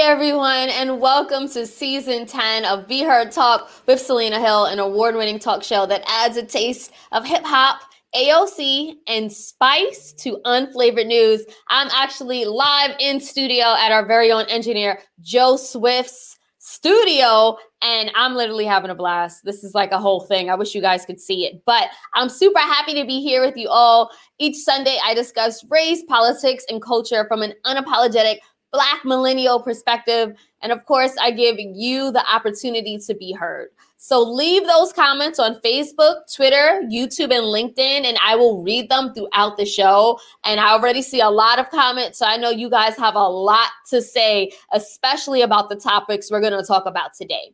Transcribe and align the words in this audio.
Hey 0.00 0.06
everyone, 0.06 0.70
and 0.70 0.98
welcome 0.98 1.46
to 1.50 1.66
season 1.66 2.24
10 2.24 2.64
of 2.64 2.88
Be 2.88 3.02
Heard 3.02 3.30
Talk 3.30 3.70
with 3.86 4.00
Selena 4.00 4.40
Hill, 4.40 4.64
an 4.64 4.78
award 4.78 5.14
winning 5.14 5.38
talk 5.38 5.62
show 5.62 5.84
that 5.84 6.02
adds 6.06 6.38
a 6.38 6.42
taste 6.42 6.92
of 7.12 7.26
hip 7.26 7.44
hop, 7.44 7.82
AOC, 8.16 8.94
and 9.06 9.30
spice 9.30 10.14
to 10.14 10.40
unflavored 10.46 11.06
news. 11.06 11.44
I'm 11.68 11.88
actually 11.94 12.46
live 12.46 12.96
in 12.98 13.20
studio 13.20 13.74
at 13.78 13.92
our 13.92 14.06
very 14.06 14.32
own 14.32 14.46
engineer, 14.46 15.00
Joe 15.20 15.58
Swift's 15.58 16.38
studio, 16.60 17.58
and 17.82 18.10
I'm 18.14 18.36
literally 18.36 18.64
having 18.64 18.90
a 18.90 18.94
blast. 18.94 19.44
This 19.44 19.62
is 19.62 19.74
like 19.74 19.92
a 19.92 19.98
whole 19.98 20.20
thing. 20.20 20.48
I 20.48 20.54
wish 20.54 20.74
you 20.74 20.80
guys 20.80 21.04
could 21.04 21.20
see 21.20 21.44
it, 21.44 21.62
but 21.66 21.88
I'm 22.14 22.30
super 22.30 22.58
happy 22.58 22.94
to 22.94 23.06
be 23.06 23.20
here 23.20 23.44
with 23.44 23.56
you 23.58 23.68
all. 23.68 24.10
Each 24.38 24.56
Sunday, 24.56 24.98
I 25.04 25.12
discuss 25.12 25.62
race, 25.70 26.02
politics, 26.08 26.64
and 26.70 26.80
culture 26.80 27.26
from 27.28 27.42
an 27.42 27.52
unapologetic 27.66 28.38
Black 28.72 29.04
millennial 29.04 29.60
perspective. 29.60 30.36
And 30.62 30.72
of 30.72 30.84
course, 30.86 31.16
I 31.20 31.30
give 31.30 31.56
you 31.58 32.12
the 32.12 32.24
opportunity 32.32 32.98
to 32.98 33.14
be 33.14 33.32
heard. 33.32 33.68
So 34.02 34.22
leave 34.22 34.66
those 34.66 34.94
comments 34.94 35.38
on 35.38 35.60
Facebook, 35.60 36.34
Twitter, 36.34 36.80
YouTube, 36.90 37.34
and 37.34 37.44
LinkedIn, 37.44 38.06
and 38.06 38.16
I 38.24 38.34
will 38.34 38.62
read 38.62 38.88
them 38.88 39.12
throughout 39.12 39.58
the 39.58 39.66
show. 39.66 40.18
And 40.42 40.58
I 40.58 40.70
already 40.70 41.02
see 41.02 41.20
a 41.20 41.28
lot 41.28 41.58
of 41.58 41.68
comments. 41.68 42.18
So 42.18 42.24
I 42.24 42.38
know 42.38 42.48
you 42.48 42.70
guys 42.70 42.96
have 42.96 43.14
a 43.14 43.28
lot 43.28 43.68
to 43.90 44.00
say, 44.00 44.52
especially 44.72 45.42
about 45.42 45.68
the 45.68 45.76
topics 45.76 46.30
we're 46.30 46.40
going 46.40 46.58
to 46.58 46.66
talk 46.66 46.86
about 46.86 47.12
today. 47.12 47.52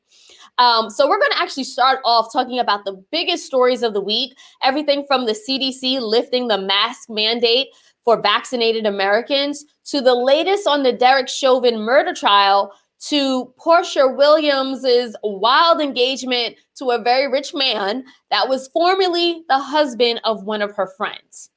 Um, 0.59 0.89
so 0.89 1.09
we're 1.09 1.19
going 1.19 1.33
to 1.33 1.39
actually 1.39 1.65
start 1.65 1.99
off 2.05 2.33
talking 2.33 2.61
about 2.61 2.85
the 2.85 3.05
biggest 3.11 3.45
stories 3.45 3.83
of 3.83 3.93
the 3.93 4.01
week 4.01 4.39
everything 4.63 5.05
from 5.07 5.27
the 5.27 5.33
CDC 5.33 6.01
lifting 6.01 6.49
the 6.49 6.59
mask 6.59 7.11
mandate 7.11 7.69
for 8.07 8.23
vaccinated 8.23 8.87
Americans 8.87 9.65
to 9.85 10.01
the 10.01 10.15
latest 10.15 10.67
on 10.67 10.85
the 10.85 10.93
Derek 10.93 11.29
Chauvin 11.29 11.81
murder 11.81 12.15
trial 12.15 12.73
to 13.09 13.53
Porsha 13.59 14.17
Williams's 14.17 15.17
wild 15.23 15.81
engagement 15.81 16.55
to 16.77 16.91
a 16.91 17.03
very 17.03 17.31
rich 17.31 17.53
man 17.53 18.05
that 18.31 18.49
was 18.49 18.69
formerly 18.69 19.43
the 19.49 19.59
husband 19.59 20.21
of 20.25 20.45
one 20.45 20.63
of 20.63 20.75
her 20.77 20.89
friends. 20.97 21.51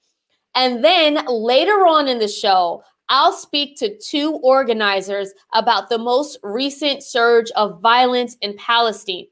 And 0.56 0.84
then 0.84 1.24
later 1.28 1.88
on 1.88 2.08
in 2.08 2.18
the 2.18 2.28
show, 2.28 2.84
I'll 3.10 3.32
speak 3.32 3.78
to 3.78 3.98
two 3.98 4.34
organizers 4.44 5.32
about 5.54 5.90
the 5.90 6.00
most 6.00 6.40
recent 6.42 7.04
surge 7.04 7.52
of 7.52 7.80
violence 7.80 8.36
in 8.42 8.58
Palestine 8.58 9.28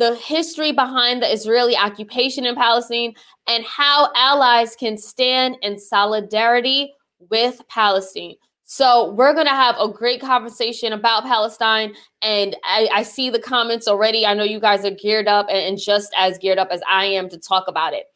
the 0.00 0.16
history 0.16 0.72
behind 0.72 1.22
the 1.22 1.32
Israeli 1.32 1.76
occupation 1.76 2.46
in 2.46 2.56
Palestine, 2.56 3.14
and 3.46 3.64
how 3.64 4.10
allies 4.16 4.74
can 4.74 4.96
stand 4.96 5.56
in 5.62 5.78
solidarity 5.78 6.92
with 7.30 7.60
Palestine. 7.68 8.34
So, 8.64 9.12
we're 9.12 9.34
going 9.34 9.46
to 9.46 9.52
have 9.52 9.76
a 9.78 9.88
great 9.88 10.20
conversation 10.20 10.92
about 10.92 11.24
Palestine. 11.24 11.92
And 12.22 12.56
I, 12.64 12.88
I, 12.92 13.02
see 13.02 13.28
the 13.28 13.40
comments 13.40 13.88
already. 13.88 14.24
I 14.24 14.32
know 14.32 14.44
you 14.44 14.60
guys 14.60 14.84
are 14.84 14.92
geared 14.92 15.26
up 15.26 15.48
and, 15.48 15.58
and 15.58 15.78
just 15.78 16.12
as 16.16 16.38
geared 16.38 16.58
up 16.58 16.68
as 16.70 16.80
I 16.88 17.06
am 17.06 17.28
to 17.30 17.38
talk 17.38 17.64
about 17.66 17.94
it. 17.94 18.06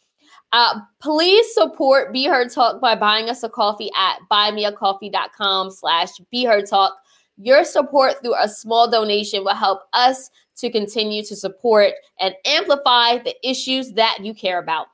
Uh, 0.53 0.79
please 1.03 1.53
support 1.53 2.13
Be 2.13 2.27
Heard 2.27 2.53
Talk 2.53 2.81
by 2.81 2.95
buying 2.95 3.29
us 3.29 3.43
a 3.43 3.49
coffee 3.49 3.91
at 3.97 4.21
buymeacoffee.com 4.31 5.73
slash 5.73 6.11
Be 6.31 6.45
Heard 6.45 6.67
Talk. 6.71 6.95
Your 7.37 7.65
support 7.65 8.23
through 8.23 8.37
a 8.41 8.49
small 8.49 8.91
donation 8.91 9.45
will 9.45 9.55
help 9.55 9.81
us 9.93 10.31
to 10.59 10.71
continue 10.71 11.25
to 11.25 11.35
support 11.35 11.93
and 12.21 12.35
amplify 12.47 13.19
the 13.19 13.35
issues 13.49 13.93
that 13.93 14.19
you 14.23 14.35
care 14.35 14.59
about. 14.59 14.87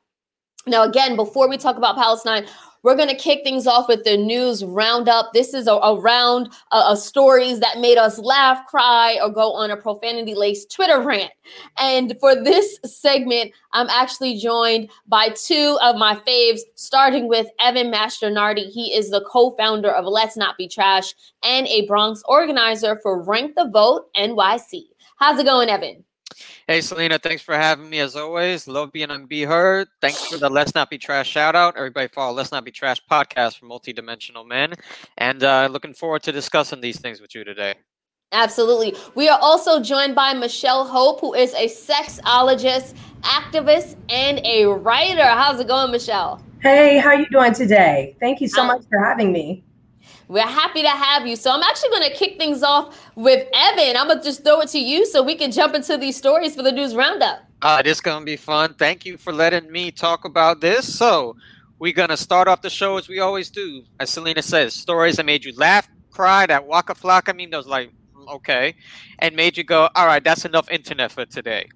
Now, 0.67 0.85
again, 0.85 1.17
before 1.17 1.49
we 1.49 1.57
talk 1.59 1.77
about 1.77 1.97
Palestine, 1.97 2.47
we're 2.83 2.97
going 2.97 3.09
to 3.09 3.15
kick 3.15 3.45
things 3.45 3.67
off 3.67 3.89
with 3.89 4.05
the 4.05 4.17
news 4.17 4.65
roundup. 4.65 5.33
This 5.33 5.55
is 5.55 5.67
a, 5.67 5.73
a 5.73 6.01
round 6.01 6.53
uh, 6.73 6.85
of 6.89 6.99
stories 6.99 7.61
that 7.61 7.79
made 7.79 7.99
us 7.99 8.19
laugh, 8.19 8.67
cry, 8.67 9.19
or 9.23 9.31
go 9.31 9.53
on 9.53 9.71
a 9.71 9.77
profanity 9.77 10.35
laced 10.35 10.71
Twitter 10.71 11.01
rant. 11.01 11.33
And 11.79 12.17
for 12.21 12.35
this 12.35 12.79
segment, 12.85 13.53
I'm 13.73 13.89
actually 13.89 14.39
joined 14.39 14.91
by 15.07 15.31
two 15.31 15.79
of 15.83 15.97
my 15.97 16.17
faves, 16.27 16.61
starting 16.75 17.29
with 17.29 17.49
Evan 17.61 17.93
Mastronardi. 17.93 18.69
He 18.71 18.95
is 18.95 19.11
the 19.11 19.25
co 19.31 19.51
founder 19.53 19.91
of 19.91 20.05
Let's 20.05 20.37
Not 20.37 20.57
Be 20.57 20.69
Trash 20.69 21.15
and 21.43 21.67
a 21.67 21.87
Bronx 21.87 22.23
organizer 22.27 22.99
for 23.03 23.23
Rank 23.23 23.55
the 23.57 23.69
Vote 23.69 24.07
NYC. 24.17 24.85
How's 25.19 25.39
it 25.39 25.45
going, 25.45 25.69
Evan? 25.69 26.05
Hey, 26.71 26.83
Selena, 26.83 27.19
thanks 27.19 27.43
for 27.43 27.57
having 27.57 27.91
me 27.91 27.99
as 27.99 28.15
always. 28.15 28.69
Love 28.69 28.93
being 28.93 29.11
on 29.11 29.27
Be 29.27 29.43
Heard. 29.43 29.89
Thanks 30.01 30.27
for 30.27 30.39
the 30.39 30.49
Let's 30.49 30.73
Not 30.73 30.89
Be 30.89 30.99
Trash 30.99 31.29
shout 31.29 31.57
out. 31.57 31.77
Everybody 31.77 32.07
follow 32.07 32.33
Let's 32.33 32.53
Not 32.53 32.65
Be 32.65 32.71
Trash 32.71 33.01
podcast 33.11 33.59
for 33.59 33.67
multidimensional 33.67 34.47
men. 34.47 34.75
And 35.19 35.43
uh, 35.43 35.69
looking 35.69 35.95
forward 35.95 36.23
to 36.23 36.31
discussing 36.31 36.81
these 36.81 37.01
things 37.01 37.21
with 37.21 37.35
you 37.35 37.43
today. 37.43 37.75
Absolutely. 38.31 38.95
We 39.17 39.29
are 39.29 39.41
also 39.43 39.83
joined 39.83 40.15
by 40.15 40.33
Michelle 40.33 40.87
Hope, 40.87 41.21
who 41.21 41.35
is 41.35 41.53
a 41.55 41.67
sexologist, 41.67 42.95
activist, 43.23 43.97
and 44.09 44.41
a 44.45 44.67
writer. 44.67 45.25
How's 45.25 45.59
it 45.59 45.67
going, 45.67 45.91
Michelle? 45.91 46.41
Hey, 46.61 46.99
how 46.99 47.09
are 47.09 47.19
you 47.19 47.27
doing 47.31 47.53
today? 47.53 48.17
Thank 48.21 48.41
you 48.41 48.47
so 48.47 48.61
um, 48.61 48.69
much 48.69 48.83
for 48.89 49.05
having 49.05 49.33
me. 49.33 49.65
We're 50.31 50.47
happy 50.47 50.83
to 50.83 50.89
have 50.89 51.27
you. 51.27 51.35
So 51.35 51.51
I'm 51.51 51.63
actually 51.65 51.89
going 51.89 52.09
to 52.09 52.17
kick 52.17 52.39
things 52.39 52.63
off 52.63 53.11
with 53.17 53.49
Evan. 53.53 53.97
I'm 53.97 54.07
going 54.07 54.19
to 54.21 54.25
just 54.25 54.45
throw 54.45 54.61
it 54.61 54.69
to 54.69 54.79
you 54.79 55.05
so 55.05 55.25
we 55.25 55.35
can 55.35 55.51
jump 55.51 55.75
into 55.75 55.97
these 55.97 56.17
stories 56.17 56.55
for 56.55 56.63
the 56.63 56.71
news 56.71 56.95
roundup. 56.95 57.41
Uh, 57.63 57.83
this 57.83 57.97
is 57.97 58.01
going 58.01 58.21
to 58.21 58.25
be 58.25 58.37
fun. 58.37 58.75
Thank 58.75 59.05
you 59.05 59.17
for 59.17 59.33
letting 59.33 59.73
me 59.73 59.91
talk 59.91 60.25
about 60.25 60.61
this. 60.61 60.97
So 60.97 61.35
we're 61.81 61.93
going 61.93 62.11
to 62.11 62.17
start 62.17 62.47
off 62.47 62.63
the 62.63 62.71
show 62.71 62.97
as 62.97 63.09
we 63.09 63.19
always 63.19 63.51
do. 63.51 63.83
As 63.99 64.11
Selena 64.11 64.41
says, 64.41 64.73
stories 64.73 65.17
that 65.17 65.27
made 65.27 65.45
you 65.45 65.53
laugh, 65.57 65.89
cry, 66.13 66.47
that 66.47 66.65
waka 66.65 66.95
flocka 66.95 67.37
meme 67.37 67.51
that 67.51 67.57
was 67.57 67.67
like, 67.67 67.91
okay, 68.29 68.77
and 69.19 69.35
made 69.35 69.57
you 69.57 69.65
go, 69.65 69.89
all 69.97 70.07
right, 70.07 70.23
that's 70.23 70.45
enough 70.45 70.71
internet 70.71 71.11
for 71.11 71.27
today. 71.27 71.69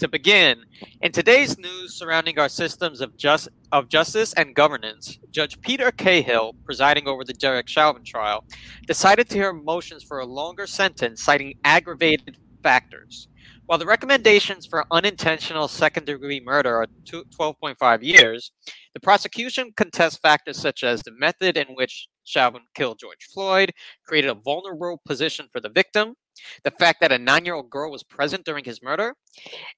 To 0.00 0.08
begin, 0.08 0.64
in 1.00 1.10
today's 1.10 1.56
news 1.56 1.94
surrounding 1.94 2.38
our 2.38 2.50
systems 2.50 3.00
of, 3.00 3.16
just, 3.16 3.48
of 3.72 3.88
justice 3.88 4.34
and 4.34 4.54
governance, 4.54 5.18
Judge 5.30 5.58
Peter 5.62 5.90
Cahill, 5.90 6.52
presiding 6.66 7.08
over 7.08 7.24
the 7.24 7.32
Derek 7.32 7.66
Chauvin 7.66 8.04
trial, 8.04 8.44
decided 8.86 9.30
to 9.30 9.36
hear 9.36 9.54
motions 9.54 10.04
for 10.04 10.18
a 10.18 10.26
longer 10.26 10.66
sentence, 10.66 11.22
citing 11.22 11.54
aggravated 11.64 12.36
factors. 12.62 13.28
While 13.64 13.78
the 13.78 13.86
recommendations 13.86 14.66
for 14.66 14.84
unintentional 14.90 15.66
second 15.66 16.04
degree 16.04 16.40
murder 16.44 16.76
are 16.76 16.88
12.5 17.06 18.02
years, 18.02 18.52
the 18.92 19.00
prosecution 19.00 19.72
contests 19.78 20.18
factors 20.18 20.58
such 20.58 20.84
as 20.84 21.02
the 21.02 21.12
method 21.12 21.56
in 21.56 21.68
which 21.68 22.08
Chauvin 22.24 22.64
killed 22.74 22.98
George 22.98 23.26
Floyd, 23.32 23.72
created 24.06 24.28
a 24.28 24.34
vulnerable 24.34 25.00
position 25.06 25.48
for 25.50 25.60
the 25.60 25.70
victim, 25.70 26.16
the 26.64 26.70
fact 26.70 27.00
that 27.00 27.12
a 27.12 27.18
nine 27.18 27.44
year 27.44 27.54
old 27.54 27.70
girl 27.70 27.90
was 27.90 28.02
present 28.02 28.44
during 28.44 28.64
his 28.64 28.82
murder, 28.82 29.14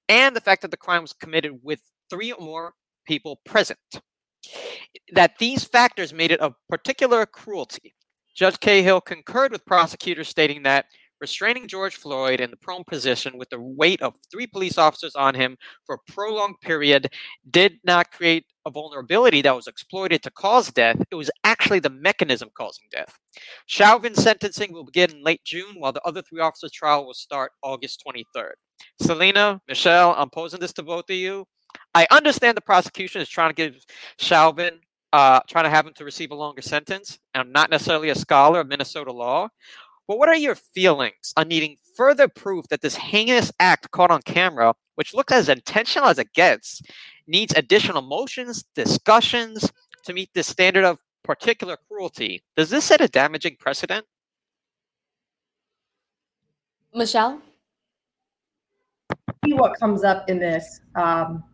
and 0.08 0.34
the 0.34 0.40
fact 0.40 0.62
that 0.62 0.70
the 0.70 0.76
crime 0.76 1.02
was 1.02 1.12
committed 1.12 1.52
with 1.62 1.80
three 2.10 2.32
or 2.32 2.44
more 2.44 2.72
people 3.06 3.40
present. 3.44 3.78
That 5.12 5.38
these 5.38 5.64
factors 5.64 6.12
made 6.12 6.30
it 6.30 6.40
of 6.40 6.54
particular 6.68 7.26
cruelty. 7.26 7.94
Judge 8.34 8.60
Cahill 8.60 9.00
concurred 9.00 9.50
with 9.50 9.64
prosecutors 9.66 10.28
stating 10.28 10.62
that 10.62 10.86
restraining 11.20 11.66
George 11.66 11.96
Floyd 11.96 12.40
in 12.40 12.50
the 12.50 12.56
prone 12.56 12.84
position 12.84 13.38
with 13.38 13.50
the 13.50 13.60
weight 13.60 14.00
of 14.02 14.14
three 14.30 14.46
police 14.46 14.78
officers 14.78 15.14
on 15.14 15.34
him 15.34 15.56
for 15.84 15.96
a 15.96 16.12
prolonged 16.12 16.60
period 16.60 17.12
did 17.50 17.78
not 17.84 18.10
create 18.10 18.44
a 18.66 18.70
vulnerability 18.70 19.42
that 19.42 19.54
was 19.54 19.66
exploited 19.66 20.22
to 20.22 20.30
cause 20.30 20.70
death. 20.70 21.00
It 21.10 21.14
was 21.14 21.30
actually 21.44 21.80
the 21.80 21.90
mechanism 21.90 22.50
causing 22.54 22.84
death. 22.90 23.18
Chauvin's 23.66 24.22
sentencing 24.22 24.72
will 24.72 24.84
begin 24.84 25.10
in 25.10 25.22
late 25.22 25.42
June, 25.44 25.76
while 25.78 25.92
the 25.92 26.02
other 26.02 26.22
three 26.22 26.40
officers' 26.40 26.72
trial 26.72 27.06
will 27.06 27.14
start 27.14 27.52
August 27.62 28.02
23rd. 28.06 28.52
Selena, 29.00 29.60
Michelle, 29.68 30.14
I'm 30.16 30.30
posing 30.30 30.60
this 30.60 30.72
to 30.74 30.82
both 30.82 31.10
of 31.10 31.16
you. 31.16 31.46
I 31.94 32.06
understand 32.10 32.56
the 32.56 32.62
prosecution 32.62 33.20
is 33.20 33.28
trying 33.28 33.50
to 33.50 33.54
give 33.54 33.84
Chauvin, 34.18 34.80
uh, 35.12 35.40
trying 35.48 35.64
to 35.64 35.70
have 35.70 35.86
him 35.86 35.94
to 35.94 36.04
receive 36.04 36.30
a 36.30 36.34
longer 36.34 36.62
sentence. 36.62 37.18
I'm 37.34 37.52
not 37.52 37.70
necessarily 37.70 38.10
a 38.10 38.14
scholar 38.14 38.60
of 38.60 38.68
Minnesota 38.68 39.12
law, 39.12 39.48
but 40.08 40.18
what 40.18 40.30
are 40.30 40.36
your 40.36 40.54
feelings 40.54 41.34
on 41.36 41.48
needing 41.48 41.76
further 41.94 42.28
proof 42.28 42.66
that 42.68 42.80
this 42.80 42.96
heinous 42.96 43.52
act 43.60 43.90
caught 43.90 44.10
on 44.10 44.22
camera, 44.22 44.74
which 44.94 45.12
looks 45.12 45.32
as 45.32 45.50
intentional 45.50 46.08
as 46.08 46.18
it 46.18 46.32
gets, 46.32 46.80
needs 47.26 47.52
additional 47.54 48.00
motions, 48.00 48.64
discussions 48.74 49.70
to 50.04 50.14
meet 50.14 50.30
the 50.32 50.42
standard 50.42 50.84
of 50.84 50.98
particular 51.22 51.76
cruelty? 51.88 52.42
Does 52.56 52.70
this 52.70 52.86
set 52.86 53.02
a 53.02 53.08
damaging 53.08 53.56
precedent? 53.60 54.06
Michelle? 56.94 57.42
What 59.46 59.78
comes 59.78 60.04
up 60.04 60.28
in 60.30 60.38
this 60.38 60.80
um, 60.94 61.44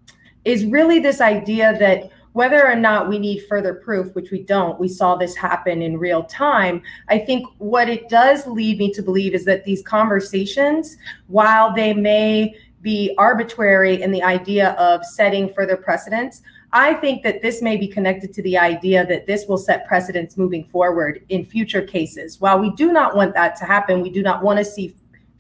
is 0.45 0.65
really 0.65 1.00
this 1.00 1.21
idea 1.21 1.77
that 1.81 2.11
whether 2.35 2.67
or 2.67 2.75
not 2.75 3.09
we 3.09 3.19
need 3.19 3.47
further 3.49 3.75
proof, 3.75 4.13
which 4.15 4.33
we 4.33 4.43
don't, 4.43 4.79
we 4.79 4.89
saw 4.89 5.15
this 5.15 5.37
happen 5.37 5.81
in 5.81 5.97
real 5.97 6.25
time. 6.25 6.83
I 7.09 7.19
think 7.19 7.47
what 7.59 7.89
it 7.89 8.09
does 8.09 8.45
lead 8.47 8.79
me 8.79 8.93
to 8.93 9.03
believe 9.03 9.35
is 9.35 9.45
that 9.45 9.65
these 9.65 9.83
conversations, 9.83 10.97
while 11.29 11.73
they 11.73 11.95
may 11.95 12.57
be 12.83 13.15
arbitrary 13.19 14.03
in 14.03 14.11
the 14.11 14.23
idea 14.23 14.73
of 14.73 15.05
setting 15.05 15.49
further 15.55 15.77
precedents, 15.77 16.43
I 16.73 16.95
think 16.95 17.23
that 17.23 17.41
this 17.41 17.63
may 17.63 17.77
be 17.77 17.87
connected 17.87 18.35
to 18.35 18.43
the 18.43 18.59
idea 18.59 19.07
that 19.07 19.29
this 19.29 19.47
will 19.47 19.57
set 19.57 19.87
precedents 19.87 20.37
moving 20.37 20.65
forward 20.65 21.25
in 21.29 21.47
future 21.47 21.83
cases. 21.83 22.41
While 22.41 22.59
we 22.59 22.73
do 22.73 22.93
not 22.93 23.15
want 23.15 23.33
that 23.35 23.55
to 23.57 23.65
happen, 23.65 24.03
we 24.03 24.11
do 24.11 24.23
not 24.23 24.43
want 24.43 24.59
to 24.59 24.65
see 24.65 24.93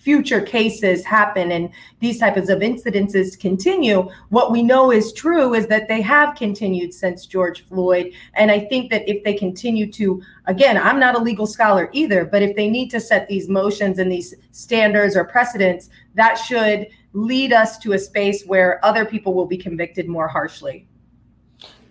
future 0.04 0.42
cases 0.42 1.02
happen 1.02 1.50
and 1.50 1.70
these 2.00 2.18
types 2.18 2.50
of 2.50 2.58
incidences 2.58 3.40
continue, 3.40 4.06
what 4.28 4.52
we 4.52 4.62
know 4.62 4.92
is 4.92 5.14
true 5.14 5.54
is 5.54 5.66
that 5.68 5.88
they 5.88 6.02
have 6.02 6.36
continued 6.36 6.92
since 6.92 7.24
George 7.24 7.64
Floyd. 7.64 8.12
And 8.34 8.50
I 8.50 8.60
think 8.60 8.90
that 8.90 9.08
if 9.08 9.24
they 9.24 9.32
continue 9.32 9.90
to, 9.92 10.22
again, 10.44 10.76
I'm 10.76 11.00
not 11.00 11.14
a 11.14 11.18
legal 11.18 11.46
scholar 11.46 11.88
either, 11.94 12.26
but 12.26 12.42
if 12.42 12.54
they 12.54 12.68
need 12.68 12.90
to 12.90 13.00
set 13.00 13.26
these 13.28 13.48
motions 13.48 13.98
and 13.98 14.12
these 14.12 14.34
standards 14.52 15.16
or 15.16 15.24
precedents, 15.24 15.88
that 16.14 16.34
should 16.34 16.88
lead 17.14 17.54
us 17.54 17.78
to 17.78 17.94
a 17.94 17.98
space 17.98 18.44
where 18.44 18.84
other 18.84 19.06
people 19.06 19.32
will 19.32 19.46
be 19.46 19.56
convicted 19.56 20.06
more 20.06 20.28
harshly. 20.28 20.86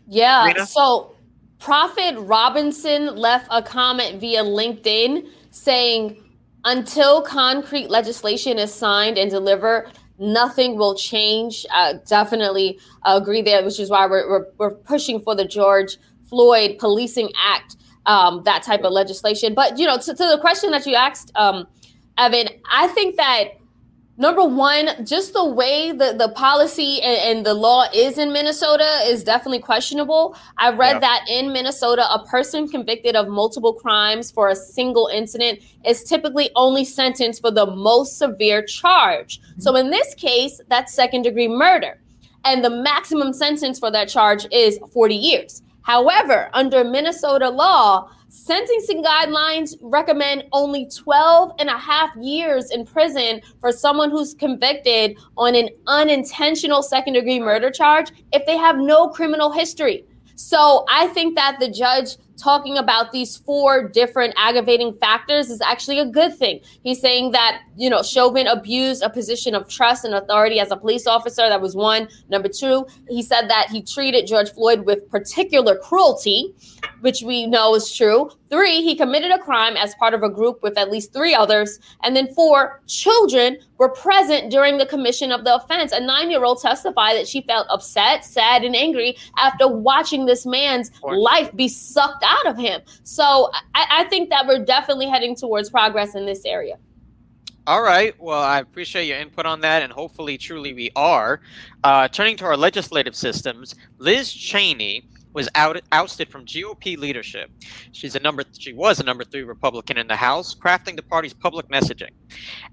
Yeah. 0.07 0.45
Rena? 0.45 0.67
So 0.67 1.15
Prophet 1.57 2.15
Robinson 2.19 3.15
left 3.15 3.47
a 3.49 3.63
comment 3.63 4.19
via 4.21 4.43
LinkedIn 4.43 5.29
saying, 5.49 6.19
until 6.65 7.21
concrete 7.21 7.89
legislation 7.89 8.57
is 8.57 8.73
signed 8.73 9.17
and 9.17 9.29
delivered, 9.29 9.91
nothing 10.17 10.77
will 10.77 10.95
change. 10.95 11.65
Uh, 11.73 11.95
definitely 12.07 12.79
agree 13.05 13.41
there, 13.41 13.63
which 13.63 13.79
is 13.79 13.89
why 13.89 14.05
we're, 14.05 14.29
we're, 14.29 14.45
we're, 14.57 14.71
pushing 14.71 15.19
for 15.21 15.35
the 15.35 15.45
George 15.45 15.97
Floyd 16.29 16.77
Policing 16.79 17.31
Act, 17.37 17.75
um, 18.05 18.43
that 18.43 18.63
type 18.63 18.83
of 18.83 18.91
legislation. 18.91 19.53
But, 19.53 19.77
you 19.77 19.85
know, 19.85 19.97
to, 19.97 20.13
to 20.13 20.25
the 20.25 20.37
question 20.39 20.71
that 20.71 20.85
you 20.85 20.95
asked, 20.95 21.31
um, 21.35 21.67
Evan, 22.17 22.47
I 22.71 22.87
think 22.87 23.17
that 23.17 23.45
number 24.17 24.43
one, 24.43 25.05
just 25.05 25.33
the 25.33 25.45
way 25.45 25.91
the, 25.91 26.15
the 26.17 26.29
policy 26.35 27.01
and, 27.01 27.37
and, 27.37 27.45
the 27.45 27.53
law 27.53 27.85
is 27.93 28.17
in 28.17 28.31
Minnesota 28.31 28.99
is 29.05 29.23
definitely 29.23 29.59
questionable. 29.59 30.35
I 30.57 30.71
read 30.71 30.93
yeah. 30.93 30.99
that 30.99 31.25
in 31.29 31.51
Minnesota, 31.51 32.07
a 32.11 32.25
person 32.25 32.67
convicted 32.67 33.15
of 33.15 33.27
multiple 33.27 33.73
crimes 33.73 34.31
for 34.31 34.49
a 34.49 34.55
single 34.55 35.07
incident 35.07 35.59
is 35.85 36.03
typically 36.03 36.49
only 36.55 36.85
sentenced 36.85 37.41
for 37.41 37.51
the 37.51 37.65
most 37.65 38.17
severe 38.17 38.63
charge. 38.63 39.39
Mm-hmm. 39.39 39.61
So 39.61 39.75
in 39.75 39.89
this 39.89 40.13
case, 40.15 40.61
that's 40.69 40.93
second 40.93 41.23
degree 41.23 41.47
murder. 41.47 41.99
And 42.45 42.63
the 42.63 42.69
maximum 42.69 43.33
sentence 43.33 43.79
for 43.79 43.89
that 43.91 44.09
charge 44.09 44.45
is 44.51 44.79
40 44.91 45.15
years. 45.15 45.61
However, 45.83 46.49
under 46.53 46.83
Minnesota 46.83 47.49
law, 47.49 48.09
Sentencing 48.35 49.03
guidelines 49.03 49.75
recommend 49.79 50.45
only 50.53 50.89
12 50.89 51.51
and 51.59 51.69
a 51.69 51.77
half 51.77 52.09
years 52.15 52.71
in 52.71 52.83
prison 52.83 53.39
for 53.61 53.71
someone 53.71 54.09
who's 54.09 54.33
convicted 54.33 55.15
on 55.37 55.53
an 55.53 55.69
unintentional 55.85 56.81
second 56.81 57.13
degree 57.13 57.39
murder 57.39 57.69
charge 57.69 58.09
if 58.31 58.43
they 58.47 58.57
have 58.57 58.77
no 58.77 59.07
criminal 59.07 59.51
history. 59.51 60.03
So 60.33 60.83
I 60.89 61.07
think 61.09 61.35
that 61.35 61.59
the 61.59 61.69
judge 61.69 62.17
talking 62.43 62.77
about 62.77 63.13
these 63.13 63.37
four 63.37 63.87
different 63.87 64.33
aggravating 64.37 64.93
factors 64.95 65.49
is 65.49 65.61
actually 65.61 65.97
a 65.97 66.05
good 66.05 66.35
thing. 66.35 66.59
He's 66.83 66.99
saying 66.99 67.31
that, 67.31 67.61
you 67.77 67.89
know, 67.89 68.03
Chauvin 68.03 68.47
abused 68.47 69.01
a 69.01 69.09
position 69.09 69.55
of 69.55 69.69
trust 69.69 70.03
and 70.03 70.13
authority 70.13 70.59
as 70.59 70.69
a 70.69 70.75
police 70.75 71.07
officer. 71.07 71.47
That 71.47 71.61
was 71.61 71.75
one. 71.75 72.09
Number 72.29 72.49
two, 72.49 72.85
he 73.07 73.21
said 73.21 73.49
that 73.49 73.69
he 73.69 73.81
treated 73.81 74.27
George 74.27 74.51
Floyd 74.51 74.85
with 74.85 75.09
particular 75.09 75.77
cruelty, 75.77 76.53
which 76.99 77.21
we 77.21 77.47
know 77.47 77.75
is 77.75 77.95
true. 77.95 78.29
Three, 78.49 78.81
he 78.81 78.95
committed 78.95 79.31
a 79.31 79.39
crime 79.39 79.75
as 79.77 79.95
part 79.95 80.13
of 80.13 80.21
a 80.21 80.29
group 80.29 80.61
with 80.61 80.77
at 80.77 80.91
least 80.91 81.11
three 81.11 81.33
others. 81.33 81.79
And 82.03 82.15
then 82.15 82.31
four, 82.35 82.83
children 82.87 83.57
were 83.79 83.89
present 83.89 84.51
during 84.51 84.77
the 84.77 84.85
commission 84.85 85.31
of 85.31 85.43
the 85.43 85.55
offense. 85.55 85.91
A 85.91 85.99
nine 85.99 86.29
year 86.29 86.43
old 86.43 86.61
testified 86.61 87.17
that 87.17 87.27
she 87.27 87.41
felt 87.41 87.67
upset, 87.71 88.23
sad, 88.23 88.63
and 88.63 88.75
angry 88.75 89.17
after 89.37 89.67
watching 89.67 90.25
this 90.25 90.45
man's 90.45 90.91
life 91.03 91.53
be 91.55 91.67
sucked 91.67 92.23
out 92.23 92.32
of 92.45 92.57
him. 92.57 92.81
So 93.03 93.51
I, 93.75 93.85
I 93.89 94.03
think 94.05 94.29
that 94.29 94.47
we're 94.47 94.63
definitely 94.63 95.07
heading 95.07 95.35
towards 95.35 95.69
progress 95.69 96.15
in 96.15 96.25
this 96.25 96.45
area. 96.45 96.77
All 97.65 97.81
right. 97.81 98.13
Well, 98.19 98.41
I 98.41 98.59
appreciate 98.59 99.05
your 99.05 99.19
input 99.19 99.45
on 99.45 99.61
that, 99.61 99.83
and 99.83 99.93
hopefully, 99.93 100.37
truly, 100.37 100.73
we 100.73 100.91
are. 100.97 101.39
Uh, 101.81 102.09
turning 102.09 102.35
to 102.37 102.45
our 102.45 102.57
legislative 102.57 103.15
systems, 103.15 103.75
Liz 103.99 104.33
Cheney 104.33 105.07
was 105.33 105.49
out, 105.55 105.81
ousted 105.91 106.29
from 106.29 106.45
GOP 106.45 106.97
leadership. 106.97 107.49
She's 107.91 108.15
a 108.15 108.19
number 108.19 108.43
she 108.57 108.73
was 108.73 108.99
a 108.99 109.03
number 109.03 109.23
3 109.23 109.43
Republican 109.43 109.97
in 109.97 110.07
the 110.07 110.15
House, 110.15 110.53
crafting 110.55 110.95
the 110.95 111.03
party's 111.03 111.33
public 111.33 111.67
messaging. 111.69 112.11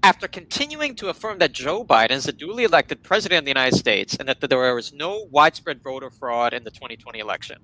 After 0.03 0.27
continuing 0.27 0.95
to 0.95 1.09
affirm 1.09 1.39
that 1.39 1.51
Joe 1.51 1.83
Biden 1.83 2.11
is 2.11 2.25
the 2.25 2.31
duly 2.31 2.63
elected 2.63 3.03
president 3.03 3.39
of 3.39 3.45
the 3.45 3.51
United 3.51 3.77
States 3.77 4.15
and 4.19 4.29
that 4.29 4.41
there 4.41 4.75
was 4.75 4.93
no 4.93 5.27
widespread 5.31 5.81
voter 5.83 6.09
fraud 6.09 6.53
in 6.53 6.63
the 6.63 6.71
2020 6.71 7.19
election. 7.19 7.57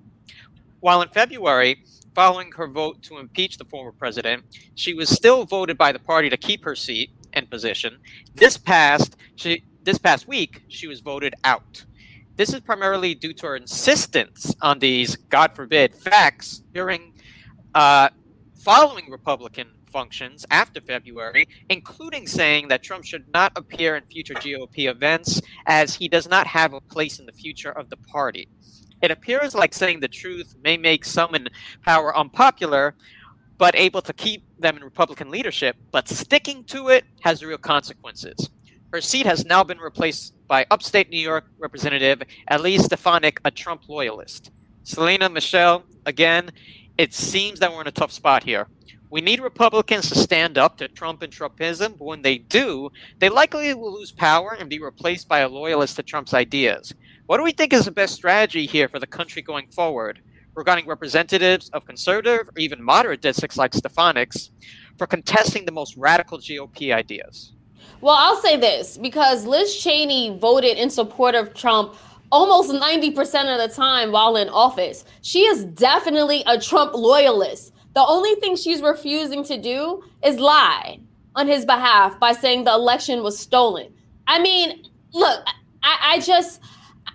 While 0.80 1.02
in 1.02 1.08
February, 1.08 1.84
following 2.14 2.52
her 2.52 2.68
vote 2.68 3.02
to 3.04 3.18
impeach 3.18 3.58
the 3.58 3.64
former 3.64 3.92
president, 3.92 4.44
she 4.74 4.94
was 4.94 5.08
still 5.08 5.44
voted 5.44 5.76
by 5.76 5.92
the 5.92 5.98
party 5.98 6.30
to 6.30 6.36
keep 6.36 6.64
her 6.64 6.76
seat 6.76 7.10
and 7.32 7.50
position. 7.50 7.98
This 8.34 8.56
past 8.56 9.16
she 9.36 9.64
this 9.82 9.98
past 9.98 10.28
week, 10.28 10.62
she 10.68 10.86
was 10.86 11.00
voted 11.00 11.34
out. 11.44 11.84
This 12.36 12.52
is 12.52 12.60
primarily 12.60 13.14
due 13.14 13.32
to 13.32 13.46
her 13.46 13.56
insistence 13.56 14.54
on 14.60 14.78
these, 14.78 15.16
God 15.16 15.56
forbid, 15.56 15.94
facts 15.94 16.62
during 16.72 17.14
uh, 17.74 18.10
following 18.58 19.10
Republican 19.10 19.68
functions 19.90 20.44
after 20.50 20.80
February, 20.80 21.48
including 21.68 22.26
saying 22.26 22.68
that 22.68 22.82
Trump 22.82 23.04
should 23.04 23.24
not 23.32 23.52
appear 23.56 23.96
in 23.96 24.04
future 24.04 24.34
GOP 24.34 24.88
events 24.90 25.40
as 25.66 25.94
he 25.94 26.06
does 26.06 26.28
not 26.28 26.46
have 26.46 26.74
a 26.74 26.80
place 26.80 27.18
in 27.18 27.26
the 27.26 27.32
future 27.32 27.72
of 27.72 27.88
the 27.90 27.96
party. 27.96 28.48
It 29.00 29.10
appears 29.10 29.54
like 29.54 29.74
saying 29.74 30.00
the 30.00 30.08
truth 30.08 30.56
may 30.62 30.76
make 30.76 31.04
some 31.04 31.34
in 31.34 31.48
power 31.84 32.16
unpopular, 32.16 32.94
but 33.58 33.74
able 33.74 34.02
to 34.02 34.12
keep 34.12 34.44
them 34.58 34.76
in 34.76 34.84
Republican 34.84 35.30
leadership, 35.30 35.76
but 35.90 36.08
sticking 36.08 36.64
to 36.64 36.88
it 36.88 37.04
has 37.20 37.44
real 37.44 37.58
consequences. 37.58 38.50
Her 38.92 39.00
seat 39.00 39.26
has 39.26 39.44
now 39.44 39.62
been 39.64 39.78
replaced 39.78 40.34
by 40.46 40.66
upstate 40.70 41.10
New 41.10 41.20
York 41.20 41.44
Representative 41.58 42.22
Elise 42.48 42.84
Stefanik, 42.84 43.40
a 43.44 43.50
Trump 43.50 43.88
loyalist. 43.88 44.50
Selena, 44.82 45.28
Michelle, 45.28 45.84
again, 46.06 46.50
it 46.96 47.12
seems 47.12 47.60
that 47.60 47.70
we're 47.72 47.82
in 47.82 47.86
a 47.86 47.92
tough 47.92 48.12
spot 48.12 48.44
here. 48.44 48.66
We 49.10 49.20
need 49.20 49.40
Republicans 49.40 50.08
to 50.08 50.18
stand 50.18 50.58
up 50.58 50.78
to 50.78 50.88
Trump 50.88 51.22
and 51.22 51.32
Trumpism, 51.32 51.98
but 51.98 52.04
when 52.04 52.22
they 52.22 52.38
do, 52.38 52.90
they 53.18 53.28
likely 53.28 53.72
will 53.74 53.92
lose 53.92 54.12
power 54.12 54.56
and 54.58 54.68
be 54.68 54.80
replaced 54.80 55.28
by 55.28 55.40
a 55.40 55.48
loyalist 55.48 55.96
to 55.96 56.02
Trump's 56.02 56.34
ideas. 56.34 56.94
What 57.28 57.36
do 57.36 57.42
we 57.42 57.52
think 57.52 57.74
is 57.74 57.84
the 57.84 57.90
best 57.90 58.14
strategy 58.14 58.64
here 58.64 58.88
for 58.88 58.98
the 58.98 59.06
country 59.06 59.42
going 59.42 59.66
forward 59.66 60.22
regarding 60.54 60.86
representatives 60.86 61.68
of 61.74 61.84
conservative 61.84 62.48
or 62.48 62.58
even 62.58 62.82
moderate 62.82 63.20
districts 63.20 63.58
like 63.58 63.72
Stefanik's 63.72 64.50
for 64.96 65.06
contesting 65.06 65.66
the 65.66 65.70
most 65.70 65.94
radical 65.98 66.38
GOP 66.38 66.90
ideas? 66.90 67.52
Well, 68.00 68.16
I'll 68.18 68.40
say 68.40 68.56
this 68.56 68.96
because 68.96 69.44
Liz 69.44 69.76
Cheney 69.76 70.38
voted 70.38 70.78
in 70.78 70.88
support 70.88 71.34
of 71.34 71.52
Trump 71.52 71.96
almost 72.32 72.70
90% 72.70 73.14
of 73.14 73.70
the 73.70 73.76
time 73.76 74.10
while 74.10 74.36
in 74.36 74.48
office. 74.48 75.04
She 75.20 75.40
is 75.40 75.66
definitely 75.66 76.42
a 76.46 76.58
Trump 76.58 76.94
loyalist. 76.94 77.74
The 77.94 78.06
only 78.06 78.36
thing 78.36 78.56
she's 78.56 78.80
refusing 78.80 79.44
to 79.44 79.60
do 79.60 80.02
is 80.24 80.38
lie 80.38 80.98
on 81.36 81.46
his 81.46 81.66
behalf 81.66 82.18
by 82.18 82.32
saying 82.32 82.64
the 82.64 82.72
election 82.72 83.22
was 83.22 83.38
stolen. 83.38 83.92
I 84.26 84.40
mean, 84.40 84.86
look, 85.12 85.44
I, 85.82 86.14
I 86.14 86.20
just. 86.20 86.62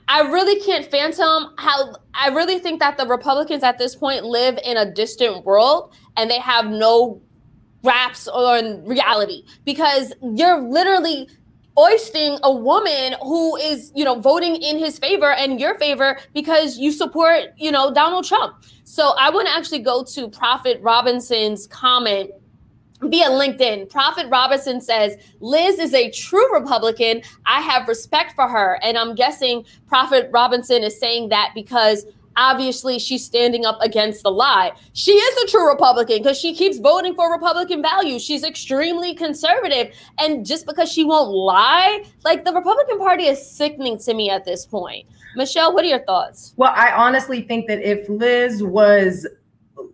I 0.08 0.22
really 0.22 0.60
can't 0.62 0.90
phantom 0.90 1.54
how 1.58 1.96
I 2.14 2.30
really 2.30 2.60
think 2.60 2.80
that 2.80 2.98
the 2.98 3.06
Republicans 3.06 3.64
at 3.64 3.78
this 3.78 3.96
point 3.96 4.26
live 4.26 4.60
in 4.64 4.78
a 4.78 4.92
distant 4.92 5.46
world 5.46 5.94
and 6.18 6.30
they 6.30 6.40
have 6.40 6.68
no 6.68 7.22
raps 7.84 8.28
on 8.28 8.86
reality 8.86 9.44
because 9.66 10.14
you're 10.22 10.62
literally 10.62 11.28
oisting 11.78 12.38
a 12.44 12.54
woman 12.54 13.16
who 13.22 13.56
is, 13.58 13.92
you 13.96 14.06
know, 14.06 14.20
voting 14.20 14.56
in 14.58 14.78
his 14.78 15.00
favor 15.00 15.32
and 15.32 15.60
your 15.60 15.78
favor 15.80 16.20
because 16.34 16.78
you 16.78 16.92
support, 16.92 17.46
you 17.58 17.72
know, 17.72 17.94
Donald 17.94 18.26
Trump. 18.26 18.56
So 18.84 19.14
I 19.18 19.30
want 19.30 19.48
to 19.48 19.54
actually 19.56 19.80
go 19.80 20.04
to 20.04 20.30
Prophet 20.30 20.80
Robinson's 20.82 21.68
comment 21.68 22.30
via 23.10 23.30
LinkedIn. 23.30 23.90
Prophet 23.90 24.28
Robinson 24.30 24.82
says, 24.82 25.18
Liz 25.40 25.80
is 25.80 25.94
a 25.94 26.10
true 26.12 26.54
Republican. 26.54 27.22
I 27.46 27.62
have 27.62 27.88
respect 27.88 28.34
for 28.36 28.48
her. 28.48 28.80
And 28.84 28.98
I'm 28.98 29.16
guessing 29.16 29.66
Prophet 29.88 30.30
Robinson 30.32 30.84
is 30.84 31.00
saying 31.00 31.30
that 31.30 31.52
because 31.56 32.06
obviously 32.36 33.00
she's 33.00 33.24
standing 33.24 33.66
up 33.66 33.80
against 33.82 34.24
the 34.24 34.32
lie. 34.32 34.72
She 34.94 35.12
is 35.12 35.44
a 35.44 35.48
true 35.48 35.70
Republican 35.70 36.18
because 36.18 36.40
she 36.40 36.54
keeps 36.54 36.78
voting 36.80 37.16
for 37.16 37.32
Republican 37.32 37.82
values. 37.82 38.24
She's 38.24 38.44
extremely 38.44 39.14
conservative. 39.14 39.94
And 40.20 40.46
just 40.46 40.66
because 40.66 40.92
she 40.92 41.04
won't 41.04 41.30
lie, 41.30 42.06
like 42.24 42.46
the 42.46 42.54
Republican 42.54 42.98
Party 43.00 43.26
is 43.26 43.46
sickening 43.46 43.98
to 44.00 44.14
me 44.14 44.30
at 44.30 44.46
this 44.46 44.66
point. 44.66 45.08
Michelle, 45.36 45.74
what 45.74 45.84
are 45.84 45.88
your 45.88 46.06
thoughts? 46.06 46.54
Well, 46.58 46.74
I 46.76 46.92
honestly 46.92 47.42
think 47.42 47.68
that 47.68 47.82
if 47.82 48.08
Liz 48.08 48.64
was 48.64 49.26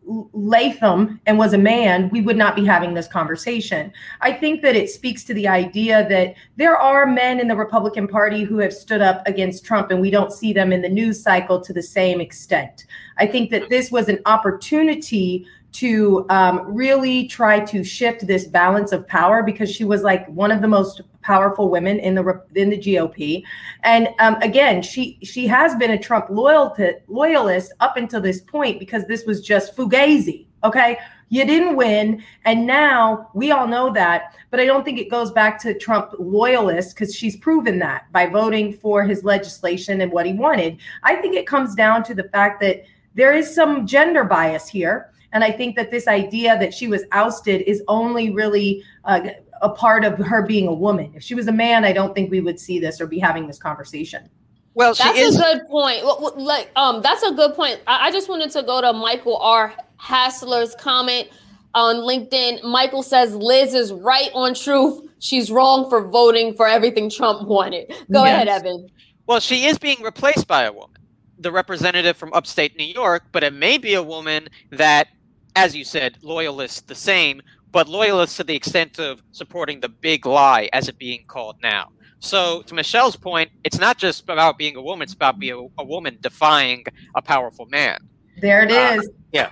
Latham 0.06 1.20
and 1.26 1.38
was 1.38 1.54
a 1.54 1.58
man, 1.58 2.10
we 2.10 2.22
would 2.22 2.38
not 2.38 2.56
be 2.56 2.66
having 2.66 2.94
this 2.94 3.08
conversation. 3.08 3.92
I 4.22 4.34
think 4.34 4.62
that 4.62 4.76
it 4.76 4.90
speaks 4.90 5.24
to 5.26 5.34
the 5.34 5.48
idea 5.48 6.08
that 6.10 6.36
there 6.56 6.78
are 6.78 7.06
men 7.06 7.40
in 7.40 7.48
the 7.48 7.56
Republican 7.56 8.08
Party 8.08 8.44
who 8.44 8.58
have 8.58 8.74
stood 8.74 9.02
up 9.02 9.22
against 9.28 9.66
Trump, 9.66 9.92
and 9.92 10.02
we 10.02 10.10
don't 10.10 10.34
see 10.34 10.54
them 10.54 10.72
in 10.72 10.82
the 10.82 10.90
news 10.90 11.22
cycle 11.22 11.62
to 11.62 11.74
the 11.74 11.84
same 11.84 12.20
extent. 12.22 12.86
I 13.18 13.28
think 13.28 13.52
that 13.52 13.70
this 13.70 13.92
was 13.92 14.10
an 14.10 14.20
opportunity 14.26 15.46
to 15.72 16.26
um, 16.30 16.62
really 16.66 17.28
try 17.28 17.60
to 17.60 17.84
shift 17.84 18.26
this 18.26 18.46
balance 18.46 18.92
of 18.92 19.08
power 19.08 19.44
because 19.44 19.72
she 19.72 19.84
was 19.84 20.02
like 20.02 20.28
one 20.28 20.52
of 20.52 20.62
the 20.62 20.68
most 20.68 21.02
powerful 21.22 21.70
women 21.70 22.00
in 22.00 22.16
the 22.16 22.42
in 22.56 22.70
the 22.70 22.78
GOP, 22.78 23.44
and 23.84 24.10
um, 24.20 24.36
again, 24.42 24.82
she 24.82 25.20
she 25.22 25.48
has 25.48 25.76
been 25.76 25.92
a 25.92 26.00
Trump 26.00 26.28
loyal 26.30 26.72
to, 26.72 27.00
loyalist 27.08 27.74
up 27.80 27.98
until 27.98 28.22
this 28.22 28.42
point 28.42 28.80
because 28.80 29.06
this 29.06 29.26
was 29.26 29.42
just 29.42 29.76
fugazi. 29.76 30.48
Okay, 30.64 30.98
you 31.30 31.46
didn't 31.46 31.76
win, 31.76 32.24
and 32.46 32.66
now 32.66 33.30
we 33.34 33.52
all 33.52 33.68
know 33.68 33.94
that. 33.94 34.36
But 34.50 34.60
I 34.60 34.66
don't 34.66 34.84
think 34.84 34.98
it 34.98 35.12
goes 35.12 35.32
back 35.32 35.62
to 35.62 35.78
Trump 35.78 36.14
loyalists 36.18 36.94
because 36.94 37.14
she's 37.14 37.38
proven 37.38 37.78
that 37.80 38.12
by 38.12 38.26
voting 38.26 38.74
for 38.74 39.04
his 39.04 39.24
legislation 39.24 40.02
and 40.02 40.12
what 40.12 40.26
he 40.26 40.34
wanted. 40.34 40.78
I 41.04 41.16
think 41.18 41.36
it 41.36 41.46
comes 41.46 41.76
down 41.76 42.04
to 42.06 42.16
the 42.16 42.24
fact 42.24 42.60
that 42.62 42.84
there 43.14 43.34
is 43.34 43.54
some 43.54 43.86
gender 43.86 44.24
bias 44.24 44.68
here 44.68 45.12
and 45.32 45.44
I 45.44 45.52
think 45.52 45.76
that 45.76 45.92
this 45.92 46.08
idea 46.08 46.58
that 46.60 46.74
she 46.74 46.88
was 46.88 47.04
ousted 47.12 47.62
is 47.62 47.84
only 47.88 48.32
really 48.32 48.84
uh, 49.06 49.30
a 49.62 49.70
part 49.70 50.04
of 50.04 50.18
her 50.18 50.46
being 50.46 50.68
a 50.68 50.74
woman. 50.74 51.12
If 51.16 51.24
she 51.24 51.36
was 51.36 51.48
a 51.48 51.52
man, 51.52 51.86
I 51.86 51.94
don't 51.94 52.16
think 52.16 52.32
we 52.32 52.42
would 52.42 52.60
see 52.60 52.80
this 52.80 53.00
or 53.00 53.08
be 53.08 53.20
having 53.20 53.48
this 53.48 53.58
conversation. 53.58 54.30
Well, 54.74 54.94
that's 54.94 55.20
is- 55.20 55.36
a 55.36 55.40
good 55.40 55.68
point. 55.68 56.06
Like, 56.38 56.72
um, 56.76 57.02
that's 57.02 57.24
a 57.24 57.32
good 57.32 57.54
point. 57.54 57.82
I, 57.88 58.08
I 58.08 58.12
just 58.12 58.30
wanted 58.30 58.52
to 58.52 58.64
go 58.64 58.82
to 58.82 58.94
Michael 58.94 59.38
R. 59.38 59.74
Hassler's 60.02 60.76
comment 60.76 61.30
on 61.74 61.98
LinkedIn. 61.98 62.64
Michael 62.64 63.04
says 63.04 63.36
Liz 63.36 63.74
is 63.74 63.92
right 63.92 64.30
on 64.34 64.54
truth. 64.54 65.02
She's 65.20 65.52
wrong 65.52 65.90
for 65.90 66.08
voting 66.08 66.56
for 66.56 66.68
everything 66.68 67.10
Trump 67.10 67.48
wanted. 67.48 67.90
Go 68.12 68.24
yes. 68.24 68.34
ahead, 68.34 68.48
Evan. 68.48 68.90
Well, 69.28 69.40
she 69.40 69.66
is 69.66 69.78
being 69.78 70.02
replaced 70.02 70.48
by 70.48 70.64
a 70.64 70.72
woman, 70.72 70.98
the 71.38 71.52
representative 71.52 72.18
from 72.18 72.34
upstate 72.34 72.78
New 72.78 72.86
York, 72.86 73.26
but 73.32 73.44
it 73.44 73.54
may 73.54 73.78
be 73.78 73.94
a 73.96 74.02
woman 74.02 74.48
that 74.72 75.10
as 75.56 75.76
you 75.76 75.84
said, 75.84 76.18
loyalists 76.22 76.82
the 76.82 76.96
same, 76.96 77.42
but 77.72 77.88
loyalists 77.88 78.38
to 78.38 78.44
the 78.44 78.56
extent 78.56 79.00
of 79.00 79.22
supporting 79.32 79.80
the 79.80 79.90
big 79.90 80.26
lie 80.26 80.70
as 80.74 80.88
it 80.88 80.98
being 80.98 81.26
called 81.28 81.58
now. 81.62 81.90
So, 82.20 82.64
to 82.64 82.74
Michelle's 82.74 83.16
point, 83.16 83.50
it's 83.64 83.80
not 83.80 83.98
just 83.98 84.24
about 84.24 84.58
being 84.58 84.76
a 84.76 84.82
woman; 84.82 85.04
it's 85.04 85.14
about 85.14 85.40
being 85.40 85.72
a, 85.78 85.82
a 85.82 85.86
woman 85.86 86.18
defying 86.22 86.84
a 87.16 87.22
powerful 87.22 87.66
man. 87.68 88.00
There 88.42 88.64
it 88.64 88.72
uh, 88.72 89.02
is. 89.02 89.10
Yeah. 89.32 89.52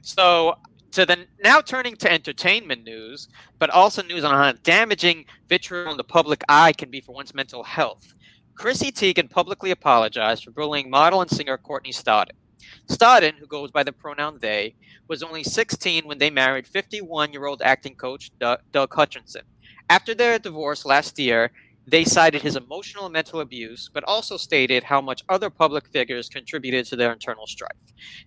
So, 0.00 0.56
to 0.92 1.04
the 1.04 1.26
now 1.44 1.60
turning 1.60 1.94
to 1.96 2.10
entertainment 2.10 2.84
news, 2.84 3.28
but 3.58 3.68
also 3.68 4.02
news 4.02 4.24
on 4.24 4.32
how 4.32 4.52
damaging 4.62 5.26
vitriol 5.48 5.90
in 5.90 5.98
the 5.98 6.04
public 6.04 6.42
eye 6.48 6.72
can 6.72 6.90
be 6.90 7.02
for 7.02 7.14
one's 7.14 7.34
mental 7.34 7.62
health. 7.62 8.14
Chrissy 8.54 8.90
Teigen 8.90 9.28
publicly 9.28 9.70
apologized 9.70 10.44
for 10.44 10.50
bullying 10.52 10.88
model 10.88 11.20
and 11.20 11.30
singer 11.30 11.58
Courtney 11.58 11.92
Stodden. 11.92 12.30
Stodden, 12.88 13.34
who 13.34 13.46
goes 13.46 13.70
by 13.70 13.82
the 13.82 13.92
pronoun 13.92 14.38
they, 14.40 14.74
was 15.08 15.22
only 15.22 15.42
16 15.42 16.06
when 16.06 16.18
they 16.18 16.30
married 16.30 16.66
51 16.66 17.32
year 17.32 17.46
old 17.46 17.62
acting 17.62 17.94
coach 17.94 18.30
Doug, 18.38 18.94
Hutchison. 18.94 19.42
After 19.88 20.14
their 20.14 20.38
divorce 20.38 20.84
last 20.84 21.18
year, 21.18 21.52
they 21.88 22.04
cited 22.04 22.42
his 22.42 22.56
emotional 22.56 23.04
and 23.04 23.12
mental 23.12 23.38
abuse, 23.38 23.88
but 23.92 24.02
also 24.04 24.36
stated 24.36 24.82
how 24.82 25.00
much 25.00 25.22
other 25.28 25.50
public 25.50 25.86
figures 25.86 26.28
contributed 26.28 26.84
to 26.86 26.96
their 26.96 27.12
internal 27.12 27.46
strife. 27.46 27.70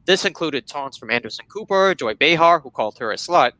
This 0.05 0.23
included 0.23 0.65
taunts 0.65 0.97
from 0.97 1.11
Anderson 1.11 1.45
Cooper, 1.49 1.93
Joy 1.93 2.13
Behar, 2.13 2.61
who 2.61 2.71
called 2.71 2.97
her 2.99 3.11
a 3.11 3.15
slut, 3.15 3.51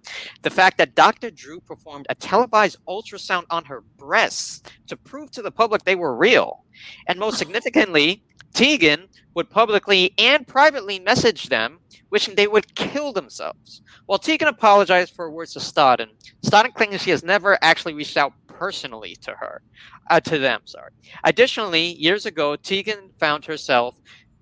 the 0.42 0.50
fact 0.50 0.78
that 0.78 0.96
Dr. 0.96 1.30
Drew 1.32 1.60
performed 1.60 2.08
a 2.10 2.16
televised 2.16 2.78
ultrasound 2.88 3.44
on 3.50 3.66
her 3.66 3.84
breasts 3.98 4.64
to 4.88 4.96
prove 4.96 5.32
to 5.32 5.42
the 5.42 5.52
public 5.52 5.84
they 5.84 5.96
were 5.96 6.16
real, 6.16 6.64
and 7.10 7.20
most 7.20 7.38
significantly, 7.38 8.24
Teigen 8.54 9.08
would 9.34 9.50
publicly 9.50 10.14
and 10.18 10.48
privately 10.48 11.00
message 11.00 11.50
them, 11.50 11.80
wishing 12.10 12.36
they 12.36 12.48
would 12.48 12.76
kill 12.76 13.14
themselves. 13.14 13.82
While 14.06 14.20
Teigen 14.20 14.48
apologized 14.48 15.14
for 15.14 15.30
words 15.30 15.54
to 15.54 15.60
Stodden, 15.60 16.10
Stodden 16.46 16.74
claims 16.74 17.02
she 17.02 17.12
has 17.12 17.24
never 17.24 17.58
actually 17.62 17.94
reached 17.94 18.18
out 18.18 18.34
personally 18.48 19.16
to 19.22 19.32
her, 19.32 19.62
uh, 20.10 20.20
to 20.22 20.38
them. 20.38 20.62
Sorry. 20.66 20.92
Additionally, 21.24 21.94
years 21.94 22.26
ago, 22.26 22.58
Teigen 22.58 23.12
found 23.20 23.46
herself 23.46 23.96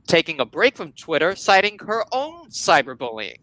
taking 0.07 0.39
a 0.39 0.45
break 0.45 0.75
from 0.75 0.93
Twitter, 0.93 1.35
citing 1.35 1.77
her 1.79 2.03
own 2.11 2.49
cyberbullying. 2.49 3.39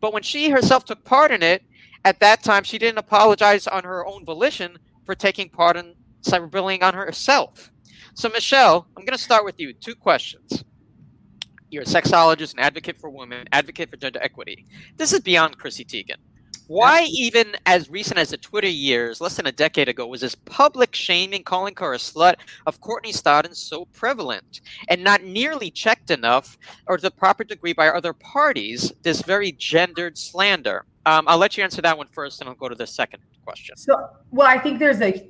But 0.00 0.12
when 0.12 0.22
she 0.22 0.50
herself 0.50 0.84
took 0.84 1.04
part 1.04 1.30
in 1.30 1.42
it, 1.42 1.62
at 2.04 2.20
that 2.20 2.42
time 2.42 2.64
she 2.64 2.78
didn't 2.78 2.98
apologize 2.98 3.66
on 3.66 3.84
her 3.84 4.06
own 4.06 4.24
volition 4.24 4.78
for 5.04 5.14
taking 5.14 5.48
part 5.48 5.76
in 5.76 5.94
cyberbullying 6.22 6.82
on 6.82 6.94
herself. 6.94 7.70
So, 8.18 8.28
Michelle, 8.28 8.84
I'm 8.96 9.04
going 9.04 9.16
to 9.16 9.22
start 9.22 9.44
with 9.44 9.60
you. 9.60 9.72
Two 9.72 9.94
questions. 9.94 10.64
You're 11.70 11.84
a 11.84 11.86
sexologist, 11.86 12.52
an 12.52 12.58
advocate 12.58 12.96
for 12.96 13.10
women, 13.10 13.46
advocate 13.52 13.90
for 13.90 13.96
gender 13.96 14.18
equity. 14.20 14.66
This 14.96 15.12
is 15.12 15.20
beyond 15.20 15.56
Chrissy 15.56 15.84
Teigen. 15.84 16.16
Why, 16.66 17.04
even 17.12 17.54
as 17.64 17.88
recent 17.88 18.18
as 18.18 18.30
the 18.30 18.36
Twitter 18.36 18.66
years, 18.66 19.20
less 19.20 19.36
than 19.36 19.46
a 19.46 19.52
decade 19.52 19.88
ago, 19.88 20.04
was 20.04 20.22
this 20.22 20.34
public 20.34 20.96
shaming, 20.96 21.44
calling 21.44 21.74
her 21.78 21.94
a 21.94 21.98
slut 21.98 22.34
of 22.66 22.80
Courtney 22.80 23.12
Stodden 23.12 23.54
so 23.54 23.84
prevalent 23.84 24.62
and 24.88 25.04
not 25.04 25.22
nearly 25.22 25.70
checked 25.70 26.10
enough 26.10 26.58
or 26.88 26.96
to 26.96 27.02
the 27.02 27.12
proper 27.12 27.44
degree 27.44 27.72
by 27.72 27.86
other 27.86 28.14
parties, 28.14 28.92
this 29.02 29.22
very 29.22 29.52
gendered 29.52 30.18
slander? 30.18 30.86
Um, 31.08 31.24
I'll 31.26 31.38
let 31.38 31.56
you 31.56 31.64
answer 31.64 31.80
that 31.80 31.96
one 31.96 32.06
first, 32.08 32.40
and 32.40 32.50
I'll 32.50 32.54
go 32.54 32.68
to 32.68 32.74
the 32.74 32.86
second 32.86 33.22
question. 33.42 33.76
So, 33.76 34.10
well, 34.30 34.46
I 34.46 34.58
think 34.58 34.78
there's 34.78 35.00
a 35.00 35.26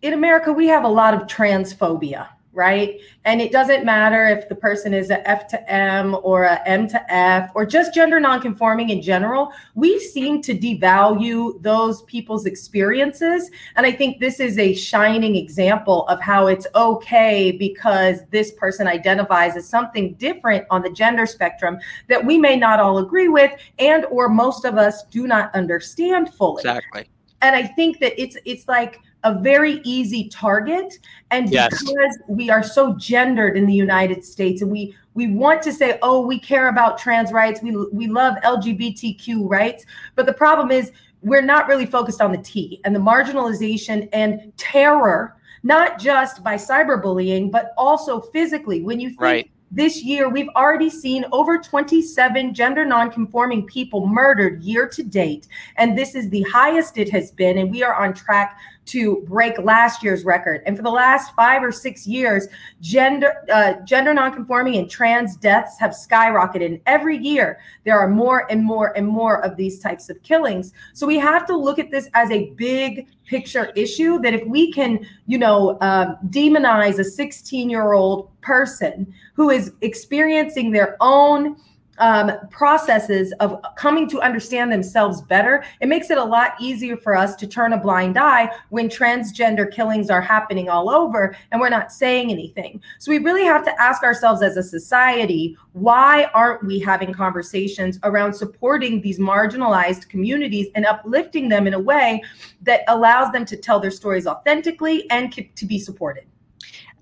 in 0.00 0.14
America 0.14 0.50
we 0.50 0.66
have 0.68 0.84
a 0.84 0.88
lot 0.88 1.12
of 1.12 1.22
transphobia, 1.22 2.28
right? 2.52 3.00
And 3.24 3.40
it 3.40 3.52
doesn't 3.52 3.84
matter 3.84 4.26
if 4.26 4.48
the 4.48 4.54
person 4.54 4.92
is 4.92 5.10
a 5.10 5.26
F 5.28 5.46
to 5.48 5.72
M 5.72 6.16
or 6.22 6.44
a 6.44 6.60
M 6.66 6.88
to 6.88 7.12
F 7.12 7.50
or 7.54 7.64
just 7.64 7.94
gender 7.94 8.18
nonconforming 8.18 8.90
in 8.90 9.00
general. 9.00 9.52
We 9.74 10.00
seem 10.00 10.42
to 10.42 10.54
devalue 10.54 11.62
those 11.62 12.02
people's 12.02 12.46
experiences. 12.46 13.50
And 13.76 13.86
I 13.86 13.92
think 13.92 14.18
this 14.18 14.40
is 14.40 14.58
a 14.58 14.74
shining 14.74 15.36
example 15.36 16.06
of 16.08 16.20
how 16.20 16.48
it's 16.48 16.66
okay 16.74 17.52
because 17.52 18.20
this 18.30 18.52
person 18.52 18.88
identifies 18.88 19.56
as 19.56 19.68
something 19.68 20.14
different 20.14 20.66
on 20.70 20.82
the 20.82 20.90
gender 20.90 21.26
spectrum 21.26 21.78
that 22.08 22.24
we 22.24 22.36
may 22.36 22.56
not 22.56 22.80
all 22.80 22.98
agree 22.98 23.28
with 23.28 23.52
and 23.78 24.04
or 24.06 24.28
most 24.28 24.64
of 24.64 24.76
us 24.76 25.04
do 25.04 25.26
not 25.26 25.54
understand 25.54 26.34
fully. 26.34 26.60
Exactly. 26.62 27.08
And 27.42 27.56
I 27.56 27.66
think 27.66 28.00
that 28.00 28.20
it's 28.20 28.36
it's 28.44 28.68
like 28.68 29.00
a 29.24 29.38
very 29.40 29.80
easy 29.84 30.28
target 30.28 30.98
and 31.30 31.50
yes. 31.50 31.70
because 31.70 32.18
we 32.28 32.50
are 32.50 32.62
so 32.62 32.94
gendered 32.96 33.56
in 33.56 33.66
the 33.66 33.74
united 33.74 34.24
states 34.24 34.62
and 34.62 34.70
we 34.70 34.94
we 35.14 35.28
want 35.28 35.62
to 35.62 35.72
say 35.72 35.98
oh 36.02 36.24
we 36.26 36.38
care 36.38 36.68
about 36.68 36.98
trans 36.98 37.32
rights 37.32 37.60
we 37.62 37.76
we 37.92 38.06
love 38.06 38.34
lgbtq 38.44 39.48
rights 39.48 39.84
but 40.14 40.26
the 40.26 40.32
problem 40.32 40.70
is 40.70 40.92
we're 41.22 41.42
not 41.42 41.68
really 41.68 41.86
focused 41.86 42.20
on 42.20 42.32
the 42.32 42.38
t 42.38 42.80
and 42.84 42.94
the 42.94 43.00
marginalization 43.00 44.08
and 44.12 44.52
terror 44.56 45.36
not 45.62 45.98
just 45.98 46.42
by 46.42 46.54
cyberbullying 46.54 47.50
but 47.50 47.72
also 47.76 48.20
physically 48.20 48.82
when 48.82 48.98
you 48.98 49.10
think 49.10 49.20
right. 49.20 49.50
This 49.72 50.02
year, 50.02 50.28
we've 50.28 50.48
already 50.56 50.90
seen 50.90 51.24
over 51.30 51.56
27 51.56 52.52
gender 52.54 52.84
nonconforming 52.84 53.66
people 53.66 54.04
murdered 54.04 54.64
year 54.64 54.88
to 54.88 55.02
date. 55.04 55.46
And 55.76 55.96
this 55.96 56.16
is 56.16 56.28
the 56.28 56.42
highest 56.42 56.98
it 56.98 57.08
has 57.10 57.30
been. 57.30 57.56
And 57.56 57.70
we 57.70 57.84
are 57.84 57.94
on 57.94 58.12
track 58.12 58.58
to 58.90 59.22
break 59.28 59.56
last 59.58 60.02
year's 60.02 60.24
record. 60.24 60.62
And 60.66 60.76
for 60.76 60.82
the 60.82 60.90
last 60.90 61.32
five 61.34 61.62
or 61.62 61.70
six 61.70 62.06
years, 62.06 62.48
gender 62.80 63.44
uh, 63.52 63.74
gender 63.84 64.12
nonconforming 64.12 64.76
and 64.76 64.90
trans 64.90 65.36
deaths 65.36 65.78
have 65.78 65.92
skyrocketed. 65.92 66.66
And 66.66 66.80
every 66.86 67.16
year, 67.16 67.60
there 67.84 67.98
are 67.98 68.08
more 68.08 68.50
and 68.50 68.64
more 68.64 68.96
and 68.96 69.06
more 69.06 69.44
of 69.44 69.56
these 69.56 69.78
types 69.78 70.10
of 70.10 70.20
killings. 70.22 70.72
So 70.92 71.06
we 71.06 71.18
have 71.18 71.46
to 71.46 71.56
look 71.56 71.78
at 71.78 71.92
this 71.92 72.08
as 72.14 72.30
a 72.32 72.50
big 72.50 73.06
picture 73.26 73.70
issue. 73.76 74.18
That 74.18 74.34
if 74.34 74.44
we 74.46 74.72
can, 74.72 75.06
you 75.26 75.38
know, 75.38 75.78
um, 75.80 76.16
demonize 76.28 76.98
a 76.98 77.04
16 77.04 77.70
year 77.70 77.92
old 77.92 78.28
person 78.40 79.12
who 79.34 79.50
is 79.50 79.72
experiencing 79.82 80.72
their 80.72 80.96
own 81.00 81.56
um, 82.00 82.32
processes 82.50 83.32
of 83.40 83.60
coming 83.76 84.08
to 84.08 84.20
understand 84.20 84.72
themselves 84.72 85.22
better, 85.22 85.62
it 85.80 85.88
makes 85.88 86.10
it 86.10 86.18
a 86.18 86.24
lot 86.24 86.54
easier 86.60 86.96
for 86.96 87.16
us 87.16 87.36
to 87.36 87.46
turn 87.46 87.72
a 87.72 87.78
blind 87.78 88.18
eye 88.18 88.50
when 88.70 88.88
transgender 88.88 89.70
killings 89.70 90.10
are 90.10 90.20
happening 90.20 90.68
all 90.68 90.90
over 90.90 91.36
and 91.52 91.60
we're 91.60 91.68
not 91.68 91.92
saying 91.92 92.30
anything. 92.30 92.82
So 92.98 93.10
we 93.10 93.18
really 93.18 93.44
have 93.44 93.64
to 93.64 93.80
ask 93.80 94.02
ourselves 94.02 94.42
as 94.42 94.56
a 94.56 94.62
society 94.62 95.56
why 95.72 96.28
aren't 96.34 96.64
we 96.64 96.80
having 96.80 97.12
conversations 97.12 97.98
around 98.02 98.34
supporting 98.34 99.00
these 99.00 99.18
marginalized 99.20 100.08
communities 100.08 100.66
and 100.74 100.84
uplifting 100.84 101.48
them 101.48 101.66
in 101.66 101.74
a 101.74 101.78
way 101.78 102.22
that 102.62 102.80
allows 102.88 103.30
them 103.32 103.44
to 103.44 103.56
tell 103.56 103.78
their 103.78 103.90
stories 103.90 104.26
authentically 104.26 105.08
and 105.10 105.32
to 105.32 105.66
be 105.66 105.78
supported? 105.78 106.24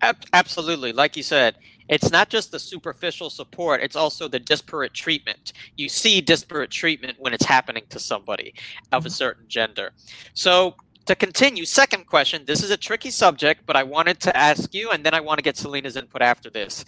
Absolutely. 0.01 0.93
Like 0.93 1.17
you 1.17 1.23
said, 1.23 1.57
it's 1.89 2.11
not 2.11 2.29
just 2.29 2.51
the 2.53 2.59
superficial 2.59 3.31
support, 3.31 3.83
it's 3.83 3.97
also 3.97 4.29
the 4.29 4.39
disparate 4.39 4.95
treatment. 4.95 5.53
You 5.77 5.89
see 5.89 6.21
disparate 6.21 6.71
treatment 6.71 7.17
when 7.19 7.33
it's 7.33 7.45
happening 7.45 7.85
to 7.91 7.99
somebody 7.99 8.55
of 8.93 9.05
a 9.05 9.09
mm-hmm. 9.09 9.15
certain 9.15 9.45
gender. 9.49 9.93
So, 10.35 10.77
to 11.07 11.17
continue, 11.17 11.65
second 11.65 12.07
question. 12.07 12.45
This 12.45 12.63
is 12.63 12.71
a 12.71 12.77
tricky 12.77 13.11
subject, 13.11 13.65
but 13.65 13.77
I 13.77 13.83
wanted 13.83 14.21
to 14.21 14.37
ask 14.37 14.75
you, 14.75 14.91
and 14.91 15.05
then 15.05 15.15
I 15.15 15.21
want 15.21 15.39
to 15.39 15.43
get 15.43 15.57
Selena's 15.57 15.97
input 15.97 16.21
after 16.21 16.51
this. 16.51 16.85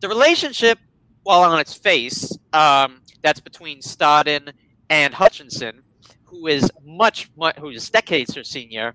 The 0.00 0.08
relationship, 0.08 0.78
while 1.22 1.42
on 1.42 1.60
its 1.60 1.74
face, 1.74 2.32
um, 2.54 3.02
that's 3.22 3.40
between 3.40 3.80
Stodden 3.80 4.52
and 4.88 5.12
Hutchison, 5.12 5.82
who 6.24 6.46
is 6.46 6.70
much, 6.82 7.30
much 7.36 7.56
who 7.56 7.68
is 7.68 7.90
decades 7.90 8.34
her 8.34 8.42
senior, 8.42 8.94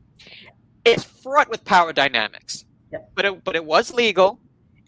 it's 0.83 1.03
fraught 1.03 1.50
with 1.50 1.63
power 1.65 1.93
dynamics. 1.93 2.65
Yep. 2.91 3.12
But 3.13 3.25
it, 3.25 3.43
but 3.43 3.55
it 3.55 3.63
was 3.63 3.93
legal, 3.93 4.39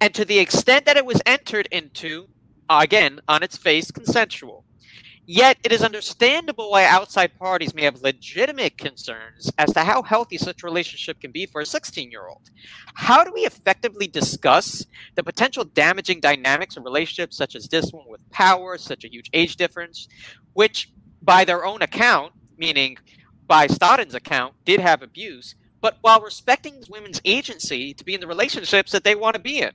and 0.01 0.13
to 0.13 0.25
the 0.25 0.39
extent 0.39 0.85
that 0.85 0.97
it 0.97 1.05
was 1.05 1.21
entered 1.25 1.67
into, 1.71 2.27
again 2.69 3.19
on 3.27 3.43
its 3.43 3.57
face, 3.57 3.91
consensual. 3.91 4.65
Yet 5.27 5.57
it 5.63 5.71
is 5.71 5.81
understandable 5.81 6.69
why 6.69 6.85
outside 6.85 7.37
parties 7.39 7.73
may 7.73 7.83
have 7.83 8.03
legitimate 8.03 8.77
concerns 8.77 9.51
as 9.57 9.73
to 9.73 9.79
how 9.79 10.03
healthy 10.03 10.37
such 10.37 10.61
a 10.61 10.67
relationship 10.67 11.19
can 11.19 11.31
be 11.31 11.47
for 11.47 11.61
a 11.61 11.65
16 11.65 12.11
year 12.11 12.27
old. 12.27 12.51
How 12.93 13.23
do 13.23 13.31
we 13.33 13.41
effectively 13.41 14.05
discuss 14.05 14.85
the 15.15 15.23
potential 15.23 15.63
damaging 15.63 16.19
dynamics 16.19 16.77
of 16.77 16.83
relationships 16.83 17.37
such 17.37 17.55
as 17.55 17.67
this 17.67 17.91
one 17.91 18.07
with 18.07 18.29
power, 18.29 18.77
such 18.77 19.03
a 19.03 19.11
huge 19.11 19.31
age 19.33 19.55
difference, 19.55 20.07
which, 20.53 20.91
by 21.23 21.43
their 21.43 21.65
own 21.65 21.81
account, 21.81 22.33
meaning 22.55 22.97
by 23.47 23.65
Stodden's 23.65 24.13
account, 24.13 24.53
did 24.63 24.79
have 24.79 25.01
abuse, 25.01 25.55
but 25.81 25.97
while 26.01 26.21
respecting 26.21 26.83
women's 26.87 27.21
agency 27.25 27.95
to 27.95 28.05
be 28.05 28.13
in 28.13 28.21
the 28.21 28.27
relationships 28.27 28.91
that 28.91 29.03
they 29.03 29.15
want 29.15 29.35
to 29.35 29.41
be 29.41 29.59
in? 29.59 29.71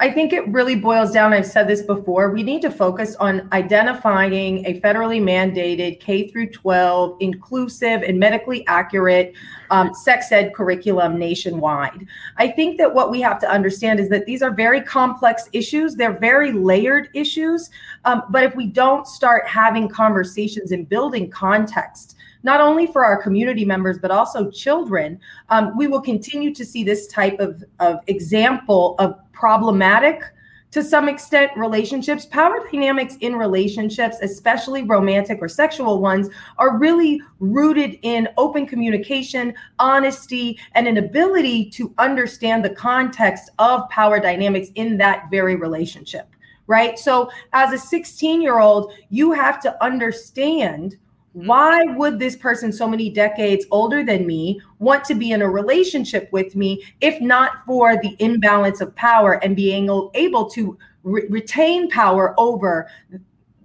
I 0.00 0.12
think 0.12 0.32
it 0.32 0.46
really 0.48 0.76
boils 0.76 1.10
down. 1.10 1.32
I've 1.32 1.44
said 1.44 1.66
this 1.66 1.82
before. 1.82 2.30
We 2.30 2.44
need 2.44 2.62
to 2.62 2.70
focus 2.70 3.16
on 3.16 3.48
identifying 3.52 4.64
a 4.64 4.80
federally 4.80 5.20
mandated 5.20 5.98
K 5.98 6.28
through 6.28 6.50
12 6.50 7.16
inclusive 7.18 8.02
and 8.02 8.16
medically 8.16 8.64
accurate 8.68 9.34
um, 9.70 9.92
sex 9.92 10.30
ed 10.30 10.54
curriculum 10.54 11.18
nationwide. 11.18 12.06
I 12.36 12.46
think 12.46 12.78
that 12.78 12.94
what 12.94 13.10
we 13.10 13.20
have 13.22 13.40
to 13.40 13.50
understand 13.50 13.98
is 13.98 14.08
that 14.10 14.24
these 14.24 14.40
are 14.40 14.52
very 14.52 14.80
complex 14.82 15.48
issues. 15.52 15.96
They're 15.96 16.18
very 16.18 16.52
layered 16.52 17.08
issues. 17.12 17.68
Um, 18.04 18.22
but 18.30 18.44
if 18.44 18.54
we 18.54 18.66
don't 18.66 19.04
start 19.06 19.48
having 19.48 19.88
conversations 19.88 20.70
and 20.70 20.88
building 20.88 21.28
context, 21.28 22.14
not 22.44 22.60
only 22.60 22.86
for 22.86 23.04
our 23.04 23.20
community 23.20 23.64
members, 23.64 23.98
but 23.98 24.12
also 24.12 24.48
children, 24.50 25.18
um, 25.48 25.76
we 25.76 25.88
will 25.88 26.00
continue 26.00 26.54
to 26.54 26.64
see 26.64 26.84
this 26.84 27.08
type 27.08 27.38
of, 27.40 27.64
of 27.80 27.98
example 28.06 28.94
of 29.00 29.18
problematic 29.38 30.22
to 30.70 30.82
some 30.82 31.08
extent 31.08 31.50
relationships. 31.56 32.26
Power 32.26 32.66
dynamics 32.70 33.16
in 33.20 33.36
relationships 33.36 34.16
especially 34.20 34.82
romantic 34.82 35.38
or 35.40 35.48
sexual 35.48 36.00
ones 36.00 36.28
are 36.58 36.78
really 36.78 37.22
rooted 37.38 37.98
in 38.02 38.28
open 38.36 38.66
communication 38.66 39.54
honesty 39.78 40.58
and 40.74 40.88
an 40.88 40.98
ability 40.98 41.70
to 41.70 41.94
understand 41.98 42.64
the 42.64 42.70
context 42.70 43.50
of 43.58 43.88
power 43.90 44.20
dynamics 44.20 44.68
in 44.74 44.98
that 44.98 45.30
very 45.30 45.56
relationship 45.56 46.28
right? 46.66 46.98
So 46.98 47.30
as 47.54 47.72
a 47.72 47.78
16 47.78 48.42
year 48.42 48.58
old 48.58 48.92
you 49.08 49.32
have 49.32 49.60
to 49.62 49.82
understand 49.82 50.96
Mm-hmm. 51.36 51.46
why 51.46 51.82
would 51.84 52.18
this 52.18 52.36
person 52.36 52.72
so 52.72 52.88
many 52.88 53.10
decades 53.10 53.66
older 53.70 54.02
than 54.02 54.26
me 54.26 54.62
want 54.78 55.04
to 55.04 55.14
be 55.14 55.32
in 55.32 55.42
a 55.42 55.50
relationship 55.50 56.28
with 56.32 56.56
me 56.56 56.82
if 57.02 57.20
not 57.20 57.66
for 57.66 58.00
the 58.00 58.16
imbalance 58.18 58.80
of 58.80 58.94
power 58.96 59.34
and 59.44 59.54
being 59.54 59.90
able 60.14 60.48
to 60.50 60.78
re- 61.02 61.26
retain 61.28 61.90
power 61.90 62.34
over 62.38 62.88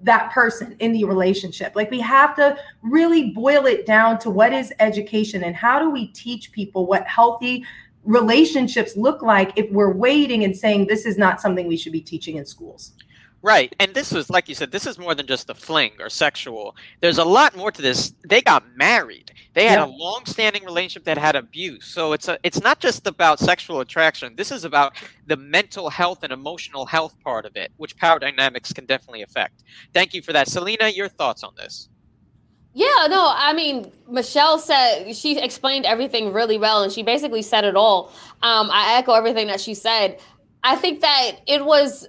that 0.01 0.29
person 0.31 0.75
in 0.79 0.91
the 0.91 1.05
relationship? 1.05 1.73
Like 1.73 1.89
we 1.89 2.01
have 2.01 2.35
to 2.35 2.57
really 2.81 3.31
boil 3.31 3.65
it 3.65 3.85
down 3.85 4.19
to 4.19 4.29
what 4.29 4.51
is 4.51 4.73
education 4.81 5.45
and 5.45 5.55
how 5.55 5.79
do 5.79 5.89
we 5.89 6.07
teach 6.07 6.51
people 6.51 6.85
what 6.85 7.07
healthy 7.07 7.63
relationships 8.03 8.97
look 8.97 9.21
like 9.21 9.53
if 9.57 9.71
we're 9.71 9.93
waiting 9.93 10.43
and 10.43 10.55
saying 10.55 10.87
this 10.87 11.05
is 11.05 11.17
not 11.17 11.39
something 11.39 11.67
we 11.67 11.77
should 11.77 11.93
be 11.93 12.01
teaching 12.01 12.35
in 12.35 12.45
schools 12.45 12.91
Right. 13.43 13.75
And 13.77 13.93
this 13.93 14.13
was, 14.13 14.29
like 14.29 14.47
you 14.47 14.55
said, 14.55 14.71
this 14.71 14.87
is 14.87 14.97
more 14.97 15.13
than 15.13 15.27
just 15.27 15.49
a 15.49 15.53
fling 15.53 15.91
or 15.99 16.09
sexual. 16.09 16.77
There's 17.01 17.17
a 17.17 17.25
lot 17.25 17.57
more 17.57 17.73
to 17.73 17.81
this. 17.81 18.13
They 18.25 18.41
got 18.41 18.63
married. 18.77 19.33
They 19.53 19.67
had 19.67 19.79
yeah. 19.79 19.85
a 19.85 19.91
long 19.91 20.25
standing 20.25 20.63
relationship 20.63 21.03
that 21.03 21.17
had 21.17 21.35
abuse. 21.35 21.85
So 21.85 22.13
it's 22.13 22.29
a 22.29 22.39
it's 22.43 22.61
not 22.61 22.79
just 22.79 23.05
about 23.05 23.39
sexual 23.39 23.81
attraction. 23.81 24.33
This 24.37 24.49
is 24.49 24.63
about 24.63 24.95
the 25.27 25.35
mental 25.35 25.89
health 25.89 26.23
and 26.23 26.31
emotional 26.31 26.85
health 26.85 27.19
part 27.21 27.45
of 27.45 27.57
it, 27.57 27.73
which 27.75 27.97
power 27.97 28.17
dynamics 28.17 28.71
can 28.71 28.85
definitely 28.85 29.23
affect. 29.23 29.63
Thank 29.93 30.13
you 30.13 30.21
for 30.21 30.31
that. 30.31 30.47
Selena, 30.47 30.87
your 30.87 31.09
thoughts 31.09 31.43
on 31.43 31.53
this? 31.57 31.89
Yeah, 32.73 33.07
no, 33.09 33.31
I 33.35 33.53
mean, 33.53 33.91
Michelle 34.09 34.57
said 34.57 35.13
she 35.13 35.37
explained 35.37 35.85
everything 35.85 36.31
really 36.31 36.57
well 36.57 36.81
and 36.81 36.91
she 36.91 37.03
basically 37.03 37.41
said 37.41 37.65
it 37.65 37.75
all. 37.75 38.11
Um, 38.41 38.69
I 38.71 38.97
echo 38.97 39.11
everything 39.13 39.47
that 39.47 39.59
she 39.59 39.73
said. 39.73 40.19
I 40.63 40.77
think 40.77 41.01
that 41.01 41.41
it 41.45 41.65
was 41.65 42.07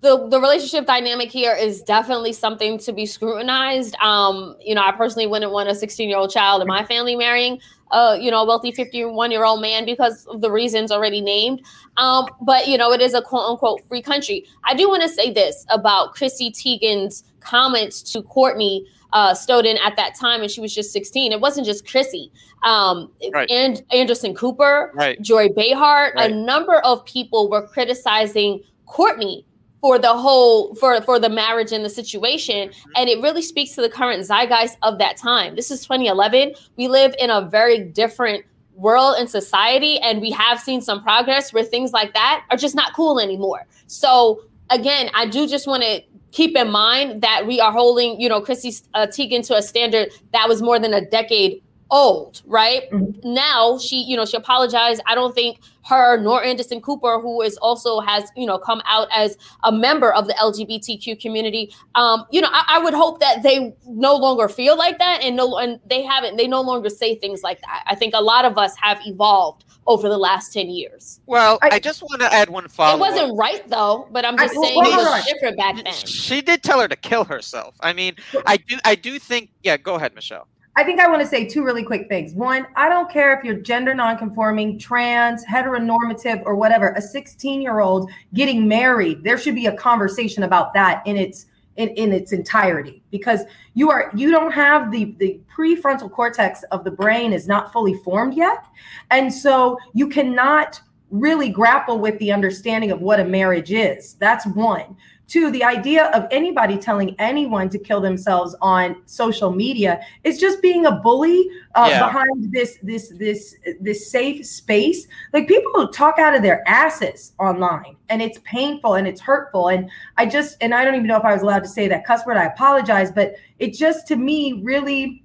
the 0.00 0.28
the 0.28 0.40
relationship 0.40 0.86
dynamic 0.86 1.30
here 1.30 1.54
is 1.54 1.82
definitely 1.82 2.32
something 2.32 2.78
to 2.78 2.92
be 2.92 3.06
scrutinized. 3.06 3.96
Um, 3.96 4.56
you 4.60 4.74
know, 4.74 4.82
I 4.82 4.92
personally 4.92 5.26
wouldn't 5.26 5.52
want 5.52 5.68
a 5.68 5.74
16 5.74 6.08
year 6.08 6.18
old 6.18 6.30
child 6.30 6.62
in 6.62 6.68
my 6.68 6.84
family 6.84 7.16
marrying 7.16 7.60
a 7.90 8.18
you 8.20 8.30
know 8.30 8.42
a 8.42 8.46
wealthy 8.46 8.70
51 8.70 9.30
year 9.30 9.44
old 9.44 9.60
man 9.60 9.84
because 9.84 10.26
of 10.26 10.40
the 10.40 10.50
reasons 10.50 10.92
already 10.92 11.20
named. 11.20 11.62
Um, 11.96 12.28
but 12.42 12.68
you 12.68 12.78
know, 12.78 12.92
it 12.92 13.00
is 13.00 13.14
a 13.14 13.22
quote 13.22 13.50
unquote 13.50 13.86
free 13.88 14.02
country. 14.02 14.46
I 14.64 14.74
do 14.74 14.88
want 14.88 15.02
to 15.02 15.08
say 15.08 15.32
this 15.32 15.66
about 15.70 16.14
Chrissy 16.14 16.50
Teigen's 16.50 17.24
comments 17.40 18.02
to 18.12 18.22
Courtney 18.22 18.86
uh, 19.12 19.32
Stodden 19.32 19.78
at 19.80 19.96
that 19.96 20.14
time, 20.14 20.42
and 20.42 20.50
she 20.50 20.60
was 20.60 20.74
just 20.74 20.92
16. 20.92 21.32
It 21.32 21.40
wasn't 21.40 21.66
just 21.66 21.88
Chrissy. 21.88 22.30
Um, 22.62 23.10
right. 23.32 23.50
and 23.50 23.82
Anderson 23.92 24.34
Cooper, 24.34 24.92
right. 24.94 25.20
Joy 25.22 25.48
Behar, 25.48 26.12
right. 26.14 26.30
a 26.30 26.34
number 26.34 26.80
of 26.80 27.04
people 27.04 27.48
were 27.48 27.66
criticizing 27.66 28.62
Courtney 28.86 29.46
for 29.80 29.98
the 29.98 30.12
whole 30.12 30.74
for 30.74 31.00
for 31.02 31.18
the 31.18 31.28
marriage 31.28 31.72
and 31.72 31.84
the 31.84 31.90
situation. 31.90 32.68
Mm-hmm. 32.68 32.90
and 32.96 33.08
it 33.08 33.20
really 33.22 33.42
speaks 33.42 33.72
to 33.72 33.80
the 33.80 33.88
current 33.88 34.24
zeitgeist 34.24 34.76
of 34.82 34.98
that 34.98 35.16
time. 35.16 35.56
This 35.56 35.70
is 35.70 35.80
2011 35.82 36.54
we 36.76 36.88
live 36.88 37.14
in 37.18 37.30
a 37.30 37.42
very 37.42 37.84
different 37.84 38.44
world 38.74 39.16
and 39.18 39.28
society 39.28 39.98
and 40.00 40.20
we 40.20 40.30
have 40.30 40.60
seen 40.60 40.80
some 40.80 41.02
progress 41.02 41.52
where 41.52 41.64
things 41.64 41.92
like 41.92 42.14
that 42.14 42.44
are 42.50 42.56
just 42.56 42.76
not 42.76 42.94
cool 42.94 43.18
anymore. 43.18 43.66
So 43.86 44.42
again 44.70 45.10
i 45.14 45.26
do 45.26 45.46
just 45.46 45.66
want 45.66 45.82
to 45.82 46.02
keep 46.30 46.56
in 46.56 46.70
mind 46.70 47.22
that 47.22 47.46
we 47.46 47.60
are 47.60 47.72
holding 47.72 48.20
you 48.20 48.28
know 48.28 48.40
chrissy 48.40 48.74
uh, 48.94 49.06
teigen 49.06 49.46
to 49.46 49.54
a 49.56 49.62
standard 49.62 50.10
that 50.32 50.48
was 50.48 50.60
more 50.60 50.78
than 50.78 50.92
a 50.92 51.04
decade 51.06 51.62
old, 51.90 52.42
right? 52.46 52.90
Mm-hmm. 52.90 53.34
Now 53.34 53.78
she, 53.78 54.02
you 54.02 54.16
know, 54.16 54.24
she 54.24 54.36
apologized. 54.36 55.02
I 55.06 55.14
don't 55.14 55.34
think 55.34 55.60
her 55.88 56.18
nor 56.18 56.44
Anderson 56.44 56.80
Cooper, 56.80 57.18
who 57.20 57.40
is 57.42 57.56
also 57.58 58.00
has, 58.00 58.30
you 58.36 58.46
know, 58.46 58.58
come 58.58 58.82
out 58.86 59.08
as 59.14 59.38
a 59.64 59.72
member 59.72 60.12
of 60.12 60.26
the 60.26 60.34
LGBTQ 60.34 61.20
community. 61.20 61.72
Um, 61.94 62.26
you 62.30 62.40
know, 62.40 62.48
I, 62.52 62.76
I, 62.76 62.78
would 62.78 62.92
hope 62.92 63.20
that 63.20 63.42
they 63.42 63.74
no 63.86 64.14
longer 64.14 64.48
feel 64.48 64.76
like 64.76 64.98
that 64.98 65.22
and 65.22 65.34
no 65.34 65.56
and 65.56 65.80
they 65.86 66.02
haven't, 66.02 66.36
they 66.36 66.46
no 66.46 66.60
longer 66.60 66.90
say 66.90 67.14
things 67.14 67.42
like 67.42 67.60
that. 67.62 67.84
I 67.86 67.94
think 67.94 68.12
a 68.14 68.20
lot 68.20 68.44
of 68.44 68.58
us 68.58 68.76
have 68.76 68.98
evolved 69.06 69.64
over 69.86 70.10
the 70.10 70.18
last 70.18 70.52
10 70.52 70.68
years. 70.68 71.20
Well, 71.24 71.58
I, 71.62 71.76
I 71.76 71.78
just 71.78 72.02
want 72.02 72.20
to 72.20 72.32
add 72.32 72.50
one 72.50 72.68
follow. 72.68 72.96
It 72.96 73.00
wasn't 73.00 73.38
right 73.38 73.66
though, 73.68 74.06
but 74.12 74.26
I'm 74.26 74.36
just 74.36 74.56
I, 74.58 74.62
saying 74.62 74.76
well, 74.76 75.00
it 75.00 75.16
was 75.16 75.26
different 75.26 75.56
back 75.56 75.76
then. 75.82 75.94
She 75.94 76.42
did 76.42 76.62
tell 76.62 76.80
her 76.80 76.88
to 76.88 76.96
kill 76.96 77.24
herself. 77.24 77.74
I 77.80 77.94
mean, 77.94 78.14
I 78.44 78.58
do 78.58 78.76
I 78.84 78.94
do 78.94 79.18
think 79.18 79.50
yeah, 79.62 79.78
go 79.78 79.94
ahead, 79.94 80.14
Michelle. 80.14 80.46
I 80.78 80.84
think 80.84 81.00
I 81.00 81.08
want 81.08 81.20
to 81.20 81.26
say 81.26 81.44
two 81.44 81.64
really 81.64 81.82
quick 81.82 82.08
things. 82.08 82.34
One, 82.34 82.64
I 82.76 82.88
don't 82.88 83.10
care 83.10 83.36
if 83.36 83.42
you're 83.42 83.56
gender 83.56 83.94
nonconforming, 83.94 84.78
trans, 84.78 85.44
heteronormative, 85.44 86.44
or 86.46 86.54
whatever. 86.54 86.90
A 86.90 87.02
16 87.02 87.60
year 87.60 87.80
old 87.80 88.08
getting 88.32 88.68
married, 88.68 89.24
there 89.24 89.36
should 89.36 89.56
be 89.56 89.66
a 89.66 89.76
conversation 89.76 90.44
about 90.44 90.72
that 90.74 91.04
in 91.04 91.16
its 91.16 91.46
in, 91.78 91.88
in 91.90 92.12
its 92.12 92.30
entirety 92.30 93.02
because 93.10 93.40
you 93.74 93.90
are 93.90 94.12
you 94.14 94.30
don't 94.30 94.52
have 94.52 94.92
the 94.92 95.16
the 95.18 95.40
prefrontal 95.52 96.08
cortex 96.08 96.62
of 96.70 96.84
the 96.84 96.92
brain 96.92 97.32
is 97.32 97.48
not 97.48 97.72
fully 97.72 97.94
formed 98.04 98.34
yet, 98.34 98.64
and 99.10 99.34
so 99.34 99.78
you 99.94 100.08
cannot 100.08 100.80
really 101.10 101.48
grapple 101.48 101.98
with 101.98 102.16
the 102.20 102.30
understanding 102.30 102.92
of 102.92 103.00
what 103.00 103.18
a 103.18 103.24
marriage 103.24 103.72
is. 103.72 104.14
That's 104.20 104.46
one. 104.46 104.96
Two, 105.28 105.50
the 105.50 105.62
idea 105.62 106.06
of 106.12 106.26
anybody 106.30 106.78
telling 106.78 107.14
anyone 107.18 107.68
to 107.68 107.78
kill 107.78 108.00
themselves 108.00 108.56
on 108.62 109.02
social 109.04 109.52
media 109.52 110.00
is 110.24 110.40
just 110.40 110.62
being 110.62 110.86
a 110.86 110.92
bully 110.92 111.50
uh, 111.74 111.86
yeah. 111.90 112.06
behind 112.06 112.50
this 112.50 112.78
this 112.82 113.10
this 113.10 113.54
this 113.78 114.10
safe 114.10 114.46
space. 114.46 115.06
Like 115.34 115.46
people 115.46 115.86
talk 115.88 116.18
out 116.18 116.34
of 116.34 116.40
their 116.40 116.66
asses 116.66 117.34
online, 117.38 117.96
and 118.08 118.22
it's 118.22 118.38
painful 118.44 118.94
and 118.94 119.06
it's 119.06 119.20
hurtful. 119.20 119.68
And 119.68 119.90
I 120.16 120.24
just 120.24 120.56
and 120.62 120.74
I 120.74 120.82
don't 120.82 120.94
even 120.94 121.06
know 121.06 121.18
if 121.18 121.24
I 121.24 121.34
was 121.34 121.42
allowed 121.42 121.62
to 121.62 121.68
say 121.68 121.88
that 121.88 122.06
cuss 122.06 122.24
word. 122.24 122.38
I 122.38 122.46
apologize, 122.46 123.12
but 123.12 123.34
it 123.58 123.74
just 123.74 124.08
to 124.08 124.16
me 124.16 124.62
really 124.64 125.22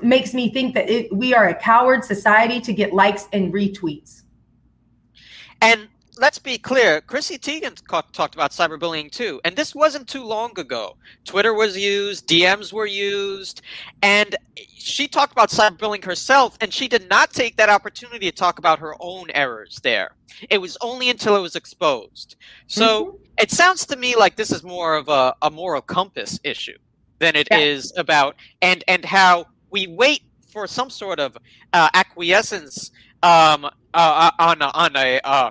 makes 0.00 0.32
me 0.32 0.50
think 0.50 0.74
that 0.74 0.88
it, 0.88 1.14
we 1.14 1.34
are 1.34 1.48
a 1.48 1.54
coward 1.54 2.02
society 2.02 2.60
to 2.62 2.72
get 2.72 2.94
likes 2.94 3.26
and 3.34 3.52
retweets. 3.52 4.22
And 5.60 5.88
let's 6.18 6.38
be 6.38 6.58
clear, 6.58 7.00
Chrissy 7.00 7.38
Teigen 7.38 7.76
talked 8.12 8.34
about 8.34 8.50
cyberbullying 8.50 9.10
too, 9.10 9.40
and 9.44 9.56
this 9.56 9.74
wasn't 9.74 10.08
too 10.08 10.24
long 10.24 10.58
ago. 10.58 10.96
Twitter 11.24 11.54
was 11.54 11.76
used, 11.76 12.28
DMs 12.28 12.72
were 12.72 12.86
used, 12.86 13.62
and 14.02 14.36
she 14.56 15.08
talked 15.08 15.32
about 15.32 15.50
cyberbullying 15.50 16.04
herself, 16.04 16.56
and 16.60 16.72
she 16.72 16.88
did 16.88 17.08
not 17.08 17.32
take 17.32 17.56
that 17.56 17.68
opportunity 17.68 18.30
to 18.30 18.36
talk 18.36 18.58
about 18.58 18.78
her 18.78 18.94
own 19.00 19.30
errors 19.30 19.80
there. 19.82 20.12
It 20.50 20.58
was 20.58 20.76
only 20.80 21.10
until 21.10 21.36
it 21.36 21.40
was 21.40 21.56
exposed. 21.56 22.36
So 22.66 23.04
mm-hmm. 23.04 23.16
it 23.38 23.50
sounds 23.50 23.86
to 23.86 23.96
me 23.96 24.16
like 24.16 24.36
this 24.36 24.50
is 24.50 24.62
more 24.62 24.96
of 24.96 25.08
a, 25.08 25.34
a 25.42 25.50
moral 25.50 25.82
compass 25.82 26.38
issue 26.44 26.78
than 27.18 27.36
it 27.36 27.48
yeah. 27.50 27.58
is 27.58 27.92
about, 27.96 28.36
and 28.62 28.84
and 28.88 29.04
how 29.04 29.46
we 29.70 29.86
wait 29.86 30.22
for 30.48 30.66
some 30.66 30.90
sort 30.90 31.20
of 31.20 31.36
uh, 31.72 31.90
acquiescence 31.94 32.90
um, 33.22 33.64
uh, 33.64 33.68
uh 33.94 34.30
on 34.38 34.62
a, 34.62 34.70
on 34.74 34.96
a 34.96 35.20
uh, 35.24 35.50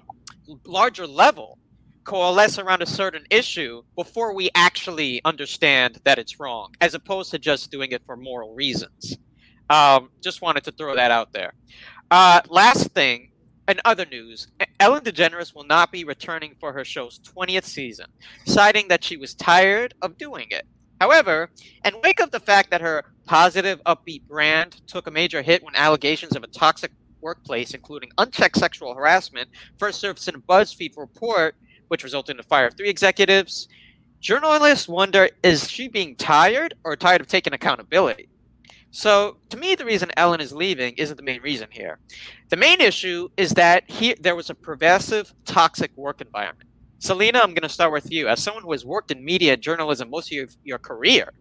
larger 0.66 1.08
level 1.08 1.58
coalesce 2.04 2.58
around 2.58 2.82
a 2.82 2.86
certain 2.86 3.26
issue 3.30 3.84
before 3.96 4.34
we 4.34 4.50
actually 4.56 5.22
understand 5.26 6.00
that 6.06 6.18
it's 6.18 6.40
wrong, 6.40 6.74
as 6.80 6.94
opposed 6.94 7.32
to 7.32 7.38
just 7.38 7.70
doing 7.70 7.92
it 7.92 8.02
for 8.06 8.16
moral 8.16 8.56
reasons. 8.56 9.18
Um, 9.70 10.10
just 10.24 10.42
wanted 10.42 10.64
to 10.64 10.72
throw 10.72 10.96
that 10.96 11.12
out 11.12 11.34
there. 11.34 11.54
Uh, 12.10 12.42
last 12.48 12.92
thing, 12.92 13.32
in 13.68 13.82
other 13.84 14.06
news, 14.06 14.48
Ellen 14.80 15.04
DeGeneres 15.04 15.54
will 15.54 15.66
not 15.66 15.92
be 15.92 16.06
returning 16.06 16.56
for 16.60 16.72
her 16.72 16.86
show's 16.86 17.20
20th 17.20 17.66
season, 17.66 18.06
citing 18.46 18.88
that 18.88 19.04
she 19.04 19.18
was 19.18 19.36
tired 19.36 19.94
of 20.02 20.18
doing 20.18 20.48
it. 20.50 20.66
However, 21.02 21.52
in 21.84 21.94
wake 22.02 22.22
of 22.22 22.32
the 22.32 22.40
fact 22.40 22.72
that 22.72 22.82
her 22.82 23.04
positive, 23.26 23.82
upbeat 23.86 24.24
brand 24.24 24.82
took 24.88 25.08
a 25.08 25.12
major 25.12 25.42
hit 25.42 25.64
when 25.64 25.76
allegations 25.76 26.36
of 26.36 26.44
a 26.44 26.48
toxic 26.48 26.92
workplace, 27.22 27.74
including 27.74 28.10
unchecked 28.18 28.58
sexual 28.58 28.94
harassment, 28.94 29.50
first 29.78 30.00
surfaced 30.00 30.28
in 30.28 30.36
a 30.36 30.40
BuzzFeed 30.40 30.98
report, 30.98 31.56
which 31.88 32.04
resulted 32.04 32.32
in 32.32 32.38
the 32.38 32.44
fire 32.44 32.68
of 32.68 32.76
three 32.76 32.90
executives. 32.90 33.68
Journalists 34.20 34.88
wonder 34.88 35.30
is 35.44 35.70
she 35.70 35.88
being 35.88 36.16
tired 36.16 36.74
or 36.84 36.96
tired 36.96 37.22
of 37.22 37.28
taking 37.28 37.54
accountability? 37.54 38.30
So, 38.90 39.38
to 39.50 39.58
me, 39.58 39.76
the 39.76 39.86
reason 39.86 40.12
Ellen 40.18 40.42
is 40.42 40.54
leaving 40.54 40.96
isn't 40.98 41.18
the 41.18 41.24
main 41.24 41.42
reason 41.42 41.68
here. 41.72 42.00
The 42.50 42.56
main 42.56 42.82
issue 42.82 43.30
is 43.38 43.52
that 43.52 43.90
he, 43.90 44.16
there 44.16 44.36
was 44.36 44.50
a 44.50 44.56
pervasive, 44.56 45.34
toxic 45.46 45.92
work 45.96 46.22
environment. 46.22 46.70
Selena, 47.00 47.40
I'm 47.40 47.54
going 47.54 47.62
to 47.62 47.70
start 47.70 47.92
with 47.92 48.12
you. 48.12 48.28
As 48.28 48.42
someone 48.42 48.64
who 48.64 48.72
has 48.72 48.86
worked 48.86 49.12
in 49.12 49.24
media 49.24 49.56
journalism 49.56 50.10
most 50.10 50.30
of 50.30 50.32
your, 50.32 50.48
your 50.64 50.80
career, 50.80 51.34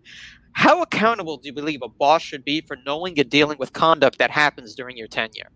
how 0.52 0.82
accountable 0.82 1.36
do 1.36 1.46
you 1.46 1.52
believe 1.52 1.82
a 1.82 1.88
boss 1.88 2.22
should 2.22 2.44
be 2.44 2.60
for 2.60 2.76
knowing 2.84 3.18
and 3.18 3.30
dealing 3.30 3.58
with 3.58 3.72
conduct 3.72 4.18
that 4.18 4.30
happens 4.30 4.74
during 4.74 4.96
your 4.96 5.06
tenure? 5.06 5.50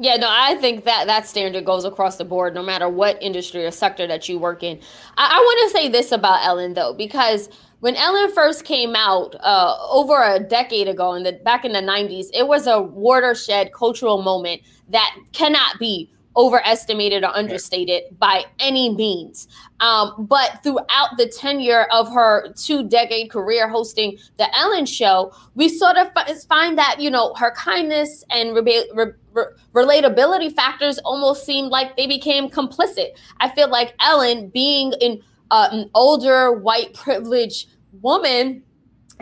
Yeah, 0.00 0.16
no, 0.16 0.28
I 0.30 0.54
think 0.56 0.84
that 0.84 1.08
that 1.08 1.26
standard 1.26 1.64
goes 1.64 1.84
across 1.84 2.18
the 2.18 2.24
board, 2.24 2.54
no 2.54 2.62
matter 2.62 2.88
what 2.88 3.20
industry 3.20 3.64
or 3.64 3.72
sector 3.72 4.06
that 4.06 4.28
you 4.28 4.38
work 4.38 4.62
in. 4.62 4.78
I, 5.16 5.26
I 5.26 5.38
want 5.38 5.72
to 5.72 5.76
say 5.76 5.88
this 5.88 6.12
about 6.12 6.46
Ellen, 6.46 6.74
though, 6.74 6.94
because 6.94 7.48
when 7.80 7.96
Ellen 7.96 8.32
first 8.32 8.64
came 8.64 8.94
out 8.94 9.34
uh, 9.40 9.76
over 9.90 10.22
a 10.22 10.38
decade 10.38 10.86
ago, 10.86 11.14
in 11.14 11.24
the 11.24 11.32
back 11.32 11.64
in 11.64 11.72
the 11.72 11.80
'90s, 11.80 12.26
it 12.32 12.46
was 12.46 12.68
a 12.68 12.80
watershed 12.80 13.72
cultural 13.72 14.22
moment 14.22 14.62
that 14.88 15.16
cannot 15.32 15.80
be 15.80 16.08
overestimated 16.36 17.24
or 17.24 17.36
understated 17.36 18.04
by 18.18 18.44
any 18.60 18.94
means. 18.94 19.48
Um, 19.80 20.26
but 20.28 20.60
throughout 20.62 21.16
the 21.16 21.28
tenure 21.28 21.86
of 21.90 22.12
her 22.12 22.52
two 22.54 22.88
decade 22.88 23.30
career 23.30 23.68
hosting 23.68 24.18
the 24.36 24.46
Ellen 24.56 24.86
Show, 24.86 25.32
we 25.54 25.68
sort 25.68 25.96
of 25.96 26.08
find 26.48 26.78
that 26.78 26.96
you 27.00 27.10
know 27.10 27.34
her 27.34 27.52
kindness 27.52 28.24
and 28.30 28.54
re- 28.54 28.84
re- 28.94 29.12
re- 29.32 29.44
relatability 29.74 30.52
factors 30.54 30.98
almost 30.98 31.44
seemed 31.44 31.70
like 31.70 31.96
they 31.96 32.06
became 32.06 32.48
complicit. 32.48 33.10
I 33.40 33.50
feel 33.50 33.68
like 33.68 33.94
Ellen, 34.00 34.48
being 34.48 34.92
in, 35.00 35.22
uh, 35.50 35.68
an 35.72 35.90
older 35.94 36.52
white 36.52 36.94
privileged 36.94 37.68
woman 38.00 38.62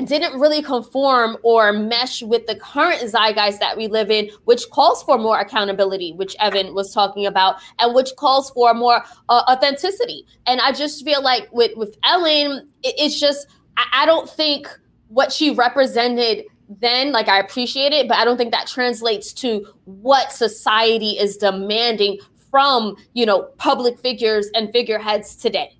didn't 0.04 0.38
really 0.38 0.62
conform 0.62 1.38
or 1.42 1.72
mesh 1.72 2.22
with 2.22 2.46
the 2.46 2.56
current 2.56 3.00
zeitgeist 3.00 3.60
that 3.60 3.76
we 3.76 3.86
live 3.86 4.10
in, 4.10 4.30
which 4.44 4.68
calls 4.70 5.02
for 5.02 5.16
more 5.16 5.38
accountability, 5.40 6.12
which 6.12 6.36
Evan 6.38 6.74
was 6.74 6.92
talking 6.92 7.26
about, 7.26 7.56
and 7.78 7.94
which 7.94 8.10
calls 8.16 8.50
for 8.50 8.74
more 8.74 9.02
uh, 9.28 9.42
authenticity. 9.48 10.26
And 10.46 10.60
I 10.60 10.72
just 10.72 11.04
feel 11.04 11.22
like 11.22 11.48
with 11.52 11.76
with 11.76 11.96
Ellen, 12.04 12.68
it, 12.82 12.94
it's 12.98 13.18
just 13.18 13.46
I, 13.76 13.86
I 14.02 14.06
don't 14.06 14.28
think 14.28 14.68
what 15.08 15.32
she 15.32 15.50
represented 15.50 16.44
then 16.68 17.12
like 17.12 17.28
i 17.28 17.38
appreciate 17.38 17.92
it 17.92 18.08
but 18.08 18.18
i 18.18 18.24
don't 18.24 18.36
think 18.36 18.50
that 18.50 18.66
translates 18.66 19.32
to 19.32 19.64
what 19.84 20.32
society 20.32 21.10
is 21.10 21.36
demanding 21.36 22.18
from 22.50 22.96
you 23.12 23.24
know 23.24 23.44
public 23.56 23.96
figures 24.00 24.48
and 24.52 24.72
figureheads 24.72 25.36
today 25.36 25.76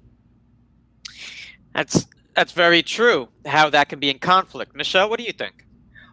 that's 1.74 2.06
that's 2.36 2.52
very 2.52 2.82
true. 2.82 3.28
How 3.46 3.70
that 3.70 3.88
can 3.88 3.98
be 3.98 4.10
in 4.10 4.18
conflict. 4.18 4.76
Michelle, 4.76 5.10
what 5.10 5.18
do 5.18 5.24
you 5.24 5.32
think? 5.32 5.66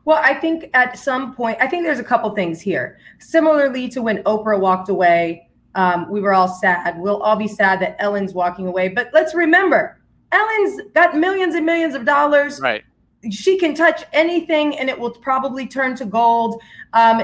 Well, 0.06 0.20
I 0.22 0.34
think 0.34 0.70
at 0.74 0.98
some 0.98 1.36
point, 1.36 1.58
I 1.62 1.68
think 1.68 1.84
there's 1.84 2.00
a 2.00 2.04
couple 2.04 2.30
things 2.32 2.60
here. 2.60 2.98
Similarly 3.20 3.88
to 3.90 4.02
when 4.02 4.24
Oprah 4.24 4.60
walked 4.60 4.90
away, 4.90 5.50
um, 5.76 6.10
we 6.10 6.20
were 6.20 6.34
all 6.34 6.48
sad. 6.48 7.00
We'll 7.00 7.22
all 7.22 7.36
be 7.36 7.48
sad 7.48 7.80
that 7.82 7.96
Ellen's 8.00 8.34
walking 8.34 8.68
away. 8.68 8.90
But 8.90 9.10
let's 9.14 9.36
remember, 9.36 10.00
Ellen's 10.32 10.82
got 10.94 11.16
millions 11.16 11.56
and 11.56 11.66
millions 11.66 11.94
of 11.94 12.06
dollars. 12.06 12.60
Right 12.60 12.84
she 13.32 13.58
can 13.58 13.74
touch 13.74 14.04
anything 14.14 14.78
and 14.78 14.90
it 14.90 15.00
will 15.00 15.12
probably 15.12 15.66
turn 15.66 15.96
to 15.96 16.06
gold. 16.06 16.62
Um, 16.94 17.24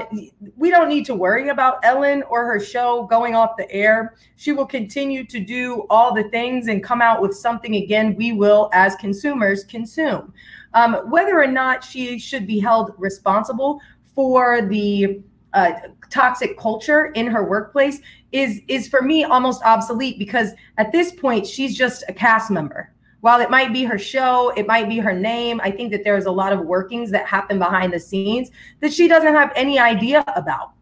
we 0.56 0.70
don't 0.70 0.88
need 0.88 1.04
to 1.06 1.14
worry 1.14 1.48
about 1.48 1.78
Ellen 1.84 2.22
or 2.28 2.46
her 2.46 2.60
show 2.60 3.04
going 3.04 3.34
off 3.34 3.56
the 3.56 3.70
air. 3.70 4.14
She 4.36 4.52
will 4.52 4.66
continue 4.66 5.24
to 5.26 5.40
do 5.40 5.86
all 5.90 6.14
the 6.14 6.24
things 6.24 6.68
and 6.68 6.82
come 6.82 7.02
out 7.02 7.20
with 7.20 7.36
something 7.36 7.76
again 7.76 8.14
we 8.16 8.32
will, 8.32 8.70
as 8.72 8.94
consumers, 8.96 9.64
consume. 9.64 10.32
Um, 10.74 10.94
whether 11.10 11.40
or 11.40 11.46
not 11.46 11.84
she 11.84 12.18
should 12.18 12.46
be 12.46 12.60
held 12.60 12.92
responsible 12.96 13.80
for 14.14 14.62
the 14.62 15.20
uh, 15.52 15.72
toxic 16.10 16.58
culture 16.58 17.06
in 17.06 17.26
her 17.26 17.44
workplace 17.44 18.00
is 18.32 18.60
is 18.68 18.86
for 18.86 19.02
me 19.02 19.24
almost 19.24 19.62
obsolete 19.64 20.18
because 20.18 20.52
at 20.78 20.92
this 20.92 21.12
point 21.12 21.44
she's 21.44 21.76
just 21.76 22.04
a 22.08 22.12
cast 22.12 22.50
member 22.50 22.92
while 23.20 23.40
it 23.40 23.50
might 23.50 23.72
be 23.72 23.84
her 23.84 23.98
show, 23.98 24.50
it 24.56 24.66
might 24.66 24.88
be 24.88 24.98
her 24.98 25.12
name, 25.12 25.60
I 25.62 25.70
think 25.70 25.92
that 25.92 26.04
there's 26.04 26.26
a 26.26 26.30
lot 26.30 26.52
of 26.52 26.60
workings 26.60 27.10
that 27.10 27.26
happen 27.26 27.58
behind 27.58 27.92
the 27.92 28.00
scenes 28.00 28.50
that 28.80 28.92
she 28.92 29.08
doesn't 29.08 29.34
have 29.34 29.52
any 29.54 29.78
idea 29.78 30.24
about. 30.34 30.72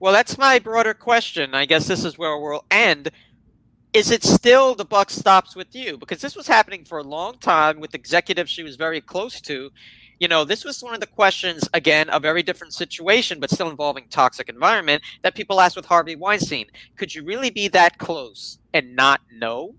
Well, 0.00 0.12
that's 0.12 0.38
my 0.38 0.58
broader 0.58 0.94
question. 0.94 1.54
I 1.54 1.66
guess 1.66 1.86
this 1.86 2.04
is 2.04 2.18
where 2.18 2.38
we'll 2.38 2.64
end. 2.70 3.10
Is 3.92 4.10
it 4.10 4.24
still 4.24 4.74
the 4.74 4.84
buck 4.84 5.10
stops 5.10 5.54
with 5.54 5.74
you? 5.74 5.96
Because 5.96 6.20
this 6.20 6.34
was 6.34 6.46
happening 6.46 6.84
for 6.84 6.98
a 6.98 7.02
long 7.02 7.38
time 7.38 7.78
with 7.78 7.94
executives 7.94 8.50
she 8.50 8.62
was 8.62 8.76
very 8.76 9.00
close 9.00 9.40
to. 9.42 9.70
You 10.18 10.28
know, 10.28 10.44
this 10.44 10.64
was 10.64 10.82
one 10.82 10.94
of 10.94 11.00
the 11.00 11.06
questions, 11.06 11.68
again, 11.74 12.08
a 12.10 12.18
very 12.18 12.42
different 12.42 12.72
situation, 12.72 13.40
but 13.40 13.50
still 13.50 13.70
involving 13.70 14.06
toxic 14.08 14.48
environment 14.48 15.02
that 15.22 15.34
people 15.34 15.60
asked 15.60 15.76
with 15.76 15.86
Harvey 15.86 16.16
Weinstein. 16.16 16.66
Could 16.96 17.14
you 17.14 17.24
really 17.24 17.50
be 17.50 17.68
that 17.68 17.98
close 17.98 18.58
and 18.72 18.96
not 18.96 19.20
know? 19.32 19.74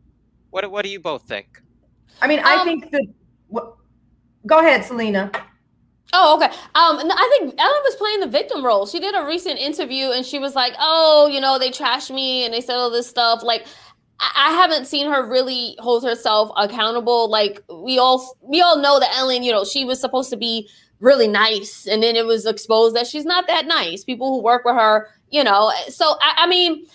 What 0.56 0.72
What 0.72 0.86
do 0.86 0.90
you 0.90 1.02
both 1.02 1.24
think? 1.24 1.62
I 2.22 2.28
mean, 2.28 2.40
I 2.40 2.56
um, 2.56 2.66
think 2.66 2.90
that. 2.92 3.06
Well, 3.50 3.78
go 4.48 4.60
ahead, 4.60 4.86
Selena. 4.86 5.30
Oh, 6.14 6.38
okay. 6.38 6.46
Um, 6.46 7.12
I 7.12 7.38
think 7.38 7.60
Ellen 7.60 7.82
was 7.84 7.96
playing 7.98 8.22
the 8.22 8.28
victim 8.28 8.66
role. 8.66 8.86
She 8.86 9.02
did 9.02 9.16
a 9.16 9.26
recent 9.26 9.60
interview 9.60 10.12
and 10.12 10.26
she 10.26 10.40
was 10.40 10.56
like, 10.56 10.72
"Oh, 10.80 11.28
you 11.30 11.42
know, 11.42 11.60
they 11.60 11.72
trashed 11.72 12.10
me 12.10 12.46
and 12.46 12.54
they 12.54 12.62
said 12.62 12.78
all 12.78 12.90
this 12.90 13.06
stuff." 13.06 13.44
Like, 13.44 13.66
I 14.22 14.52
haven't 14.52 14.86
seen 14.86 15.12
her 15.12 15.28
really 15.30 15.76
hold 15.80 16.06
herself 16.06 16.52
accountable. 16.56 17.30
Like, 17.30 17.62
we 17.70 18.00
all 18.00 18.38
we 18.40 18.62
all 18.62 18.78
know 18.78 18.98
that 18.98 19.14
Ellen, 19.18 19.44
you 19.44 19.52
know, 19.52 19.66
she 19.66 19.84
was 19.84 20.00
supposed 20.00 20.30
to 20.30 20.38
be 20.38 20.70
really 21.02 21.28
nice, 21.28 21.86
and 21.86 22.02
then 22.02 22.16
it 22.16 22.26
was 22.26 22.46
exposed 22.46 22.96
that 22.96 23.08
she's 23.08 23.26
not 23.26 23.46
that 23.48 23.68
nice. 23.68 24.06
People 24.06 24.34
who 24.34 24.42
work 24.42 24.64
with 24.64 24.76
her, 24.76 25.10
you 25.32 25.44
know. 25.44 25.74
So, 25.90 26.16
I, 26.22 26.46
I 26.46 26.48
mean, 26.48 26.86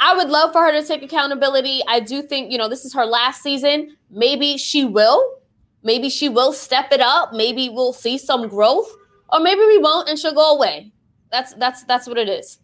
I 0.00 0.14
would 0.16 0.28
love 0.28 0.52
for 0.52 0.62
her 0.62 0.72
to 0.72 0.86
take 0.86 1.02
accountability. 1.02 1.80
I 1.88 2.00
do 2.00 2.22
think, 2.22 2.50
you 2.50 2.58
know, 2.58 2.68
this 2.68 2.84
is 2.84 2.92
her 2.94 3.04
last 3.04 3.42
season. 3.42 3.96
Maybe 4.10 4.56
she 4.56 4.84
will. 4.84 5.24
Maybe 5.82 6.08
she 6.08 6.28
will 6.28 6.52
step 6.52 6.92
it 6.92 7.00
up. 7.00 7.32
Maybe 7.32 7.68
we'll 7.68 7.92
see 7.92 8.18
some 8.18 8.48
growth, 8.48 8.90
or 9.30 9.40
maybe 9.40 9.60
we 9.60 9.78
won't 9.78 10.08
and 10.08 10.18
she'll 10.18 10.34
go 10.34 10.56
away. 10.56 10.90
That's 11.30 11.52
that's 11.54 11.84
that's 11.84 12.08
what 12.08 12.16
it 12.16 12.28
is. 12.28 12.58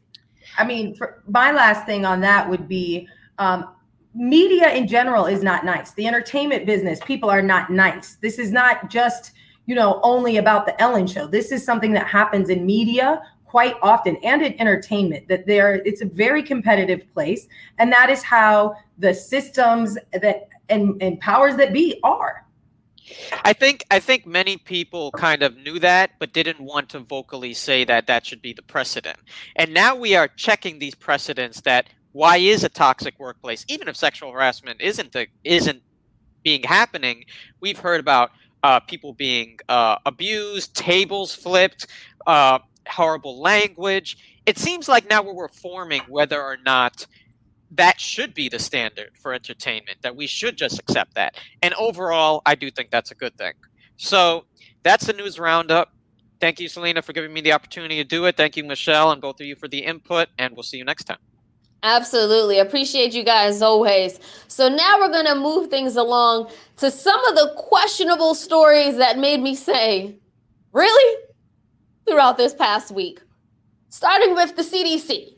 I 0.57 0.65
mean, 0.65 0.97
my 1.29 1.53
last 1.53 1.87
thing 1.87 2.05
on 2.05 2.21
that 2.23 2.49
would 2.49 2.67
be 2.67 3.07
um, 3.39 3.69
media 4.15 4.73
in 4.73 4.87
general 4.89 5.27
is 5.27 5.43
not 5.43 5.65
nice. 5.65 5.93
The 5.93 6.07
entertainment 6.07 6.67
business, 6.67 6.99
people 7.05 7.29
are 7.29 7.43
not 7.43 7.71
nice. 7.71 8.17
This 8.17 8.39
is 8.39 8.53
not 8.53 8.91
just 8.91 9.33
you 9.67 9.75
know 9.75 10.01
only 10.03 10.39
about 10.39 10.65
the 10.65 10.81
Ellen 10.81 11.07
show. 11.07 11.27
This 11.27 11.53
is 11.53 11.63
something 11.63 11.93
that 11.93 12.07
happens 12.07 12.49
in 12.49 12.65
media 12.65 13.23
quite 13.51 13.75
often 13.83 14.17
and 14.23 14.43
in 14.43 14.59
entertainment 14.61 15.27
that 15.27 15.45
there 15.45 15.83
it's 15.85 16.03
a 16.03 16.05
very 16.05 16.41
competitive 16.41 17.03
place 17.13 17.49
and 17.79 17.91
that 17.91 18.09
is 18.09 18.23
how 18.23 18.73
the 18.99 19.13
systems 19.13 19.99
that 20.13 20.49
and, 20.69 21.03
and 21.03 21.19
powers 21.19 21.57
that 21.57 21.73
be 21.73 21.99
are 22.05 22.47
I 23.45 23.53
think 23.53 23.85
I 23.91 23.99
think 23.99 24.25
many 24.25 24.57
people 24.57 25.11
kind 25.11 25.43
of 25.43 25.57
knew 25.57 25.81
that, 25.81 26.13
but 26.21 26.33
didn't 26.33 26.61
want 26.61 26.91
to 26.91 27.01
vocally 27.01 27.55
say 27.55 27.83
that 27.83 28.07
that 28.07 28.25
should 28.25 28.41
be 28.41 28.53
the 28.53 28.63
precedent. 28.63 29.19
And 29.57 29.75
now 29.75 29.97
we 29.97 30.15
are 30.15 30.29
checking 30.29 30.79
these 30.79 30.95
precedents 30.95 31.61
that 31.63 31.89
why 32.13 32.37
is 32.37 32.63
a 32.63 32.69
toxic 32.69 33.19
workplace, 33.19 33.65
even 33.67 33.89
if 33.89 33.97
sexual 33.97 34.31
harassment 34.31 34.81
isn't 34.81 35.11
the, 35.11 35.27
isn't 35.43 35.83
being 36.45 36.63
happening. 36.63 37.25
We've 37.59 37.79
heard 37.79 37.99
about 37.99 38.31
uh, 38.63 38.79
people 38.79 39.13
being 39.13 39.59
uh, 39.69 39.97
abused, 40.07 40.77
tables 40.77 41.35
flipped, 41.35 41.87
uh, 42.27 42.59
horrible 42.91 43.41
language. 43.41 44.17
It 44.47 44.59
seems 44.59 44.89
like 44.89 45.09
now 45.09 45.23
we're 45.23 45.43
reforming 45.43 46.03
whether 46.09 46.41
or 46.41 46.57
not 46.65 47.07
that 47.73 48.01
should 48.01 48.35
be 48.35 48.49
the 48.49 48.59
standard 48.59 49.11
for 49.23 49.33
entertainment, 49.33 49.99
that 50.03 50.17
we 50.17 50.27
should 50.27 50.57
just 50.57 50.79
accept 50.79 51.15
that. 51.15 51.37
And 51.63 51.73
overall, 51.75 52.43
I 52.45 52.55
do 52.55 52.71
think 52.71 52.91
that's 52.91 53.11
a 53.11 53.15
good 53.15 53.37
thing. 53.39 53.53
So 53.97 54.45
that's 54.83 55.07
the 55.07 55.13
news 55.13 55.39
roundup. 55.39 55.93
Thank 56.41 56.59
you, 56.59 56.69
Selena, 56.69 57.03
for 57.03 57.13
giving 57.13 57.33
me 57.33 57.43
the 57.43 57.53
opportunity 57.53 57.97
to 57.97 58.05
do 58.05 58.25
it. 58.25 58.37
Thank 58.37 58.57
you, 58.57 58.65
Michelle, 58.65 59.13
and 59.13 59.21
both 59.21 59.41
of 59.41 59.47
you 59.47 59.55
for 59.55 59.69
the 59.69 59.79
input, 59.79 60.29
and 60.39 60.55
we'll 60.55 60.63
see 60.63 60.79
you 60.79 60.85
next 60.85 61.05
time. 61.05 61.19
Absolutely. 61.83 62.59
Appreciate 62.59 63.15
you 63.15 63.23
guys 63.23 63.63
always. 63.63 64.21
So 64.49 64.69
now 64.69 64.99
we're 64.99 65.13
going 65.13 65.27
to 65.27 65.35
move 65.35 65.71
things 65.71 65.97
along 65.97 66.51
to 66.79 66.91
some 66.91 67.25
of 67.27 67.35
the 67.35 67.55
questionable 67.57 68.35
stories 68.35 68.97
that 68.97 69.19
made 69.19 69.41
me 69.41 69.55
say, 69.55 70.17
really? 70.73 71.23
Throughout 72.07 72.37
this 72.37 72.55
past 72.55 72.91
week. 72.91 73.21
Starting 73.89 74.35
with 74.35 74.57
the 74.57 74.63
CDC. 74.63 75.35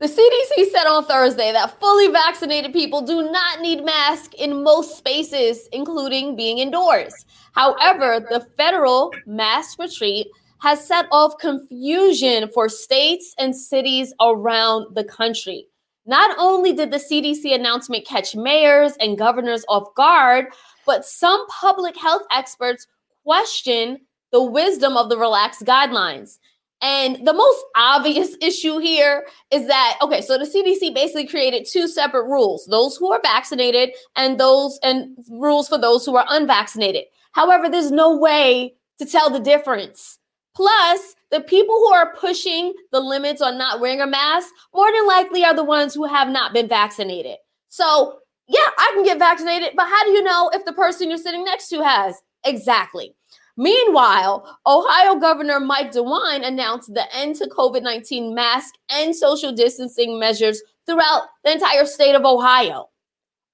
The 0.00 0.06
CDC 0.06 0.70
said 0.70 0.86
on 0.86 1.04
Thursday 1.04 1.52
that 1.52 1.78
fully 1.80 2.08
vaccinated 2.08 2.72
people 2.72 3.02
do 3.02 3.30
not 3.30 3.60
need 3.60 3.84
masks 3.84 4.34
in 4.38 4.62
most 4.62 4.98
spaces, 4.98 5.68
including 5.72 6.36
being 6.36 6.58
indoors. 6.58 7.24
However, 7.52 8.20
the 8.28 8.46
federal 8.56 9.12
mask 9.26 9.78
retreat 9.78 10.26
has 10.60 10.86
set 10.86 11.06
off 11.12 11.38
confusion 11.38 12.50
for 12.52 12.68
states 12.68 13.34
and 13.38 13.54
cities 13.54 14.12
around 14.20 14.94
the 14.94 15.04
country. 15.04 15.68
Not 16.06 16.36
only 16.38 16.72
did 16.72 16.90
the 16.90 16.98
CDC 16.98 17.54
announcement 17.54 18.06
catch 18.06 18.34
mayors 18.34 18.94
and 19.00 19.16
governors 19.16 19.64
off 19.68 19.94
guard, 19.94 20.46
but 20.84 21.04
some 21.04 21.46
public 21.48 21.96
health 21.96 22.22
experts 22.30 22.86
question 23.24 24.00
the 24.34 24.42
wisdom 24.42 24.96
of 24.96 25.08
the 25.08 25.16
relaxed 25.16 25.64
guidelines. 25.64 26.38
And 26.82 27.24
the 27.24 27.32
most 27.32 27.64
obvious 27.76 28.36
issue 28.42 28.78
here 28.78 29.26
is 29.52 29.68
that 29.68 29.96
okay, 30.02 30.20
so 30.20 30.36
the 30.36 30.44
CDC 30.44 30.92
basically 30.92 31.26
created 31.26 31.66
two 31.70 31.86
separate 31.86 32.24
rules: 32.24 32.66
those 32.66 32.96
who 32.96 33.12
are 33.12 33.20
vaccinated 33.22 33.90
and 34.16 34.38
those 34.38 34.78
and 34.82 35.16
rules 35.30 35.68
for 35.68 35.78
those 35.78 36.04
who 36.04 36.16
are 36.16 36.26
unvaccinated. 36.28 37.04
However, 37.30 37.68
there's 37.68 37.92
no 37.92 38.18
way 38.18 38.74
to 38.98 39.06
tell 39.06 39.30
the 39.30 39.40
difference. 39.40 40.18
Plus, 40.56 41.14
the 41.30 41.40
people 41.40 41.76
who 41.76 41.92
are 41.92 42.14
pushing 42.16 42.74
the 42.90 43.00
limits 43.00 43.40
on 43.40 43.56
not 43.56 43.80
wearing 43.80 44.00
a 44.00 44.06
mask 44.06 44.48
more 44.74 44.90
than 44.92 45.06
likely 45.06 45.44
are 45.44 45.54
the 45.54 45.64
ones 45.64 45.94
who 45.94 46.04
have 46.04 46.28
not 46.28 46.52
been 46.52 46.68
vaccinated. 46.68 47.36
So, 47.68 48.18
yeah, 48.46 48.68
I 48.78 48.92
can 48.94 49.04
get 49.04 49.18
vaccinated, 49.18 49.70
but 49.76 49.86
how 49.86 50.04
do 50.04 50.10
you 50.10 50.22
know 50.22 50.50
if 50.54 50.64
the 50.64 50.72
person 50.72 51.08
you're 51.08 51.18
sitting 51.18 51.44
next 51.44 51.68
to 51.70 51.82
has? 51.82 52.22
Exactly. 52.44 53.16
Meanwhile, 53.56 54.58
Ohio 54.66 55.16
Governor 55.16 55.60
Mike 55.60 55.92
DeWine 55.92 56.46
announced 56.46 56.92
the 56.92 57.06
end 57.14 57.36
to 57.36 57.46
COVID 57.46 57.82
19 57.82 58.34
mask 58.34 58.74
and 58.90 59.14
social 59.14 59.52
distancing 59.52 60.18
measures 60.18 60.62
throughout 60.86 61.22
the 61.44 61.52
entire 61.52 61.84
state 61.84 62.14
of 62.14 62.24
Ohio. 62.24 62.90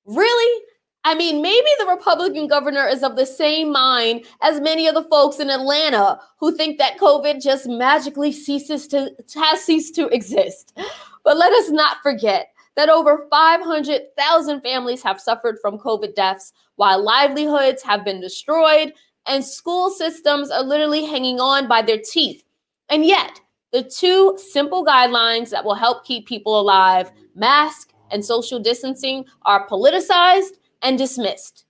Really? 0.07 0.65
I 1.05 1.15
mean, 1.15 1.41
maybe 1.41 1.69
the 1.79 1.87
Republican 1.87 2.47
governor 2.47 2.87
is 2.87 3.03
of 3.03 3.17
the 3.17 3.25
same 3.25 3.73
mind 3.73 4.27
as 4.43 4.61
many 4.61 4.87
of 4.87 4.95
the 4.95 5.05
folks 5.05 5.41
in 5.41 5.49
Atlanta 5.49 6.21
who 6.39 6.55
think 6.55 6.79
that 6.79 6.99
COVID 6.99 7.43
just 7.43 7.67
magically 7.67 8.33
ceases 8.33 8.87
to 8.89 9.11
has 9.35 9.63
ceased 9.63 9.95
to 9.95 10.09
exist. 10.09 10.77
But 11.25 11.39
let 11.39 11.53
us 11.53 11.71
not 11.71 11.99
forget 12.03 12.49
that 12.77 12.89
over 12.89 13.27
500,000 13.31 14.61
families 14.61 15.03
have 15.03 15.21
suffered 15.21 15.59
from 15.61 15.79
COVID 15.79 16.15
deaths, 16.15 16.53
while 16.77 17.03
livelihoods 17.03 17.83
have 17.83 18.05
been 18.05 18.21
destroyed 18.21 18.93
and 19.27 19.45
school 19.45 19.91
systems 19.91 20.51
are 20.51 20.63
literally 20.63 21.05
hanging 21.05 21.41
on 21.41 21.69
by 21.69 21.83
their 21.83 21.99
teeth. 21.99 22.43
And 22.89 23.05
yet, 23.05 23.41
the 23.73 23.83
two 23.85 24.37
simple 24.37 24.85
guidelines 24.85 25.51
that 25.51 25.65
will 25.65 25.75
help 25.75 26.05
keep 26.05 26.27
people 26.27 26.59
alive, 26.59 27.13
mask 27.35 27.93
and 28.11 28.25
social 28.25 28.59
distancing, 28.59 29.25
are 29.43 29.69
politicized 29.69 30.57
and 30.83 30.99
dismissed. 30.99 31.65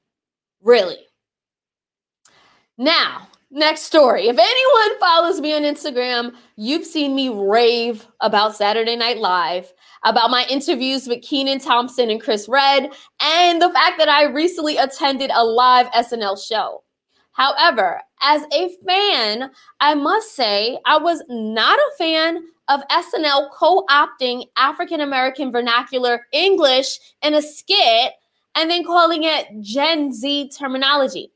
Really. 0.62 0.98
Now, 2.78 3.28
next 3.50 3.82
story. 3.82 4.28
If 4.28 4.38
anyone 4.38 4.98
follows 4.98 5.40
me 5.40 5.54
on 5.54 5.62
Instagram, 5.62 6.34
you've 6.56 6.86
seen 6.86 7.14
me 7.14 7.28
rave 7.28 8.06
about 8.20 8.56
Saturday 8.56 8.96
Night 8.96 9.18
Live, 9.18 9.72
about 10.04 10.30
my 10.30 10.46
interviews 10.48 11.06
with 11.06 11.22
Kenan 11.22 11.58
Thompson 11.58 12.08
and 12.08 12.22
Chris 12.22 12.48
Redd, 12.48 12.90
and 13.20 13.60
the 13.60 13.70
fact 13.70 13.98
that 13.98 14.08
I 14.08 14.24
recently 14.24 14.78
attended 14.78 15.30
a 15.34 15.44
live 15.44 15.88
SNL 15.88 16.42
show. 16.42 16.82
However, 17.40 18.03
as 18.20 18.42
a 18.53 18.68
fan, 18.87 19.50
I 19.81 19.94
must 19.94 20.37
say 20.37 20.76
I 20.85 20.98
was 20.98 21.22
not 21.31 21.79
a 21.79 21.96
fan 21.96 22.42
of 22.68 22.83
SNL 22.90 23.48
co 23.50 23.87
opting 23.88 24.44
African 24.59 25.00
American 25.00 25.50
vernacular 25.50 26.26
English 26.35 26.98
in 27.22 27.33
a 27.33 27.40
skit 27.40 28.12
and 28.55 28.70
then 28.70 28.85
calling 28.85 29.24
it 29.24 29.46
Gen 29.62 30.12
Z 30.12 30.50
terminology. 30.50 31.33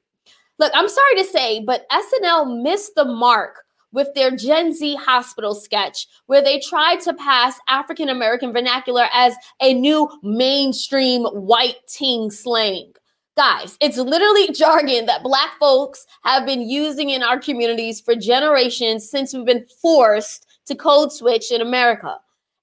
Look, 0.58 0.72
I'm 0.74 0.90
sorry 0.90 1.16
to 1.16 1.24
say, 1.24 1.64
but 1.64 1.86
SNL 1.88 2.62
missed 2.62 2.94
the 2.96 3.06
mark 3.06 3.64
with 3.92 4.08
their 4.14 4.30
Gen 4.30 4.74
Z 4.74 4.96
hospital 4.96 5.54
sketch, 5.54 6.06
where 6.26 6.42
they 6.42 6.60
tried 6.60 7.00
to 7.00 7.14
pass 7.14 7.58
African 7.66 8.10
American 8.10 8.52
vernacular 8.52 9.06
as 9.14 9.34
a 9.62 9.72
new 9.72 10.10
mainstream 10.22 11.22
white 11.22 11.78
teen 11.88 12.30
slang. 12.30 12.92
Guys, 13.36 13.76
it's 13.80 13.96
literally 13.96 14.50
jargon 14.54 15.06
that 15.06 15.22
Black 15.22 15.58
folks 15.58 16.06
have 16.22 16.46
been 16.46 16.62
using 16.62 17.10
in 17.10 17.22
our 17.22 17.38
communities 17.38 18.00
for 18.00 18.14
generations 18.14 19.08
since 19.08 19.34
we've 19.34 19.44
been 19.44 19.66
forced 19.80 20.46
to 20.66 20.74
code 20.74 21.12
switch 21.12 21.50
in 21.50 21.60
America. 21.60 22.16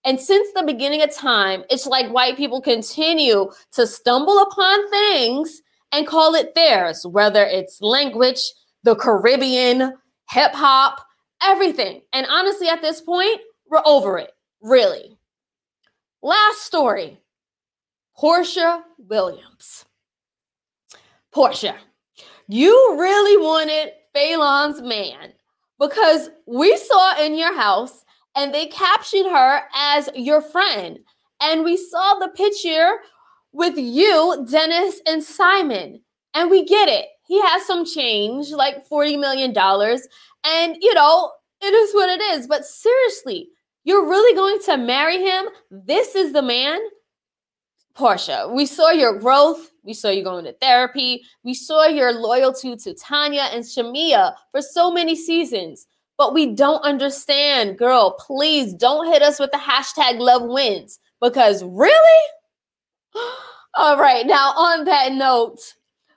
And 0.04 0.20
since 0.20 0.52
the 0.54 0.64
beginning 0.64 1.04
of 1.04 1.14
time, 1.14 1.64
it's 1.70 1.86
like 1.86 2.12
white 2.12 2.38
people 2.38 2.62
continue 2.62 3.52
to 3.74 3.86
stumble 3.86 4.42
upon 4.42 4.90
things 4.90 5.62
and 5.92 6.08
call 6.08 6.34
it 6.34 6.56
theirs, 6.56 7.06
whether 7.06 7.44
it's 7.44 7.82
language, 7.82 8.40
the 8.84 8.96
Caribbean, 8.96 9.94
hip 10.30 10.54
hop, 10.54 11.06
everything. 11.44 12.02
And 12.14 12.26
honestly, 12.30 12.68
at 12.68 12.82
this 12.82 13.02
point, 13.02 13.42
we're 13.70 13.84
over 13.86 14.18
it, 14.18 14.32
really. 14.62 15.18
Last 16.24 16.62
story 16.62 17.20
Porsha 18.18 18.84
Williams. 18.98 19.86
Porsha, 21.34 21.76
you 22.48 22.96
really 23.00 23.38
wanted 23.38 23.92
Falynn's 24.14 24.82
man 24.82 25.34
because 25.80 26.30
we 26.46 26.76
saw 26.78 27.20
in 27.22 27.38
your 27.38 27.56
house 27.56 28.04
and 28.36 28.54
they 28.54 28.68
captioned 28.68 29.30
her 29.30 29.62
as 29.76 30.10
your 30.16 30.42
friend. 30.42 31.00
And 31.42 31.64
we 31.64 31.76
saw 31.78 32.16
the 32.16 32.30
picture 32.30 33.00
with 33.52 33.78
you, 33.78 34.46
Dennis, 34.50 35.02
and 35.08 35.24
Simon. 35.24 36.02
And 36.34 36.50
we 36.50 36.64
get 36.64 36.88
it. 36.88 37.08
He 37.28 37.42
has 37.42 37.66
some 37.66 37.86
change, 37.86 38.52
like 38.52 38.88
$40 38.88 39.20
million. 39.20 39.56
And, 39.58 40.78
you 40.82 40.94
know, 40.94 41.32
it 41.62 41.74
is 41.74 41.94
what 41.94 42.10
it 42.10 42.22
is. 42.22 42.48
But 42.48 42.66
seriously, 42.66 43.50
you're 43.84 44.08
really 44.08 44.36
going 44.36 44.60
to 44.66 44.78
marry 44.78 45.22
him? 45.22 45.46
This 45.70 46.16
is 46.16 46.34
the 46.34 46.42
man? 46.42 46.80
Porsha, 47.94 48.54
we 48.54 48.66
saw 48.66 48.90
your 48.90 49.20
growth. 49.20 49.70
We 49.84 49.94
saw 49.94 50.10
you 50.10 50.24
going 50.24 50.46
to 50.46 50.54
therapy. 50.54 51.24
We 51.44 51.54
saw 51.54 51.86
your 51.86 52.14
loyalty 52.14 52.76
to 52.76 52.94
Tanya 52.94 53.50
and 53.52 53.64
Shamea 53.64 54.34
for 54.52 54.62
so 54.62 54.92
many 54.92 55.16
seasons 55.16 55.88
but 56.22 56.36
we 56.36 56.54
don't 56.54 56.84
understand. 56.84 57.80
Girl, 57.80 58.12
please 58.12 58.76
don't 58.76 59.12
hit 59.12 59.24
us 59.24 59.40
with 59.40 59.50
the 59.50 59.58
hashtag 59.58 60.20
love 60.20 60.44
wins 60.44 61.00
because 61.20 61.64
really? 61.64 62.28
All 63.74 63.98
right, 63.98 64.28
now 64.28 64.52
on 64.52 64.86
that 64.86 65.14
note, 65.14 65.58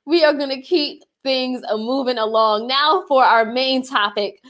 we 0.04 0.22
are 0.22 0.34
going 0.34 0.50
to 0.50 0.60
keep 0.60 1.04
things 1.22 1.62
moving 1.70 2.18
along. 2.18 2.66
Now 2.66 3.04
for 3.08 3.24
our 3.24 3.46
main 3.46 3.82
topic 3.82 4.42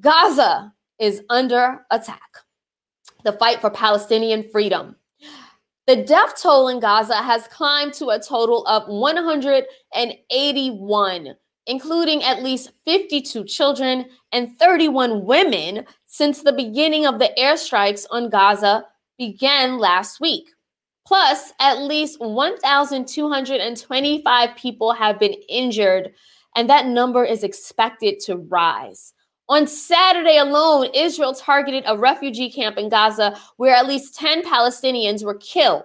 Gaza 0.00 0.72
is 0.98 1.20
under 1.28 1.84
attack. 1.90 2.38
The 3.24 3.32
fight 3.32 3.60
for 3.60 3.68
Palestinian 3.68 4.48
freedom. 4.50 4.96
The 5.86 5.96
death 5.96 6.40
toll 6.40 6.68
in 6.68 6.80
Gaza 6.80 7.16
has 7.16 7.46
climbed 7.48 7.92
to 7.94 8.08
a 8.08 8.18
total 8.18 8.64
of 8.66 8.88
181 8.88 11.36
including 11.66 12.22
at 12.22 12.42
least 12.42 12.72
52 12.84 13.42
children 13.44 14.04
and 14.32 14.54
31 14.58 15.24
women 15.24 15.86
since 16.06 16.42
the 16.42 16.52
beginning 16.52 17.06
of 17.06 17.18
the 17.18 17.30
airstrikes 17.38 18.04
on 18.10 18.28
Gaza 18.28 18.84
began 19.18 19.78
last 19.78 20.20
week. 20.20 20.50
Plus, 21.06 21.54
at 21.60 21.78
least 21.78 22.20
1,225 22.20 24.56
people 24.56 24.92
have 24.92 25.18
been 25.18 25.34
injured 25.48 26.12
and 26.54 26.68
that 26.70 26.86
number 26.86 27.24
is 27.24 27.42
expected 27.42 28.20
to 28.20 28.36
rise. 28.36 29.13
On 29.48 29.66
Saturday 29.66 30.38
alone, 30.38 30.88
Israel 30.94 31.34
targeted 31.34 31.84
a 31.86 31.98
refugee 31.98 32.50
camp 32.50 32.78
in 32.78 32.88
Gaza 32.88 33.38
where 33.56 33.74
at 33.74 33.86
least 33.86 34.18
10 34.18 34.42
Palestinians 34.42 35.22
were 35.22 35.36
killed. 35.36 35.84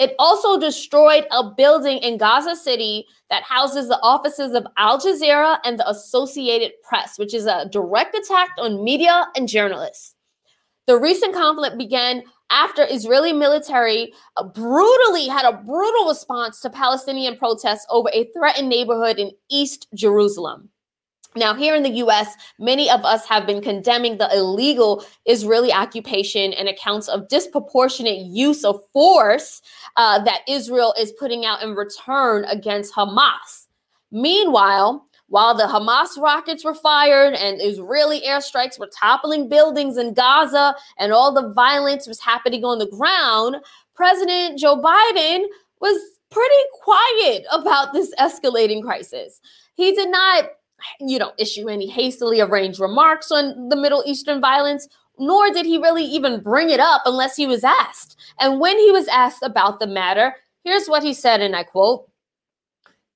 It 0.00 0.14
also 0.18 0.58
destroyed 0.58 1.26
a 1.30 1.50
building 1.50 1.98
in 1.98 2.16
Gaza 2.16 2.56
City 2.56 3.04
that 3.28 3.42
houses 3.42 3.88
the 3.88 4.00
offices 4.00 4.54
of 4.54 4.66
Al 4.78 4.98
Jazeera 4.98 5.58
and 5.62 5.78
the 5.78 5.88
Associated 5.88 6.72
Press, 6.82 7.18
which 7.18 7.34
is 7.34 7.44
a 7.44 7.68
direct 7.70 8.14
attack 8.14 8.48
on 8.58 8.82
media 8.82 9.26
and 9.36 9.46
journalists. 9.46 10.14
The 10.86 10.98
recent 10.98 11.34
conflict 11.34 11.76
began 11.76 12.22
after 12.50 12.86
Israeli 12.90 13.34
military 13.34 14.12
uh, 14.36 14.44
brutally 14.44 15.28
had 15.28 15.44
a 15.44 15.56
brutal 15.56 16.08
response 16.08 16.60
to 16.60 16.70
Palestinian 16.70 17.36
protests 17.36 17.86
over 17.90 18.10
a 18.12 18.24
threatened 18.32 18.70
neighborhood 18.70 19.18
in 19.18 19.32
East 19.50 19.86
Jerusalem. 19.94 20.69
Now, 21.36 21.54
here 21.54 21.76
in 21.76 21.84
the 21.84 22.02
US, 22.04 22.34
many 22.58 22.90
of 22.90 23.04
us 23.04 23.24
have 23.26 23.46
been 23.46 23.60
condemning 23.60 24.18
the 24.18 24.28
illegal 24.36 25.04
Israeli 25.26 25.72
occupation 25.72 26.52
and 26.52 26.68
accounts 26.68 27.08
of 27.08 27.28
disproportionate 27.28 28.26
use 28.26 28.64
of 28.64 28.80
force 28.92 29.62
uh, 29.96 30.22
that 30.24 30.40
Israel 30.48 30.92
is 30.98 31.12
putting 31.12 31.44
out 31.44 31.62
in 31.62 31.74
return 31.74 32.44
against 32.46 32.94
Hamas. 32.94 33.68
Meanwhile, 34.10 35.06
while 35.28 35.56
the 35.56 35.64
Hamas 35.64 36.20
rockets 36.20 36.64
were 36.64 36.74
fired 36.74 37.34
and 37.34 37.62
Israeli 37.62 38.20
airstrikes 38.22 38.80
were 38.80 38.90
toppling 38.92 39.48
buildings 39.48 39.96
in 39.96 40.12
Gaza 40.12 40.74
and 40.98 41.12
all 41.12 41.32
the 41.32 41.52
violence 41.52 42.08
was 42.08 42.18
happening 42.18 42.64
on 42.64 42.80
the 42.80 42.88
ground, 42.88 43.56
President 43.94 44.58
Joe 44.58 44.82
Biden 44.82 45.44
was 45.80 45.96
pretty 46.30 46.62
quiet 46.82 47.44
about 47.52 47.92
this 47.92 48.12
escalating 48.16 48.82
crisis. 48.82 49.40
He 49.74 49.94
did 49.94 50.10
not, 50.10 50.50
you 51.00 51.18
know, 51.18 51.32
issue 51.38 51.68
any 51.68 51.88
hastily 51.88 52.40
arranged 52.40 52.80
remarks 52.80 53.30
on 53.30 53.68
the 53.68 53.76
Middle 53.76 54.02
Eastern 54.06 54.40
violence, 54.40 54.88
nor 55.18 55.50
did 55.50 55.66
he 55.66 55.78
really 55.78 56.04
even 56.04 56.42
bring 56.42 56.70
it 56.70 56.80
up 56.80 57.02
unless 57.04 57.36
he 57.36 57.46
was 57.46 57.64
asked. 57.64 58.16
And 58.38 58.60
when 58.60 58.78
he 58.78 58.90
was 58.90 59.08
asked 59.08 59.42
about 59.42 59.80
the 59.80 59.86
matter, 59.86 60.34
here's 60.64 60.88
what 60.88 61.02
he 61.02 61.12
said, 61.12 61.40
and 61.40 61.54
I 61.54 61.64
quote 61.64 62.08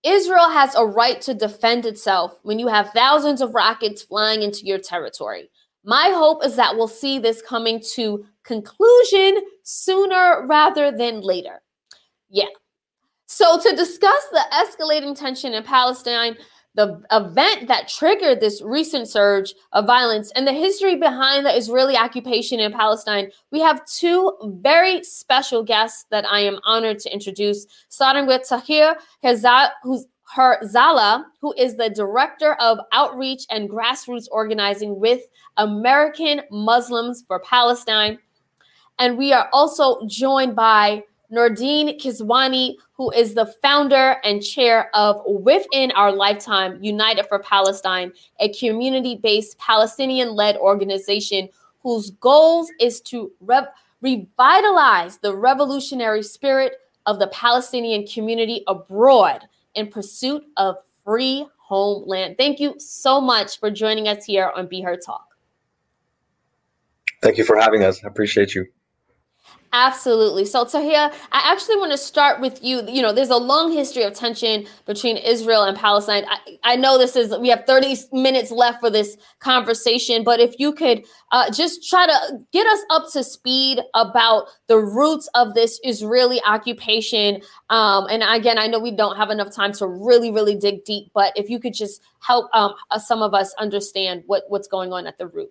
Israel 0.04 0.50
has 0.50 0.74
a 0.74 0.84
right 0.84 1.20
to 1.22 1.32
defend 1.32 1.86
itself 1.86 2.38
when 2.42 2.58
you 2.58 2.68
have 2.68 2.90
thousands 2.90 3.40
of 3.40 3.54
rockets 3.54 4.02
flying 4.02 4.42
into 4.42 4.66
your 4.66 4.78
territory. 4.78 5.50
My 5.82 6.10
hope 6.14 6.44
is 6.44 6.56
that 6.56 6.76
we'll 6.76 6.88
see 6.88 7.18
this 7.18 7.42
coming 7.42 7.82
to 7.94 8.24
conclusion 8.42 9.38
sooner 9.62 10.46
rather 10.46 10.90
than 10.90 11.20
later. 11.20 11.62
Yeah. 12.28 12.48
So, 13.26 13.58
to 13.58 13.74
discuss 13.74 14.22
the 14.30 14.44
escalating 14.52 15.18
tension 15.18 15.54
in 15.54 15.62
Palestine, 15.62 16.36
the 16.74 17.00
event 17.12 17.68
that 17.68 17.88
triggered 17.88 18.40
this 18.40 18.60
recent 18.62 19.08
surge 19.08 19.54
of 19.72 19.86
violence 19.86 20.32
and 20.32 20.46
the 20.46 20.52
history 20.52 20.96
behind 20.96 21.46
the 21.46 21.56
Israeli 21.56 21.96
occupation 21.96 22.58
in 22.58 22.72
Palestine, 22.72 23.30
we 23.52 23.60
have 23.60 23.86
two 23.86 24.32
very 24.60 25.02
special 25.04 25.62
guests 25.62 26.06
that 26.10 26.26
I 26.26 26.40
am 26.40 26.58
honored 26.64 26.98
to 27.00 27.12
introduce, 27.12 27.66
starting 27.88 28.26
with 28.26 28.48
Tahir 28.48 28.96
Herzallah, 30.34 31.26
who 31.40 31.54
is 31.56 31.76
the 31.76 31.90
Director 31.90 32.54
of 32.54 32.78
Outreach 32.92 33.44
and 33.50 33.70
Grassroots 33.70 34.26
Organizing 34.32 34.98
with 34.98 35.20
American 35.58 36.40
Muslims 36.50 37.22
for 37.28 37.38
Palestine. 37.40 38.18
And 38.98 39.16
we 39.16 39.32
are 39.32 39.48
also 39.52 40.04
joined 40.06 40.56
by 40.56 41.04
Nerdeen 41.34 42.00
Kiswani, 42.00 42.76
who 42.92 43.10
is 43.10 43.34
the 43.34 43.46
founder 43.60 44.16
and 44.24 44.42
chair 44.42 44.90
of 44.94 45.20
Within 45.26 45.90
Our 45.92 46.12
Lifetime 46.12 46.78
United 46.82 47.26
for 47.26 47.38
Palestine, 47.40 48.12
a 48.40 48.52
community 48.52 49.16
based 49.22 49.58
Palestinian 49.58 50.34
led 50.34 50.56
organization 50.56 51.48
whose 51.82 52.10
goals 52.10 52.70
is 52.80 53.00
to 53.02 53.32
rev- 53.40 53.68
revitalize 54.00 55.18
the 55.18 55.36
revolutionary 55.36 56.22
spirit 56.22 56.74
of 57.06 57.18
the 57.18 57.26
Palestinian 57.28 58.06
community 58.06 58.62
abroad 58.66 59.46
in 59.74 59.88
pursuit 59.88 60.44
of 60.56 60.76
free 61.04 61.46
homeland. 61.58 62.36
Thank 62.38 62.60
you 62.60 62.74
so 62.78 63.20
much 63.20 63.58
for 63.58 63.70
joining 63.70 64.08
us 64.08 64.24
here 64.24 64.52
on 64.54 64.66
Be 64.66 64.80
Heard 64.80 65.00
Talk. 65.04 65.26
Thank 67.22 67.38
you 67.38 67.44
for 67.44 67.56
having 67.56 67.82
us. 67.82 68.04
I 68.04 68.08
appreciate 68.08 68.54
you. 68.54 68.66
Absolutely. 69.76 70.44
So, 70.44 70.64
Tahir, 70.64 71.10
I 71.32 71.52
actually 71.52 71.74
want 71.78 71.90
to 71.90 71.98
start 71.98 72.40
with 72.40 72.62
you. 72.62 72.82
You 72.86 73.02
know, 73.02 73.12
there's 73.12 73.30
a 73.30 73.36
long 73.36 73.72
history 73.72 74.04
of 74.04 74.14
tension 74.14 74.68
between 74.86 75.16
Israel 75.16 75.64
and 75.64 75.76
Palestine. 75.76 76.24
I, 76.28 76.58
I 76.62 76.76
know 76.76 76.96
this 76.96 77.16
is, 77.16 77.36
we 77.38 77.48
have 77.48 77.64
30 77.66 77.96
minutes 78.12 78.52
left 78.52 78.78
for 78.78 78.88
this 78.88 79.16
conversation, 79.40 80.22
but 80.22 80.38
if 80.38 80.54
you 80.60 80.72
could 80.74 81.04
uh, 81.32 81.50
just 81.50 81.90
try 81.90 82.06
to 82.06 82.38
get 82.52 82.68
us 82.68 82.78
up 82.88 83.10
to 83.14 83.24
speed 83.24 83.80
about 83.94 84.44
the 84.68 84.78
roots 84.78 85.28
of 85.34 85.54
this 85.54 85.80
Israeli 85.82 86.40
occupation. 86.46 87.42
Um, 87.68 88.06
and 88.08 88.22
again, 88.22 88.60
I 88.60 88.68
know 88.68 88.78
we 88.78 88.92
don't 88.92 89.16
have 89.16 89.30
enough 89.30 89.52
time 89.52 89.72
to 89.72 89.88
really, 89.88 90.30
really 90.30 90.54
dig 90.54 90.84
deep, 90.84 91.10
but 91.14 91.32
if 91.34 91.50
you 91.50 91.58
could 91.58 91.74
just 91.74 92.00
help 92.20 92.48
um, 92.54 92.74
uh, 92.92 93.00
some 93.00 93.22
of 93.22 93.34
us 93.34 93.52
understand 93.58 94.22
what, 94.26 94.44
what's 94.46 94.68
going 94.68 94.92
on 94.92 95.08
at 95.08 95.18
the 95.18 95.26
root. 95.26 95.50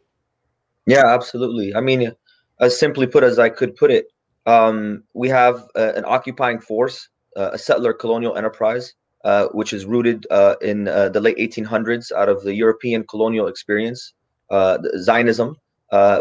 Yeah, 0.86 1.08
absolutely. 1.08 1.76
I 1.76 1.82
mean, 1.82 2.14
as 2.62 2.80
simply 2.80 3.06
put 3.06 3.26
as 3.26 3.38
I 3.38 3.50
could 3.50 3.76
put 3.76 3.92
it, 3.92 4.13
um, 4.46 5.04
we 5.14 5.30
have 5.30 5.64
uh, 5.76 5.94
an 5.96 6.04
occupying 6.06 6.60
force, 6.60 7.08
uh, 7.38 7.52
a 7.54 7.58
settler 7.58 7.94
colonial 7.94 8.36
enterprise, 8.36 8.94
uh, 9.24 9.48
which 9.54 9.72
is 9.72 9.86
rooted 9.86 10.28
uh, 10.32 10.56
in 10.62 10.88
uh, 10.88 11.10
the 11.10 11.22
late 11.22 11.38
1800s 11.38 12.12
out 12.12 12.30
of 12.30 12.44
the 12.44 12.54
European 12.54 13.06
colonial 13.06 13.48
experience, 13.48 14.14
uh, 14.50 14.78
Zionism, 15.00 15.56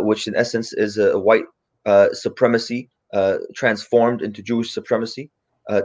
which 0.01 0.29
in 0.29 0.37
essence 0.37 0.73
is 0.73 0.99
a 0.99 1.19
white 1.19 1.45
supremacy 2.13 2.89
transformed 3.55 4.23
into 4.23 4.43
Jewish 4.43 4.73
supremacy, 4.73 5.31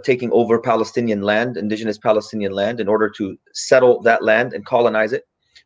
taking 0.03 0.31
over 0.31 0.61
Palestinian 0.61 1.21
land, 1.23 1.57
indigenous 1.57 1.97
Palestinian 1.97 2.51
land, 2.51 2.79
in 2.79 2.87
order 2.87 3.09
to 3.17 3.35
settle 3.53 4.01
that 4.03 4.23
land 4.23 4.53
and 4.53 4.65
colonize 4.65 5.11
it. 5.11 5.23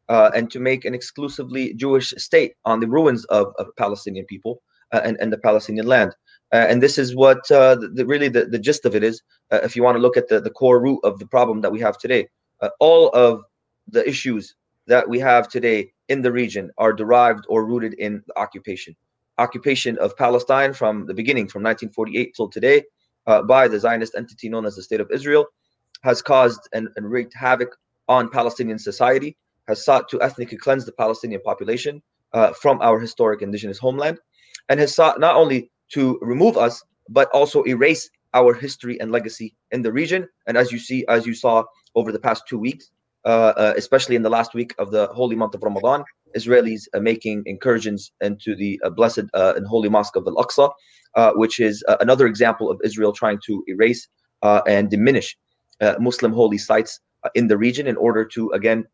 and 0.08 0.50
to 0.52 0.60
make 0.60 0.86
an 0.86 0.94
exclusively 0.94 1.74
Jewish 1.74 2.14
state 2.18 2.54
on 2.64 2.80
the 2.80 2.88
ruins 2.88 3.26
of, 3.26 3.54
of 3.60 3.68
Palestinian 3.78 4.26
people 4.26 4.62
and, 4.92 5.18
and 5.20 5.34
the 5.34 5.38
Palestinian 5.38 5.88
land. 5.88 6.16
Uh, 6.54 6.66
and 6.70 6.84
this 6.84 6.98
is 6.98 7.16
what 7.16 7.50
uh, 7.50 7.76
the, 7.76 8.06
really 8.06 8.28
the, 8.28 8.46
the 8.46 8.60
gist 8.60 8.86
of 8.86 8.96
it 8.96 9.04
is. 9.04 9.22
Uh, 9.52 9.60
if 9.64 9.76
you 9.76 9.84
want 9.84 9.96
to 9.96 10.02
look 10.02 10.18
at 10.18 10.28
the, 10.28 10.42
the 10.42 10.50
core 10.50 10.82
root 10.82 11.00
of 11.04 11.18
the 11.20 11.26
problem 11.26 11.62
that 11.62 11.72
we 11.72 11.80
have 11.80 11.98
today, 11.98 12.28
uh, 12.62 12.70
all 12.80 13.10
of 13.10 13.44
the 13.88 14.08
issues 14.08 14.56
that 14.88 15.08
we 15.08 15.20
have 15.20 15.48
today 15.48 15.92
in 16.10 16.22
the 16.22 16.32
region 16.32 16.70
are 16.78 16.92
derived 16.92 17.46
or 17.48 17.66
rooted 17.66 17.94
in 17.94 18.22
the 18.28 18.38
occupation. 18.38 18.96
Occupation 19.38 19.98
of 20.00 20.16
Palestine 20.18 20.74
from 20.74 21.06
the 21.06 21.14
beginning, 21.14 21.48
from 21.48 21.64
1948 21.64 22.34
till 22.36 22.50
today, 22.50 22.84
uh, 23.28 23.42
by 23.42 23.68
the 23.68 23.80
Zionist 23.80 24.16
entity 24.16 24.50
known 24.50 24.66
as 24.66 24.76
the 24.76 24.84
State 24.84 25.00
of 25.00 25.10
Israel, 25.12 25.46
has 26.04 26.22
caused 26.22 26.68
and, 26.74 26.90
and 26.96 27.10
wreaked 27.10 27.34
havoc 27.34 27.78
on 28.10 28.30
Palestinian 28.30 28.78
society, 28.78 29.38
has 29.68 29.86
sought 29.86 30.10
to 30.10 30.22
ethnically 30.22 30.58
cleanse 30.58 30.86
the 30.86 30.92
Palestinian 30.92 31.42
population 31.42 32.02
uh, 32.34 32.52
from 32.52 32.82
our 32.82 33.00
historic 33.00 33.42
indigenous 33.42 33.78
homeland, 33.78 34.20
and 34.70 34.80
has 34.80 34.94
sought 34.94 35.20
not 35.20 35.36
only 35.36 35.72
to 35.94 36.18
remove 36.22 36.58
us, 36.58 36.84
but 37.10 37.30
also 37.34 37.64
erase 37.64 38.10
our 38.34 38.54
history 38.54 39.00
and 39.00 39.12
legacy 39.12 39.56
in 39.72 39.82
the 39.82 39.92
region. 39.92 40.28
And 40.48 40.58
as 40.58 40.72
you 40.72 40.80
see, 40.80 41.06
as 41.08 41.26
you 41.26 41.34
saw 41.34 41.64
over 41.96 42.12
the 42.12 42.20
past 42.20 42.44
two 42.48 42.58
weeks, 42.58 42.90
uh, 43.26 43.54
uh, 43.56 43.74
especially 43.78 44.16
in 44.16 44.24
the 44.24 44.30
last 44.30 44.54
week 44.56 44.74
of 44.80 44.90
the 44.90 45.08
holy 45.08 45.36
month 45.36 45.54
of 45.54 45.62
Ramadan, 45.62 46.04
Israelis 46.36 46.88
are 46.96 47.02
making 47.02 47.44
incursions 47.46 48.12
into 48.22 48.56
the 48.56 48.80
uh, 48.84 48.90
blessed 48.90 49.26
uh, 49.34 49.54
and 49.56 49.68
holy 49.68 49.90
mosque 49.90 50.16
of 50.16 50.26
Al 50.28 50.36
Aqsa, 50.36 50.72
uh, 51.16 51.32
which 51.34 51.60
is 51.60 51.84
another 52.00 52.26
example 52.26 52.72
of 52.72 52.80
Israel 52.84 53.12
trying 53.12 53.40
to 53.46 53.64
erase 53.68 54.08
and 54.42 54.90
diminish 54.90 55.38
Muslim 56.00 56.34
holy 56.34 56.58
sites 56.58 57.00
in 57.36 57.48
the 57.48 57.58
region 57.58 57.86
in 57.86 57.98
order 57.98 58.26
to 58.26 58.50
again 58.52 58.86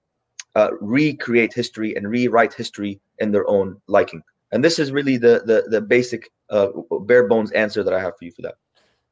recreate 0.81 1.53
history 1.53 1.95
and 1.95 2.09
rewrite 2.09 2.53
history 2.53 2.99
in 3.19 3.31
their 3.31 3.47
own 3.47 3.77
liking. 3.87 4.21
And 4.51 4.63
this 4.63 4.79
is 4.79 4.91
really 4.91 5.17
the 5.17 5.43
the, 5.45 5.69
the 5.69 5.79
basic 5.79 6.31
uh, 6.49 6.67
bare 7.01 7.27
bones 7.27 7.51
answer 7.51 7.83
that 7.83 7.93
I 7.93 7.99
have 7.99 8.17
for 8.17 8.25
you 8.25 8.31
for 8.31 8.41
that. 8.43 8.55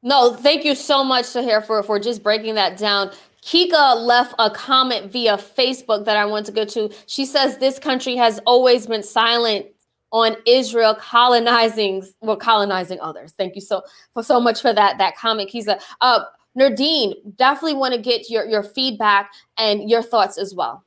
No, 0.02 0.34
thank 0.34 0.64
you 0.64 0.74
so 0.74 1.02
much, 1.02 1.32
Tahir, 1.32 1.60
for, 1.60 1.82
for 1.82 1.98
just 1.98 2.22
breaking 2.22 2.54
that 2.54 2.76
down. 2.76 3.10
Kika 3.42 3.96
left 4.04 4.34
a 4.38 4.50
comment 4.50 5.10
via 5.10 5.36
Facebook 5.36 6.04
that 6.04 6.16
I 6.16 6.24
want 6.24 6.46
to 6.46 6.52
go 6.52 6.64
to. 6.64 6.90
She 7.06 7.24
says 7.24 7.58
this 7.58 7.78
country 7.78 8.16
has 8.16 8.40
always 8.46 8.86
been 8.86 9.02
silent 9.02 9.66
on 10.12 10.36
Israel 10.46 10.94
colonizing 10.94 12.04
well 12.20 12.36
colonizing 12.36 13.00
others. 13.00 13.32
Thank 13.32 13.54
you 13.54 13.60
so 13.60 13.82
for 14.14 14.22
so 14.22 14.40
much 14.40 14.60
for 14.62 14.72
that 14.72 14.98
that 14.98 15.16
comment, 15.16 15.50
Kisa. 15.50 15.78
Uh, 16.00 16.20
Nerdeen, 16.58 17.14
definitely 17.36 17.74
want 17.74 17.94
to 17.94 18.00
get 18.00 18.30
your 18.30 18.46
your 18.46 18.62
feedback 18.62 19.32
and 19.58 19.90
your 19.90 20.02
thoughts 20.02 20.38
as 20.38 20.54
well. 20.54 20.85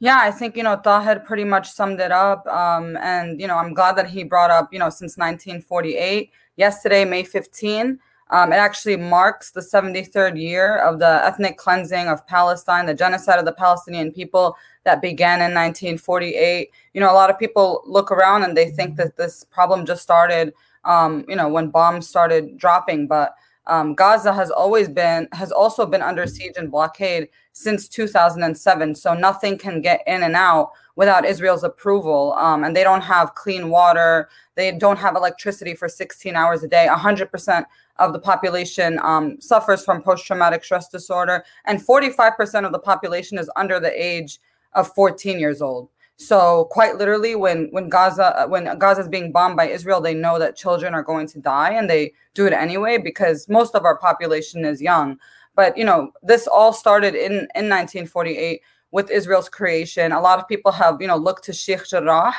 Yeah, 0.00 0.18
I 0.20 0.30
think, 0.30 0.56
you 0.56 0.62
know, 0.62 0.80
Tahir 0.82 1.20
pretty 1.20 1.44
much 1.44 1.70
summed 1.70 2.00
it 2.00 2.12
up. 2.12 2.46
Um, 2.46 2.96
and, 2.98 3.40
you 3.40 3.46
know, 3.46 3.56
I'm 3.56 3.74
glad 3.74 3.96
that 3.96 4.08
he 4.08 4.24
brought 4.24 4.50
up, 4.50 4.72
you 4.72 4.78
know, 4.78 4.90
since 4.90 5.16
1948, 5.16 6.30
yesterday, 6.56 7.04
May 7.04 7.24
15, 7.24 7.98
Um, 8.30 8.50
it 8.52 8.56
actually 8.56 8.96
marks 8.96 9.50
the 9.50 9.60
73rd 9.60 10.40
year 10.40 10.76
of 10.78 10.98
the 10.98 11.20
ethnic 11.24 11.58
cleansing 11.58 12.08
of 12.08 12.26
Palestine, 12.26 12.86
the 12.86 12.94
genocide 12.94 13.38
of 13.38 13.44
the 13.44 13.52
Palestinian 13.52 14.10
people 14.10 14.56
that 14.84 15.02
began 15.02 15.40
in 15.42 15.52
1948. 15.54 16.70
You 16.94 17.00
know, 17.02 17.12
a 17.12 17.14
lot 17.14 17.28
of 17.30 17.38
people 17.38 17.82
look 17.86 18.10
around 18.10 18.44
and 18.44 18.56
they 18.56 18.70
think 18.70 18.96
that 18.96 19.16
this 19.18 19.44
problem 19.44 19.84
just 19.84 20.02
started, 20.02 20.54
um, 20.84 21.24
you 21.28 21.36
know, 21.36 21.48
when 21.48 21.68
bombs 21.68 22.08
started 22.08 22.56
dropping. 22.56 23.06
But 23.06 23.34
um, 23.66 23.94
Gaza 23.94 24.32
has 24.32 24.50
always 24.50 24.88
been, 24.88 25.28
has 25.32 25.52
also 25.52 25.84
been 25.86 26.02
under 26.02 26.26
siege 26.26 26.54
and 26.56 26.70
blockade 26.70 27.28
since 27.52 27.88
2007. 27.88 28.94
So 28.94 29.14
nothing 29.14 29.58
can 29.58 29.80
get 29.80 30.02
in 30.06 30.22
and 30.22 30.34
out 30.34 30.72
without 30.96 31.24
Israel's 31.24 31.64
approval. 31.64 32.34
Um, 32.34 32.64
and 32.64 32.76
they 32.76 32.82
don't 32.82 33.02
have 33.02 33.34
clean 33.34 33.70
water. 33.70 34.28
They 34.54 34.72
don't 34.72 34.98
have 34.98 35.16
electricity 35.16 35.74
for 35.74 35.88
16 35.88 36.34
hours 36.34 36.62
a 36.62 36.68
day. 36.68 36.86
100% 36.90 37.64
of 37.98 38.12
the 38.12 38.18
population 38.18 38.98
um, 39.02 39.40
suffers 39.40 39.84
from 39.84 40.02
post 40.02 40.26
traumatic 40.26 40.64
stress 40.64 40.88
disorder, 40.88 41.44
and 41.66 41.84
45% 41.84 42.64
of 42.64 42.72
the 42.72 42.78
population 42.78 43.38
is 43.38 43.50
under 43.56 43.78
the 43.78 43.92
age 43.92 44.40
of 44.74 44.92
14 44.94 45.38
years 45.38 45.62
old. 45.62 45.88
So 46.16 46.66
quite 46.70 46.96
literally, 46.96 47.34
when 47.34 47.68
when 47.72 47.88
Gaza 47.88 48.42
uh, 48.42 48.46
when 48.46 48.78
Gaza 48.78 49.00
is 49.00 49.08
being 49.08 49.32
bombed 49.32 49.56
by 49.56 49.66
Israel, 49.66 50.00
they 50.00 50.14
know 50.14 50.38
that 50.38 50.56
children 50.56 50.94
are 50.94 51.02
going 51.02 51.26
to 51.28 51.40
die, 51.40 51.72
and 51.72 51.90
they 51.90 52.12
do 52.34 52.46
it 52.46 52.52
anyway 52.52 52.98
because 52.98 53.48
most 53.48 53.74
of 53.74 53.84
our 53.84 53.96
population 53.96 54.64
is 54.64 54.80
young. 54.80 55.18
But 55.54 55.76
you 55.76 55.84
know, 55.84 56.12
this 56.22 56.46
all 56.46 56.72
started 56.72 57.14
in 57.14 57.32
in 57.54 57.68
1948 57.68 58.60
with 58.90 59.10
Israel's 59.10 59.48
creation. 59.48 60.12
A 60.12 60.20
lot 60.20 60.38
of 60.38 60.48
people 60.48 60.72
have 60.72 61.00
you 61.00 61.06
know 61.06 61.16
looked 61.16 61.44
to 61.44 61.52
Sheikh 61.52 61.86
Jarrah 61.86 62.34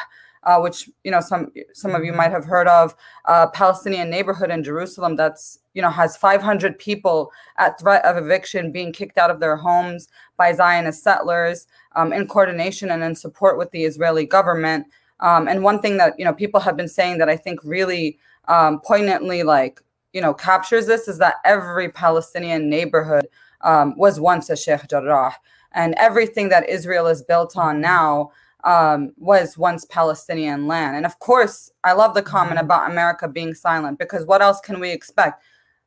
uh, 0.45 0.59
which 0.59 0.89
you 1.03 1.11
know 1.11 1.21
some 1.21 1.51
some 1.73 1.95
of 1.95 2.03
you 2.03 2.13
might 2.13 2.31
have 2.31 2.45
heard 2.45 2.67
of, 2.67 2.95
a 3.25 3.47
Palestinian 3.47 4.09
neighborhood 4.09 4.51
in 4.51 4.63
Jerusalem 4.63 5.15
that's 5.15 5.59
you 5.73 5.81
know 5.81 5.89
has 5.89 6.17
500 6.17 6.77
people 6.77 7.31
at 7.57 7.79
threat 7.79 8.03
of 8.05 8.17
eviction 8.17 8.71
being 8.71 8.91
kicked 8.91 9.17
out 9.17 9.31
of 9.31 9.39
their 9.39 9.55
homes 9.55 10.09
by 10.37 10.53
Zionist 10.53 11.03
settlers 11.03 11.67
um, 11.95 12.13
in 12.13 12.27
coordination 12.27 12.91
and 12.91 13.03
in 13.03 13.15
support 13.15 13.57
with 13.57 13.71
the 13.71 13.83
Israeli 13.83 14.25
government. 14.25 14.87
Um, 15.19 15.47
and 15.47 15.63
one 15.63 15.79
thing 15.79 15.97
that 15.97 16.13
you 16.17 16.25
know 16.25 16.33
people 16.33 16.59
have 16.59 16.77
been 16.77 16.89
saying 16.89 17.17
that 17.19 17.29
I 17.29 17.37
think 17.37 17.59
really 17.63 18.17
um, 18.47 18.81
poignantly 18.81 19.43
like 19.43 19.81
you 20.13 20.21
know 20.21 20.33
captures 20.33 20.85
this 20.85 21.07
is 21.07 21.17
that 21.17 21.35
every 21.43 21.89
Palestinian 21.89 22.69
neighborhood 22.69 23.27
um, 23.61 23.95
was 23.97 24.19
once 24.19 24.49
a 24.49 24.55
Sheikh 24.55 24.87
Jarrah, 24.89 25.35
and 25.73 25.93
everything 25.95 26.49
that 26.49 26.69
Israel 26.69 27.07
is 27.07 27.21
built 27.23 27.57
on 27.57 27.81
now 27.81 28.31
um, 28.63 29.11
was 29.17 29.57
once 29.57 29.85
Palestinian 29.85 30.67
land. 30.67 30.95
And 30.95 31.05
of 31.05 31.19
course, 31.19 31.71
I 31.83 31.93
love 31.93 32.13
the 32.13 32.21
comment 32.21 32.57
mm-hmm. 32.57 32.65
about 32.65 32.91
America 32.91 33.27
being 33.27 33.53
silent 33.53 33.99
because 33.99 34.25
what 34.25 34.41
else 34.41 34.59
can 34.61 34.79
we 34.79 34.91
expect? 34.91 35.43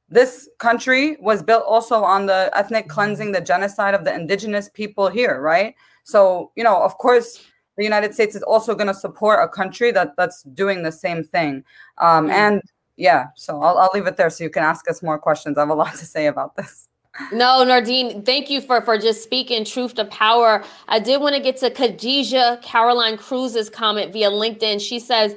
This 0.09 0.49
country 0.59 1.17
was 1.21 1.43
built 1.43 1.65
also 1.67 2.05
on 2.05 2.27
the 2.27 2.51
ethnic 2.55 2.89
cleansing, 2.89 3.33
the 3.33 3.41
genocide 3.41 3.95
of 3.95 4.05
the 4.05 4.15
indigenous 4.15 4.69
people 4.69 5.09
here, 5.09 5.41
right? 5.41 5.75
So, 6.05 6.53
you 6.55 6.63
know, 6.63 6.81
of 6.81 6.97
course, 6.99 7.43
the 7.77 7.85
United 7.85 8.15
States 8.15 8.37
is 8.37 8.43
also 8.43 8.75
going 8.75 8.87
to 8.87 8.95
support 8.95 9.43
a 9.43 9.49
country 9.49 9.91
that 9.91 10.13
that's 10.17 10.43
doing 10.43 10.83
the 10.83 10.93
same 10.93 11.25
thing. 11.25 11.65
Um, 11.99 12.27
mm-hmm. 12.27 12.31
and 12.31 12.63
yeah, 12.97 13.27
so 13.35 13.61
I'll, 13.63 13.79
I'll 13.79 13.91
leave 13.95 14.07
it 14.07 14.17
there 14.17 14.31
so 14.31 14.45
you 14.45 14.51
can 14.51 14.63
ask 14.63 14.89
us 14.91 15.03
more 15.03 15.19
questions. 15.19 15.59
I 15.59 15.63
have 15.63 15.69
a 15.71 15.75
lot 15.75 15.95
to 15.97 16.07
say 16.07 16.27
about 16.27 16.57
this. 16.57 16.89
No, 17.33 17.65
Nerdeen, 17.65 18.27
thank 18.27 18.51
you 18.51 18.61
for 18.61 18.83
for 18.83 18.99
just 18.99 19.23
speaking 19.23 19.65
truth 19.65 19.95
to 19.95 20.05
power. 20.05 20.63
I 20.89 20.99
did 20.99 21.21
want 21.21 21.35
to 21.35 21.41
get 21.41 21.57
to 21.59 21.71
Khadija 21.71 22.63
Caroline 22.63 23.17
Cruz's 23.17 23.71
comment 23.71 24.13
via 24.13 24.31
LinkedIn. 24.31 24.81
She 24.81 24.99
says 24.99 25.35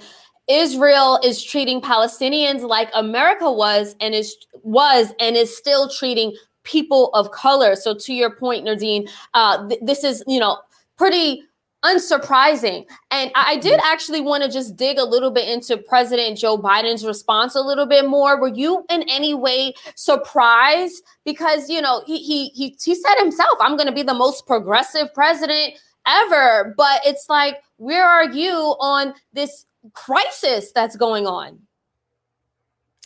Israel 0.50 1.20
is 1.24 1.42
treating 1.42 1.80
Palestinians 1.80 2.68
like 2.68 2.90
America 2.94 3.50
was 3.52 3.96
and 4.02 4.14
is 4.14 4.36
was 4.64 5.14
and 5.20 5.38
is 5.38 5.56
still 5.56 5.90
treating 5.90 6.36
people 6.64 7.12
of 7.14 7.32
color. 7.32 7.76
So 7.76 7.96
to 7.96 8.14
your 8.14 8.36
point, 8.36 8.66
Nerdeen, 8.66 9.10
uh, 9.34 9.68
th- 9.68 9.80
this 9.82 10.04
is 10.04 10.24
you 10.28 10.40
know 10.40 10.58
pretty 10.98 11.44
unsurprising. 11.84 12.86
And 13.12 13.32
I 13.36 13.58
did 13.58 13.80
mm-hmm. 13.80 13.92
actually 13.92 14.22
want 14.22 14.44
to 14.44 14.50
just 14.50 14.76
dig 14.76 14.98
a 14.98 15.04
little 15.04 15.32
bit 15.32 15.48
into 15.48 15.78
President 15.78 16.38
Joe 16.38 16.58
Biden's 16.58 17.06
response 17.06 17.56
a 17.56 17.62
little 17.62 17.86
bit 17.86 18.08
more. 18.08 18.40
Were 18.40 18.54
you 18.54 18.86
in 18.90 19.04
any 19.10 19.34
way 19.34 19.74
surprised? 19.96 21.04
Because 21.26 21.70
you 21.70 21.82
know 21.82 22.04
he 22.06 22.18
he 22.18 22.50
he, 22.50 22.76
he 22.84 22.96
said 22.96 23.16
himself, 23.18 23.58
"I'm 23.62 23.76
going 23.76 23.88
to 23.88 23.94
be 23.94 24.04
the 24.04 24.14
most 24.14 24.46
progressive 24.46 25.14
president 25.14 25.76
ever." 26.06 26.74
But 26.78 27.02
it's 27.06 27.28
like, 27.30 27.58
where 27.78 28.08
are 28.08 28.30
you 28.30 28.54
on 28.80 29.14
this 29.34 29.66
crisis 29.94 30.72
that's 30.74 30.96
going 30.96 31.28
on? 31.28 31.60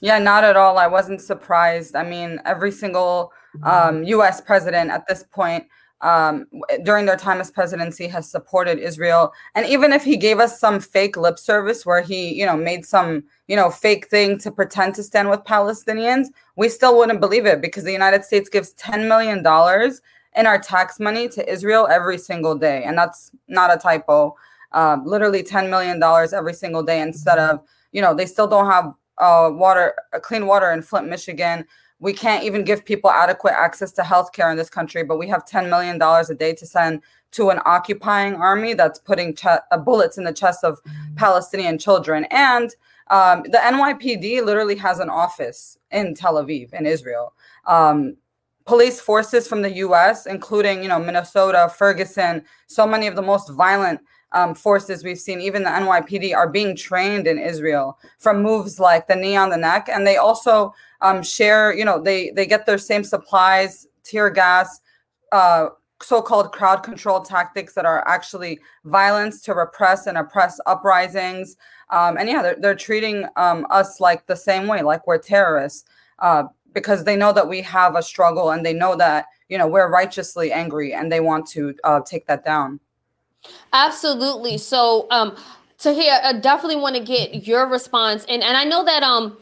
Yeah, 0.02 0.20
not 0.20 0.44
at 0.44 0.58
all. 0.58 0.78
I 0.78 0.88
wasn't 0.88 1.22
surprised. 1.22 1.96
I 1.96 2.04
mean, 2.04 2.42
every 2.44 2.72
single 2.72 3.32
um, 3.64 4.04
U.S. 4.04 4.42
president 4.42 4.92
at 4.92 5.08
this 5.08 5.24
point 5.24 5.66
um, 6.04 6.46
during 6.84 7.06
their 7.06 7.16
time 7.16 7.40
as 7.40 7.50
presidency 7.50 8.08
has 8.08 8.30
supported 8.30 8.78
Israel. 8.78 9.34
And 9.56 9.66
even 9.66 9.94
if 9.94 10.04
he 10.04 10.18
gave 10.18 10.40
us 10.40 10.60
some 10.60 10.80
fake 10.82 11.16
lip 11.16 11.40
service 11.40 11.86
where 11.86 12.02
he, 12.02 12.34
you 12.38 12.46
know, 12.46 12.58
made 12.58 12.86
some, 12.86 13.24
you 13.48 13.56
know, 13.56 13.70
fake 13.70 14.10
thing 14.10 14.38
to 14.40 14.52
pretend 14.52 14.96
to 14.96 15.04
stand 15.04 15.30
with 15.30 15.40
Palestinians, 15.46 16.28
we 16.58 16.68
still 16.68 16.98
wouldn't 16.98 17.22
believe 17.22 17.46
it 17.46 17.62
because 17.62 17.86
the 17.86 17.92
United 17.92 18.26
States 18.26 18.50
gives 18.50 18.74
$10 18.76 19.08
million 19.08 19.40
in 20.36 20.46
our 20.46 20.60
tax 20.60 21.00
money 21.00 21.30
to 21.30 21.52
Israel 21.52 21.88
every 21.90 22.18
single 22.18 22.56
day. 22.56 22.84
And 22.84 22.98
that's 22.98 23.32
not 23.48 23.74
a 23.74 23.78
typo. 23.78 24.36
Uh, 24.74 24.98
literally 25.06 25.42
$10 25.42 25.70
million 25.70 26.04
every 26.34 26.54
single 26.54 26.84
day 26.84 27.00
instead 27.00 27.40
of, 27.40 27.62
you 27.94 28.02
know, 28.02 28.14
they 28.14 28.26
still 28.26 28.48
don't 28.48 28.70
have 28.70 28.94
uh, 29.20 29.50
water, 29.54 29.94
clean 30.22 30.48
water 30.48 30.72
in 30.72 30.82
Flint, 30.82 31.08
Michigan 31.08 31.66
we 32.04 32.12
can't 32.12 32.44
even 32.44 32.66
give 32.66 32.84
people 32.84 33.10
adequate 33.10 33.54
access 33.54 33.94
to 33.94 34.02
healthcare 34.02 34.52
in 34.52 34.58
this 34.58 34.70
country, 34.70 35.04
but 35.04 35.18
we 35.18 35.26
have 35.30 35.46
$10 35.46 35.70
million 35.70 36.02
a 36.02 36.36
day 36.36 36.54
to 36.54 36.66
send 36.66 37.02
to 37.32 37.50
an 37.50 37.62
occupying 37.66 38.36
army 38.36 38.74
that's 38.74 39.00
putting 39.00 39.34
ch- 39.34 39.46
uh, 39.46 39.78
bullets 39.78 40.18
in 40.18 40.26
the 40.26 40.34
chest 40.34 40.66
of 40.66 40.82
Palestinian 41.16 41.78
children. 41.78 42.26
And 42.30 42.76
um, 43.10 43.44
the 43.44 43.58
NYPD 43.58 44.44
literally 44.44 44.76
has 44.76 45.00
an 45.00 45.10
office 45.10 45.78
in 45.92 46.14
Tel 46.14 46.36
Aviv, 46.36 46.74
in 46.74 46.86
Israel. 46.86 47.34
Um, 47.68 48.18
police 48.66 49.00
forces 49.00 49.48
from 49.48 49.62
the 49.62 49.72
US, 49.86 50.26
including, 50.26 50.84
you 50.84 50.90
know, 50.90 51.00
Minnesota, 51.00 51.72
Ferguson, 51.74 52.44
so 52.68 52.86
many 52.86 53.08
of 53.08 53.16
the 53.16 53.22
most 53.22 53.50
violent 53.50 54.02
um, 54.34 54.56
forces 54.56 55.04
we've 55.04 55.20
seen, 55.20 55.40
even 55.40 55.64
the 55.64 55.70
NYPD, 55.70 56.36
are 56.36 56.50
being 56.50 56.76
trained 56.76 57.28
in 57.28 57.38
Israel 57.38 57.98
from 58.18 58.44
moves 58.44 58.80
like 58.80 59.08
the 59.08 59.16
knee 59.16 59.38
on 59.38 59.50
the 59.50 59.58
neck. 59.58 59.88
And 59.90 60.06
they 60.06 60.18
also 60.18 60.74
um, 61.04 61.22
share, 61.22 61.74
you 61.74 61.86
know, 61.86 62.02
they 62.02 62.32
they 62.32 62.48
get 62.48 62.66
their 62.66 62.80
same 62.80 63.04
supplies, 63.04 63.86
tear 64.04 64.30
gas, 64.30 64.80
uh, 65.32 65.68
so-called 66.02 66.52
crowd 66.52 66.82
control 66.82 67.22
tactics 67.22 67.74
that 67.74 67.86
are 67.86 68.08
actually 68.08 68.60
violence 68.86 69.42
to 69.42 69.54
repress 69.54 70.08
and 70.08 70.18
oppress 70.18 70.60
uprisings. 70.66 71.56
Um, 71.92 72.18
and 72.18 72.28
yeah, 72.28 72.42
they're, 72.42 72.56
they're 72.60 72.76
treating 72.76 73.26
um, 73.36 73.68
us 73.70 74.00
like 74.00 74.26
the 74.26 74.36
same 74.36 74.68
way, 74.68 74.82
like 74.82 75.06
we're 75.06 75.20
terrorists, 75.20 75.86
uh, 76.20 76.44
because 76.74 77.04
they 77.04 77.16
know 77.16 77.32
that 77.34 77.48
we 77.48 77.62
have 77.62 77.96
a 77.96 78.02
struggle 78.02 78.50
and 78.50 78.66
they 78.66 78.74
know 78.74 78.96
that 78.96 79.26
you 79.50 79.58
know 79.58 79.68
we're 79.68 79.90
righteously 79.90 80.52
angry 80.52 80.94
and 80.94 81.12
they 81.12 81.20
want 81.20 81.46
to 81.48 81.76
uh, 81.84 82.00
take 82.06 82.26
that 82.28 82.44
down. 82.46 82.80
Absolutely. 83.74 84.58
So, 84.58 85.06
um, 85.12 85.36
Tahir, 85.78 86.20
I 86.24 86.32
definitely 86.32 86.78
want 86.78 86.96
to 86.96 87.04
get 87.04 87.46
your 87.46 87.68
response, 87.68 88.26
and 88.30 88.42
and 88.42 88.56
I 88.56 88.64
know 88.64 88.86
that 88.86 89.04
um 89.04 89.38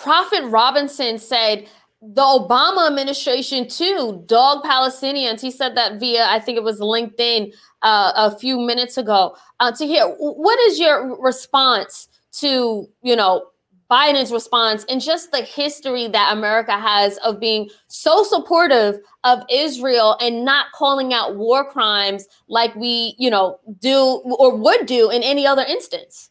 Prophet 0.00 0.42
Robinson 0.46 1.18
said 1.18 1.68
the 2.00 2.22
Obama 2.22 2.86
administration 2.86 3.68
too 3.68 4.24
dog 4.26 4.64
Palestinians. 4.64 5.42
He 5.42 5.50
said 5.50 5.76
that 5.76 6.00
via 6.00 6.24
I 6.26 6.40
think 6.40 6.56
it 6.56 6.64
was 6.64 6.80
LinkedIn 6.80 7.52
uh, 7.82 8.12
a 8.16 8.38
few 8.38 8.58
minutes 8.58 8.96
ago. 8.96 9.36
Uh, 9.60 9.72
Tahir 9.72 10.06
what 10.18 10.58
is 10.60 10.78
your 10.78 11.20
response 11.20 12.08
to 12.38 12.88
you 13.02 13.14
know 13.14 13.46
Biden's 13.90 14.32
response 14.32 14.86
and 14.88 15.02
just 15.02 15.32
the 15.32 15.42
history 15.42 16.08
that 16.08 16.32
America 16.32 16.80
has 16.80 17.18
of 17.18 17.38
being 17.38 17.68
so 17.88 18.22
supportive 18.22 19.00
of 19.24 19.42
Israel 19.50 20.16
and 20.22 20.46
not 20.46 20.72
calling 20.72 21.12
out 21.12 21.36
war 21.36 21.70
crimes 21.70 22.26
like 22.48 22.74
we 22.74 23.14
you 23.18 23.28
know 23.28 23.60
do 23.80 24.22
or 24.38 24.56
would 24.56 24.86
do 24.86 25.10
in 25.10 25.22
any 25.22 25.46
other 25.46 25.64
instance. 25.68 26.30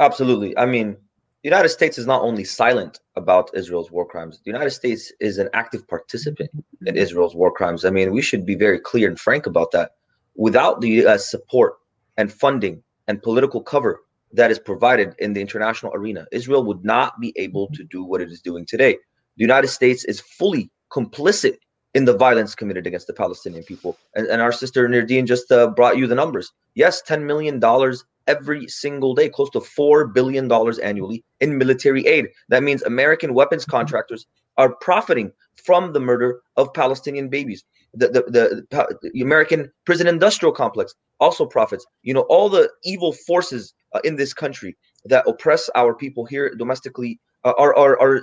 Absolutely. 0.00 0.58
I 0.58 0.66
mean, 0.66 0.96
the 1.42 1.48
United 1.48 1.68
States 1.68 1.98
is 1.98 2.06
not 2.06 2.22
only 2.22 2.42
silent 2.42 2.98
about 3.14 3.50
Israel's 3.54 3.92
war 3.92 4.04
crimes, 4.04 4.38
the 4.38 4.50
United 4.50 4.70
States 4.70 5.12
is 5.20 5.38
an 5.38 5.48
active 5.52 5.86
participant 5.86 6.50
in 6.84 6.96
Israel's 6.96 7.36
war 7.36 7.52
crimes. 7.52 7.84
I 7.84 7.90
mean, 7.90 8.12
we 8.12 8.22
should 8.22 8.44
be 8.44 8.56
very 8.56 8.80
clear 8.80 9.08
and 9.08 9.18
frank 9.18 9.46
about 9.46 9.70
that. 9.70 9.92
Without 10.34 10.80
the 10.80 10.88
US 11.04 11.30
support 11.30 11.74
and 12.16 12.32
funding 12.32 12.82
and 13.06 13.22
political 13.22 13.62
cover 13.62 14.00
that 14.32 14.50
is 14.50 14.58
provided 14.58 15.14
in 15.20 15.32
the 15.32 15.40
international 15.40 15.94
arena, 15.94 16.26
Israel 16.32 16.64
would 16.64 16.84
not 16.84 17.20
be 17.20 17.32
able 17.36 17.68
to 17.68 17.84
do 17.84 18.02
what 18.02 18.20
it 18.20 18.32
is 18.32 18.40
doing 18.40 18.66
today. 18.66 18.94
The 19.36 19.44
United 19.44 19.68
States 19.68 20.04
is 20.04 20.20
fully 20.20 20.70
complicit 20.90 21.58
in 21.94 22.04
the 22.04 22.16
violence 22.16 22.54
committed 22.54 22.86
against 22.86 23.06
the 23.06 23.14
Palestinian 23.14 23.62
people. 23.62 23.96
And, 24.14 24.26
and 24.26 24.42
our 24.42 24.52
sister 24.52 24.88
Nerdeen 24.88 25.26
just 25.26 25.50
uh, 25.52 25.68
brought 25.68 25.96
you 25.96 26.06
the 26.06 26.14
numbers. 26.16 26.52
Yes, 26.74 27.00
$10 27.02 27.22
million 27.22 27.60
every 28.28 28.68
single 28.68 29.14
day, 29.14 29.28
close 29.28 29.50
to 29.50 29.60
$4 29.60 30.12
billion 30.14 30.50
annually 30.82 31.24
in 31.40 31.58
military 31.58 32.06
aid. 32.06 32.28
That 32.48 32.62
means 32.62 32.82
American 32.82 33.34
weapons 33.34 33.64
contractors 33.64 34.26
are 34.56 34.74
profiting 34.76 35.32
from 35.56 35.92
the 35.92 36.00
murder 36.00 36.40
of 36.56 36.72
Palestinian 36.74 37.28
babies. 37.28 37.64
The, 37.94 38.08
the, 38.08 38.22
the, 38.70 39.10
the 39.12 39.22
American 39.22 39.72
prison 39.86 40.06
industrial 40.06 40.52
complex 40.52 40.94
also 41.18 41.46
profits. 41.46 41.84
You 42.02 42.14
know, 42.14 42.26
all 42.28 42.48
the 42.48 42.70
evil 42.84 43.12
forces 43.12 43.74
uh, 43.92 44.00
in 44.04 44.16
this 44.16 44.32
country 44.34 44.76
that 45.06 45.26
oppress 45.26 45.70
our 45.74 45.94
people 45.94 46.24
here 46.24 46.54
domestically 46.54 47.18
uh, 47.44 47.54
are, 47.58 47.74
are, 47.76 48.00
are 48.00 48.22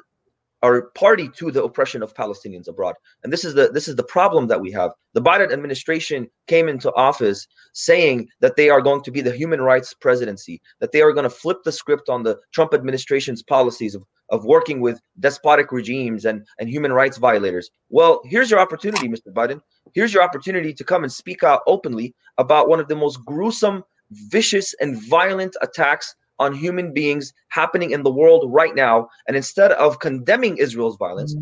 are 0.66 0.90
party 0.96 1.30
to 1.30 1.52
the 1.52 1.64
oppression 1.64 2.02
of 2.02 2.16
Palestinians 2.16 2.68
abroad. 2.68 2.96
And 3.24 3.32
this 3.32 3.46
is 3.46 3.54
the 3.54 3.70
this 3.70 3.88
is 3.88 3.96
the 3.96 4.04
problem 4.04 4.48
that 4.48 4.60
we 4.60 4.72
have. 4.72 4.92
The 5.14 5.22
Biden 5.22 5.54
administration 5.54 6.28
came 6.48 6.68
into 6.68 6.94
office 6.94 7.48
saying 7.74 8.28
that 8.42 8.56
they 8.56 8.70
are 8.70 8.82
going 8.82 9.04
to 9.04 9.12
be 9.12 9.22
the 9.22 9.32
human 9.32 9.62
rights 9.62 9.94
presidency, 9.94 10.62
that 10.80 10.92
they 10.92 11.02
are 11.02 11.14
going 11.14 11.30
to 11.30 11.30
flip 11.30 11.60
the 11.64 11.72
script 11.72 12.10
on 12.10 12.24
the 12.24 12.38
Trump 12.52 12.74
administration's 12.74 13.44
policies 13.44 13.96
of, 13.96 14.04
of 14.30 14.46
working 14.46 14.82
with 14.82 15.00
despotic 15.20 15.72
regimes 15.72 16.26
and, 16.26 16.46
and 16.60 16.68
human 16.68 16.92
rights 16.92 17.18
violators. 17.18 17.70
Well, 17.90 18.22
here's 18.26 18.50
your 18.50 18.60
opportunity, 18.60 19.08
Mr. 19.08 19.32
Biden. 19.32 19.62
Here's 19.94 20.14
your 20.14 20.24
opportunity 20.24 20.74
to 20.74 20.84
come 20.84 21.04
and 21.04 21.14
speak 21.14 21.44
out 21.44 21.62
openly 21.68 22.16
about 22.38 22.70
one 22.70 22.80
of 22.80 22.88
the 22.88 22.96
most 22.96 23.24
gruesome, 23.24 23.84
vicious, 24.12 24.74
and 24.82 25.02
violent 25.10 25.56
attacks 25.62 26.16
on 26.40 26.54
human 26.54 26.94
beings 26.94 27.34
happening 27.50 27.92
in 27.92 28.04
the 28.04 28.12
world 28.12 28.46
right 28.52 28.76
now. 28.76 29.08
And 29.28 29.36
instead 29.38 29.72
of 29.74 30.00
condemning 30.00 30.58
Israel's 30.58 30.98
violence, 30.98 31.36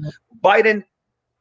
Biden 0.43 0.83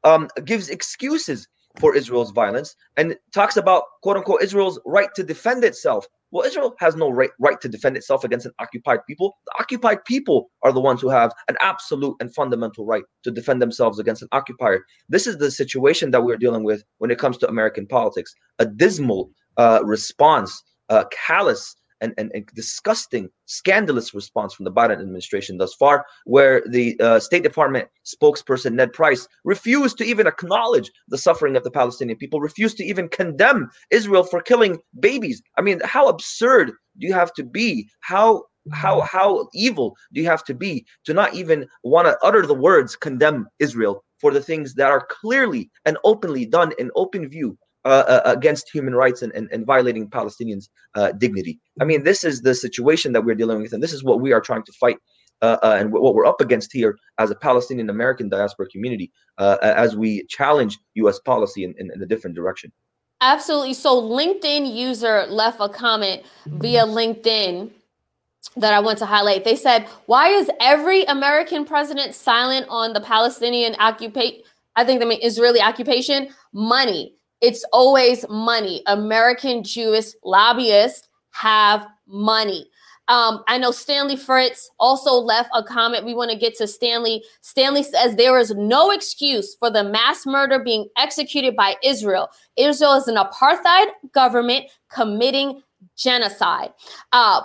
um, 0.04 0.28
gives 0.44 0.68
excuses 0.68 1.48
for 1.78 1.94
Israel's 1.96 2.32
violence 2.32 2.76
and 2.96 3.16
talks 3.32 3.56
about 3.56 3.84
quote 4.02 4.16
unquote 4.16 4.42
Israel's 4.42 4.78
right 4.84 5.08
to 5.14 5.22
defend 5.22 5.64
itself. 5.64 6.06
Well, 6.30 6.46
Israel 6.46 6.74
has 6.78 6.96
no 6.96 7.10
right, 7.10 7.30
right 7.38 7.60
to 7.60 7.68
defend 7.68 7.96
itself 7.96 8.24
against 8.24 8.46
an 8.46 8.52
occupied 8.58 9.00
people. 9.06 9.36
The 9.46 9.54
occupied 9.60 10.04
people 10.06 10.50
are 10.62 10.72
the 10.72 10.80
ones 10.80 11.02
who 11.02 11.10
have 11.10 11.32
an 11.48 11.56
absolute 11.60 12.16
and 12.20 12.34
fundamental 12.34 12.86
right 12.86 13.04
to 13.24 13.30
defend 13.30 13.60
themselves 13.60 13.98
against 13.98 14.22
an 14.22 14.28
occupier. 14.32 14.84
This 15.10 15.26
is 15.26 15.38
the 15.38 15.50
situation 15.50 16.10
that 16.10 16.24
we're 16.24 16.38
dealing 16.38 16.64
with 16.64 16.84
when 16.98 17.10
it 17.10 17.18
comes 17.18 17.36
to 17.38 17.48
American 17.48 17.86
politics. 17.86 18.34
A 18.58 18.66
dismal 18.66 19.30
uh, 19.58 19.80
response, 19.84 20.62
uh, 20.88 21.04
callous 21.12 21.76
and, 22.02 22.12
and, 22.18 22.30
and, 22.34 22.46
disgusting, 22.54 23.30
scandalous 23.46 24.12
response 24.12 24.52
from 24.52 24.64
the 24.64 24.72
Biden 24.72 25.00
administration 25.00 25.56
thus 25.56 25.74
far, 25.74 26.04
where 26.24 26.62
the 26.68 26.98
uh, 27.00 27.18
State 27.18 27.42
Department 27.42 27.88
spokesperson 28.04 28.74
Ned 28.74 28.92
Price 28.92 29.26
refused 29.44 29.96
to 29.98 30.04
even 30.04 30.26
acknowledge 30.26 30.90
the 31.08 31.18
suffering 31.18 31.56
of 31.56 31.64
the 31.64 31.70
Palestinian 31.70 32.18
people, 32.18 32.40
refused 32.40 32.76
to 32.78 32.84
even 32.84 33.08
condemn 33.08 33.70
Israel 33.90 34.24
for 34.24 34.42
killing 34.42 34.78
babies. 35.00 35.42
I 35.56 35.62
mean, 35.62 35.80
how 35.84 36.08
absurd 36.08 36.72
do 36.98 37.06
you 37.06 37.14
have 37.14 37.32
to 37.34 37.44
be? 37.44 37.88
How 38.00 38.44
how 38.70 39.00
how 39.00 39.48
evil 39.54 39.96
do 40.12 40.20
you 40.20 40.26
have 40.26 40.44
to 40.44 40.54
be 40.54 40.86
to 41.04 41.12
not 41.12 41.34
even 41.34 41.66
want 41.82 42.06
to 42.06 42.16
utter 42.22 42.46
the 42.46 42.54
words 42.54 42.94
condemn 42.94 43.48
Israel 43.58 44.04
for 44.18 44.30
the 44.30 44.40
things 44.40 44.74
that 44.74 44.90
are 44.90 45.06
clearly 45.10 45.68
and 45.84 45.98
openly 46.04 46.46
done 46.46 46.72
in 46.78 46.90
open 46.94 47.28
view 47.28 47.58
uh, 47.84 48.04
uh, 48.06 48.22
against 48.24 48.70
human 48.70 48.94
rights 48.94 49.22
and, 49.22 49.32
and, 49.32 49.48
and 49.50 49.66
violating 49.66 50.08
Palestinians' 50.08 50.68
uh, 50.94 51.12
dignity. 51.12 51.58
I 51.80 51.84
mean, 51.84 52.04
this 52.04 52.22
is 52.22 52.42
the 52.42 52.54
situation 52.54 53.12
that 53.12 53.24
we're 53.24 53.34
dealing 53.34 53.60
with, 53.60 53.72
and 53.72 53.82
this 53.82 53.92
is 53.92 54.04
what 54.04 54.20
we 54.20 54.32
are 54.32 54.40
trying 54.40 54.62
to 54.64 54.72
fight. 54.72 54.98
Uh, 55.40 55.58
uh, 55.64 55.76
and 55.76 55.92
what 55.92 56.14
we're 56.14 56.24
up 56.24 56.40
against 56.40 56.72
here 56.72 56.96
as 57.18 57.32
a 57.32 57.34
Palestinian 57.34 57.90
American 57.90 58.28
diaspora 58.28 58.68
community, 58.68 59.10
uh, 59.38 59.58
as 59.60 59.96
we 59.96 60.24
challenge 60.28 60.78
U.S. 60.94 61.18
policy 61.18 61.64
in, 61.64 61.74
in, 61.78 61.90
in 61.92 62.00
a 62.00 62.06
different 62.06 62.36
direction. 62.36 62.70
Absolutely. 63.20 63.74
So, 63.74 64.00
LinkedIn 64.00 64.72
user 64.72 65.26
left 65.26 65.56
a 65.58 65.68
comment 65.68 66.22
via 66.46 66.84
LinkedIn 66.84 67.72
that 68.56 68.72
I 68.72 68.78
want 68.78 68.98
to 68.98 69.06
highlight. 69.06 69.42
They 69.42 69.56
said, 69.56 69.88
"Why 70.06 70.28
is 70.28 70.48
every 70.60 71.02
American 71.06 71.64
president 71.64 72.14
silent 72.14 72.66
on 72.68 72.92
the 72.92 73.00
Palestinian 73.00 73.74
occupation? 73.80 74.42
I 74.76 74.84
think 74.84 75.00
they 75.00 75.06
mean 75.06 75.18
Israeli 75.22 75.60
occupation. 75.60 76.28
Money 76.52 77.16
it's 77.42 77.64
always 77.72 78.24
money. 78.30 78.82
American 78.86 79.64
Jewish 79.64 80.14
lobbyists 80.24 81.08
have 81.32 81.86
money. 82.06 82.68
Um, 83.08 83.42
I 83.48 83.58
know 83.58 83.72
Stanley 83.72 84.16
Fritz 84.16 84.70
also 84.78 85.14
left 85.14 85.50
a 85.52 85.62
comment. 85.62 86.06
We 86.06 86.14
want 86.14 86.30
to 86.30 86.38
get 86.38 86.56
to 86.58 86.68
Stanley. 86.68 87.24
Stanley 87.40 87.82
says 87.82 88.14
there 88.14 88.38
is 88.38 88.52
no 88.52 88.92
excuse 88.92 89.56
for 89.56 89.70
the 89.70 89.82
mass 89.82 90.24
murder 90.24 90.60
being 90.60 90.88
executed 90.96 91.56
by 91.56 91.74
Israel. 91.82 92.28
Israel 92.56 92.94
is 92.94 93.08
an 93.08 93.16
apartheid 93.16 93.86
government 94.12 94.66
committing 94.88 95.62
genocide. 95.96 96.70
Uh, 97.10 97.42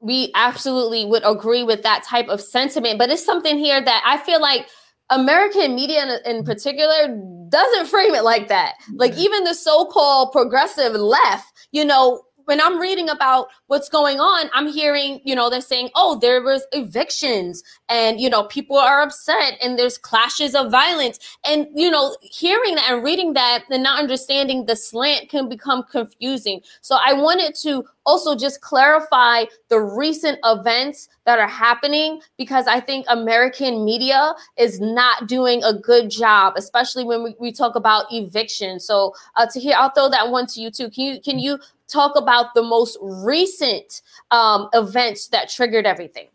we 0.00 0.32
absolutely 0.34 1.04
would 1.04 1.22
agree 1.24 1.62
with 1.62 1.82
that 1.82 2.02
type 2.02 2.28
of 2.28 2.40
sentiment, 2.40 2.98
but 2.98 3.10
it's 3.10 3.24
something 3.24 3.58
here 3.58 3.82
that 3.82 4.02
I 4.04 4.16
feel 4.18 4.40
like 4.40 4.66
American 5.10 5.74
media 5.74 6.02
in, 6.02 6.08
in, 6.08 6.36
mm-hmm. 6.36 6.44
particular 6.46 7.08
doesn't 7.48 7.86
frame 7.86 8.14
it 8.14 8.22
like 8.22 8.48
that. 8.48 8.74
Like 8.94 9.16
even 9.16 9.44
the 9.44 9.54
so-called 9.54 10.32
progressive 10.32 10.94
left, 10.94 11.52
you 11.72 11.84
know, 11.84 12.22
when 12.44 12.60
I'm 12.60 12.78
reading 12.78 13.08
about 13.08 13.48
what's 13.66 13.88
going 13.88 14.20
on, 14.20 14.50
I'm 14.52 14.68
hearing, 14.68 15.20
you 15.24 15.34
know, 15.34 15.50
they're 15.50 15.60
saying, 15.60 15.90
oh, 15.94 16.18
there 16.18 16.42
was 16.42 16.66
evictions 16.72 17.62
and, 17.88 18.20
you 18.20 18.30
know, 18.30 18.44
people 18.44 18.76
are 18.76 19.02
upset 19.02 19.54
and 19.62 19.78
there's 19.78 19.98
clashes 19.98 20.54
of 20.54 20.70
violence. 20.70 21.18
And, 21.44 21.66
you 21.74 21.90
know, 21.90 22.16
hearing 22.22 22.74
that 22.76 22.90
and 22.90 23.04
reading 23.04 23.34
that 23.34 23.64
and 23.70 23.82
not 23.82 23.98
understanding 23.98 24.66
the 24.66 24.76
slant 24.76 25.28
can 25.28 25.48
become 25.48 25.84
confusing. 25.90 26.60
So 26.80 26.96
I 27.02 27.12
wanted 27.12 27.54
to 27.62 27.84
also 28.06 28.34
just 28.34 28.60
clarify 28.60 29.44
the 29.68 29.80
recent 29.80 30.38
events 30.44 31.08
that 31.26 31.38
are 31.38 31.48
happening 31.48 32.20
because 32.36 32.66
I 32.66 32.80
think 32.80 33.06
American 33.08 33.84
media 33.84 34.34
is 34.56 34.80
not 34.80 35.28
doing 35.28 35.62
a 35.62 35.72
good 35.72 36.10
job, 36.10 36.54
especially 36.56 37.04
when 37.04 37.22
we, 37.22 37.36
we 37.38 37.52
talk 37.52 37.76
about 37.76 38.06
eviction. 38.10 38.80
So 38.80 39.14
uh, 39.36 39.46
Tahir, 39.46 39.74
I'll 39.76 39.90
throw 39.90 40.08
that 40.08 40.30
one 40.30 40.46
to 40.46 40.60
you 40.60 40.70
too. 40.70 40.90
Can 40.90 41.04
you 41.04 41.20
can 41.20 41.38
you 41.38 41.58
talk 41.90 42.16
about 42.16 42.54
the 42.54 42.62
most 42.62 42.96
recent 43.00 44.02
um, 44.30 44.68
events 44.72 45.28
that 45.28 45.48
triggered 45.48 45.86
everything. 45.86 46.28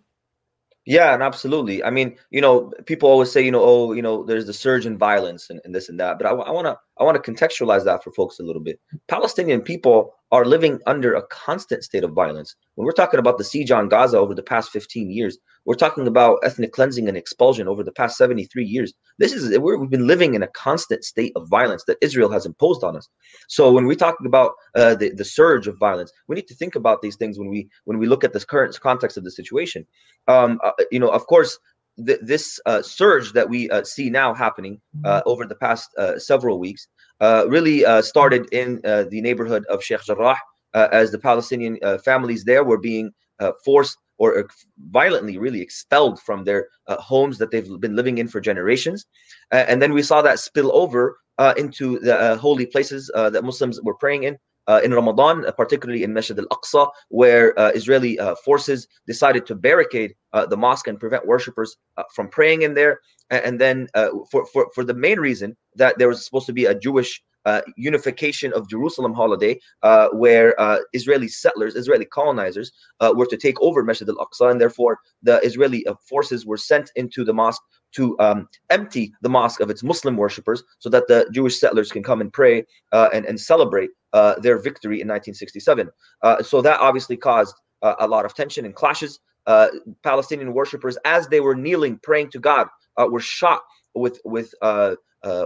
Yeah, 0.86 1.14
and 1.14 1.24
absolutely. 1.24 1.84
I 1.84 1.90
mean, 1.90 2.16
you 2.30 2.42
know, 2.42 2.72
people 2.86 3.10
always 3.10 3.32
say, 3.32 3.42
you 3.42 3.52
know, 3.52 3.64
oh, 3.64 3.94
you 3.94 4.04
know, 4.04 4.24
there's 4.24 4.46
the 4.46 4.54
surge 4.54 4.86
in 4.86 4.98
violence 4.98 5.50
and, 5.50 5.60
and 5.66 5.74
this 5.74 5.90
and 5.90 6.00
that. 6.00 6.20
But 6.20 6.28
I, 6.28 6.32
I 6.32 6.52
want 6.52 6.68
to 6.68 6.78
I 7.00 7.04
want 7.04 7.22
to 7.22 7.32
contextualize 7.32 7.84
that 7.86 8.04
for 8.04 8.12
folks 8.12 8.40
a 8.40 8.44
little 8.44 8.62
bit. 8.62 8.80
Palestinian 9.10 9.62
people 9.62 10.14
are 10.32 10.46
living 10.46 10.80
under 10.86 11.14
a 11.14 11.26
constant 11.28 11.84
state 11.84 12.04
of 12.04 12.12
violence. 12.12 12.56
When 12.76 12.86
we're 12.86 12.92
talking 12.92 13.20
about 13.20 13.38
the 13.38 13.44
siege 13.44 13.72
on 13.72 13.90
Gaza 13.90 14.18
over 14.18 14.34
the 14.34 14.44
past 14.44 14.72
15 14.72 15.12
years, 15.12 15.38
we're 15.66 15.76
talking 15.76 16.08
about 16.08 16.40
ethnic 16.44 16.72
cleansing 16.72 17.08
and 17.08 17.18
expulsion 17.18 17.68
over 17.68 17.84
the 17.84 17.92
past 17.92 18.18
73 18.18 18.64
years. 18.64 18.94
This 19.18 19.34
is 19.34 19.58
we've 19.58 19.90
been 19.90 20.08
living 20.08 20.36
in 20.36 20.44
a 20.44 20.48
constant 20.48 21.04
state 21.04 21.34
of 21.36 21.48
violence 21.50 21.84
that 21.88 21.98
Israel 22.02 22.32
has 22.32 22.46
imposed 22.46 22.84
on 22.84 22.96
us. 22.96 23.08
So 23.50 23.72
when 23.72 23.88
we 23.88 23.96
talk 23.96 24.18
about 24.26 24.54
uh, 24.76 24.96
the 24.96 25.12
the 25.12 25.26
surge 25.26 25.68
of 25.68 25.78
violence, 25.80 26.12
we 26.28 26.36
need 26.36 26.48
to 26.48 26.56
think 26.56 26.76
about 26.76 27.02
these 27.02 27.16
things 27.16 27.38
when 27.38 27.50
we 27.50 27.68
when 27.86 27.98
we 27.98 28.08
look 28.08 28.24
at 28.24 28.34
this 28.34 28.46
current 28.46 28.80
context 28.80 29.18
of 29.18 29.24
the 29.24 29.32
situation. 29.32 29.86
Um, 30.28 30.60
uh, 30.64 30.72
you 30.92 31.00
know, 31.00 31.10
of 31.10 31.26
course, 31.28 31.58
th- 32.04 32.20
this 32.22 32.60
uh, 32.66 32.82
surge 32.82 33.34
that 33.34 33.50
we 33.50 33.70
uh, 33.70 33.84
see 33.84 34.10
now 34.10 34.34
happening 34.34 34.82
uh, 35.04 35.20
mm-hmm. 35.20 35.30
over 35.30 35.46
the 35.46 35.56
past 35.56 35.90
uh, 35.98 36.18
several 36.18 36.60
weeks 36.60 36.88
uh, 37.22 37.46
really 37.48 37.86
uh, 37.86 38.02
started 38.02 38.48
in 38.52 38.82
the 38.84 39.22
neighborhood 39.22 39.66
of 39.70 39.84
Sheikh 39.84 40.04
Jarrah 40.04 40.38
as 40.74 41.12
the 41.12 41.20
Palestinian 41.20 41.78
families 42.04 42.44
there 42.44 42.64
were 42.64 42.78
being 42.78 43.12
forced 43.64 43.98
or 44.18 44.48
violently 44.92 45.38
really 45.38 45.62
expelled 45.62 46.22
from 46.22 46.44
their 46.44 46.68
homes 46.88 47.38
that 47.38 47.52
they've 47.52 47.80
been 47.80 47.96
living 47.96 48.18
in 48.18 48.28
for 48.28 48.42
generations. 48.42 49.06
and 49.52 49.82
then 49.82 49.94
we 49.94 50.04
saw 50.04 50.22
that 50.22 50.40
spill 50.40 50.76
over 50.76 51.18
into 51.56 52.00
the 52.00 52.38
holy 52.38 52.66
places 52.66 53.10
that 53.16 53.44
Muslims 53.44 53.82
were 53.82 53.96
praying 53.96 54.24
in, 54.24 54.38
uh, 54.68 54.82
in 54.84 54.94
Ramadan, 54.94 55.46
uh, 55.46 55.52
particularly 55.52 56.04
in 56.04 56.14
Masjid 56.14 56.38
al-Aqsa, 56.38 56.90
where 57.10 57.58
uh, 57.60 57.72
Israeli 57.74 58.20
uh, 58.20 58.36
forces 58.36 58.88
decided 59.08 59.46
to 59.46 59.56
barricade 59.56 60.16
uh, 60.34 60.46
the 60.46 60.58
mosque 60.58 60.88
and 60.88 61.00
prevent 61.00 61.28
worshippers 61.28 61.78
uh, 61.98 62.04
from 62.14 62.28
praying 62.28 62.64
in 62.64 62.74
there. 62.74 63.00
And, 63.32 63.60
then 63.60 63.88
for, 64.30 64.46
for, 64.46 64.70
for 64.76 64.84
the 64.84 64.94
main 64.94 65.20
reason 65.20 65.58
that 65.76 65.98
there 65.98 66.08
was 66.08 66.24
supposed 66.24 66.46
to 66.46 66.54
be 66.54 66.66
a 66.66 66.78
Jewish 66.78 67.24
unification 67.76 68.54
of 68.54 68.70
Jerusalem 68.70 69.14
holiday, 69.16 69.60
where 70.12 70.54
Israeli 70.94 71.28
settlers, 71.28 71.76
Israeli 71.76 72.06
colonizers, 72.06 72.72
were 73.16 73.26
to 73.26 73.36
take 73.36 73.60
over 73.62 73.84
Masjid 73.84 74.08
al-Aqsa, 74.08 74.52
and 74.52 74.62
therefore 74.62 75.00
the 75.24 75.40
Israeli 75.44 75.84
forces 76.08 76.46
were 76.46 76.58
sent 76.58 76.92
into 76.96 77.24
the 77.24 77.34
mosque 77.34 77.64
to 77.96 78.18
um, 78.20 78.48
empty 78.70 79.14
the 79.22 79.30
mosque 79.30 79.62
of 79.62 79.70
its 79.70 79.84
Muslim 79.84 80.18
worshippers 80.18 80.64
so 80.80 80.90
that 80.90 81.08
the 81.08 81.28
Jewish 81.32 81.60
settlers 81.60 81.92
can 81.92 82.04
come 82.04 82.22
and 82.22 82.32
pray 82.32 82.66
uh, 82.92 83.10
and, 83.14 83.26
and 83.26 83.40
celebrate 83.40 83.90
uh, 84.16 84.40
their 84.40 84.58
victory 84.58 85.02
in 85.02 85.08
1967. 85.10 85.90
Uh, 86.22 86.42
so 86.42 86.62
that 86.62 86.80
obviously 86.80 87.18
caused 87.18 87.54
uh, 87.82 87.96
a 88.00 88.08
lot 88.08 88.24
of 88.26 88.34
tension 88.34 88.66
and 88.66 88.74
clashes. 88.74 89.20
Uh, 89.46 89.68
Palestinian 90.04 90.54
worshippers, 90.54 90.98
as 91.04 91.28
they 91.28 91.42
were 91.42 91.54
kneeling, 91.54 92.00
praying 92.02 92.30
to 92.32 92.40
God, 92.40 92.68
uh, 92.98 93.06
were 93.12 93.20
shot 93.20 93.62
with 93.94 94.20
with 94.24 94.54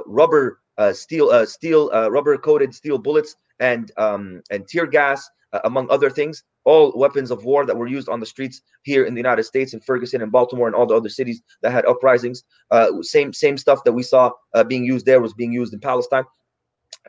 rubber, 0.05 0.59
steel, 0.93 1.45
steel, 1.47 1.89
rubber 2.11 2.37
coated 2.37 2.73
steel 2.73 2.99
bullets 2.99 3.35
and 3.59 3.91
um, 3.97 4.41
and 4.51 4.67
tear 4.67 4.85
gas. 4.85 5.27
among 5.63 5.89
other 5.89 6.11
things. 6.11 6.43
All 6.65 6.93
weapons 6.95 7.31
of 7.31 7.43
war 7.43 7.65
that 7.65 7.75
were 7.75 7.87
used 7.87 8.07
on 8.07 8.19
the 8.19 8.31
streets 8.33 8.61
here 8.83 9.03
in 9.05 9.15
the 9.15 9.23
United 9.25 9.45
States, 9.51 9.73
in 9.73 9.79
Ferguson 9.79 10.21
and 10.21 10.31
Baltimore, 10.31 10.67
and 10.67 10.75
all 10.75 10.85
the 10.85 10.95
other 10.95 11.09
cities 11.09 11.41
that 11.63 11.71
had 11.71 11.87
uprisings. 11.87 12.43
Same 13.01 13.33
same 13.33 13.57
stuff 13.57 13.83
that 13.85 13.93
we 13.93 14.03
saw 14.03 14.31
being 14.67 14.85
used 14.85 15.07
there 15.07 15.21
was 15.21 15.33
being 15.33 15.51
used 15.51 15.73
in 15.73 15.79
Palestine 15.79 16.25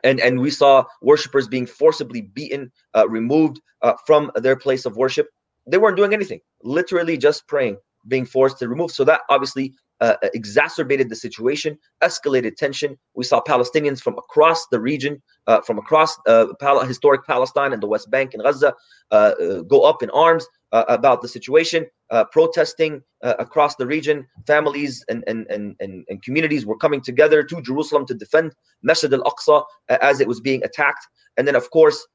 and 0.03 0.19
and 0.19 0.39
we 0.39 0.49
saw 0.49 0.83
worshipers 1.01 1.47
being 1.47 1.65
forcibly 1.65 2.21
beaten, 2.21 2.71
uh, 2.95 3.07
removed 3.07 3.61
uh, 3.81 3.93
from 4.05 4.31
their 4.35 4.55
place 4.55 4.85
of 4.85 4.95
worship. 4.95 5.27
They 5.67 5.77
weren't 5.77 5.97
doing 5.97 6.13
anything, 6.13 6.39
literally 6.63 7.17
just 7.17 7.47
praying, 7.47 7.77
being 8.07 8.25
forced 8.25 8.59
to 8.59 8.67
remove. 8.67 8.91
So 8.91 9.03
that 9.05 9.21
obviously 9.29 9.73
uh, 9.99 10.15
exacerbated 10.33 11.09
the 11.09 11.15
situation, 11.15 11.77
escalated 12.03 12.55
tension. 12.55 12.97
We 13.13 13.23
saw 13.23 13.41
Palestinians 13.41 14.01
from 14.01 14.17
across 14.17 14.65
the 14.71 14.79
region, 14.79 15.21
uh, 15.45 15.61
from 15.61 15.77
across 15.77 16.17
uh, 16.27 16.47
Pal- 16.59 16.83
historic 16.85 17.25
Palestine 17.27 17.71
and 17.71 17.81
the 17.83 17.87
West 17.87 18.09
Bank 18.09 18.33
and 18.33 18.41
Gaza, 18.41 18.73
uh, 19.11 19.61
go 19.67 19.83
up 19.83 20.01
in 20.01 20.09
arms 20.09 20.47
about 20.71 21.21
the 21.21 21.27
situation, 21.27 21.85
protesting 22.31 23.01
across 23.21 23.75
the 23.75 23.85
region. 23.85 24.27
Families 24.47 25.03
and, 25.09 25.23
and, 25.27 25.47
and, 25.49 25.75
and, 25.79 26.05
and 26.09 26.23
communities 26.23 26.65
were 26.65 26.77
coming 26.77 27.01
together 27.01 27.43
to 27.43 27.61
Jerusalem 27.61 28.05
to 28.07 28.13
defend 28.13 28.53
Masjid 28.83 29.13
al-Aqsa 29.13 29.63
as 29.89 30.19
it 30.19 30.27
was 30.27 30.39
being 30.41 30.63
attacked. 30.63 31.05
And 31.37 31.47
then, 31.47 31.55
of 31.55 31.69
course, 31.71 32.07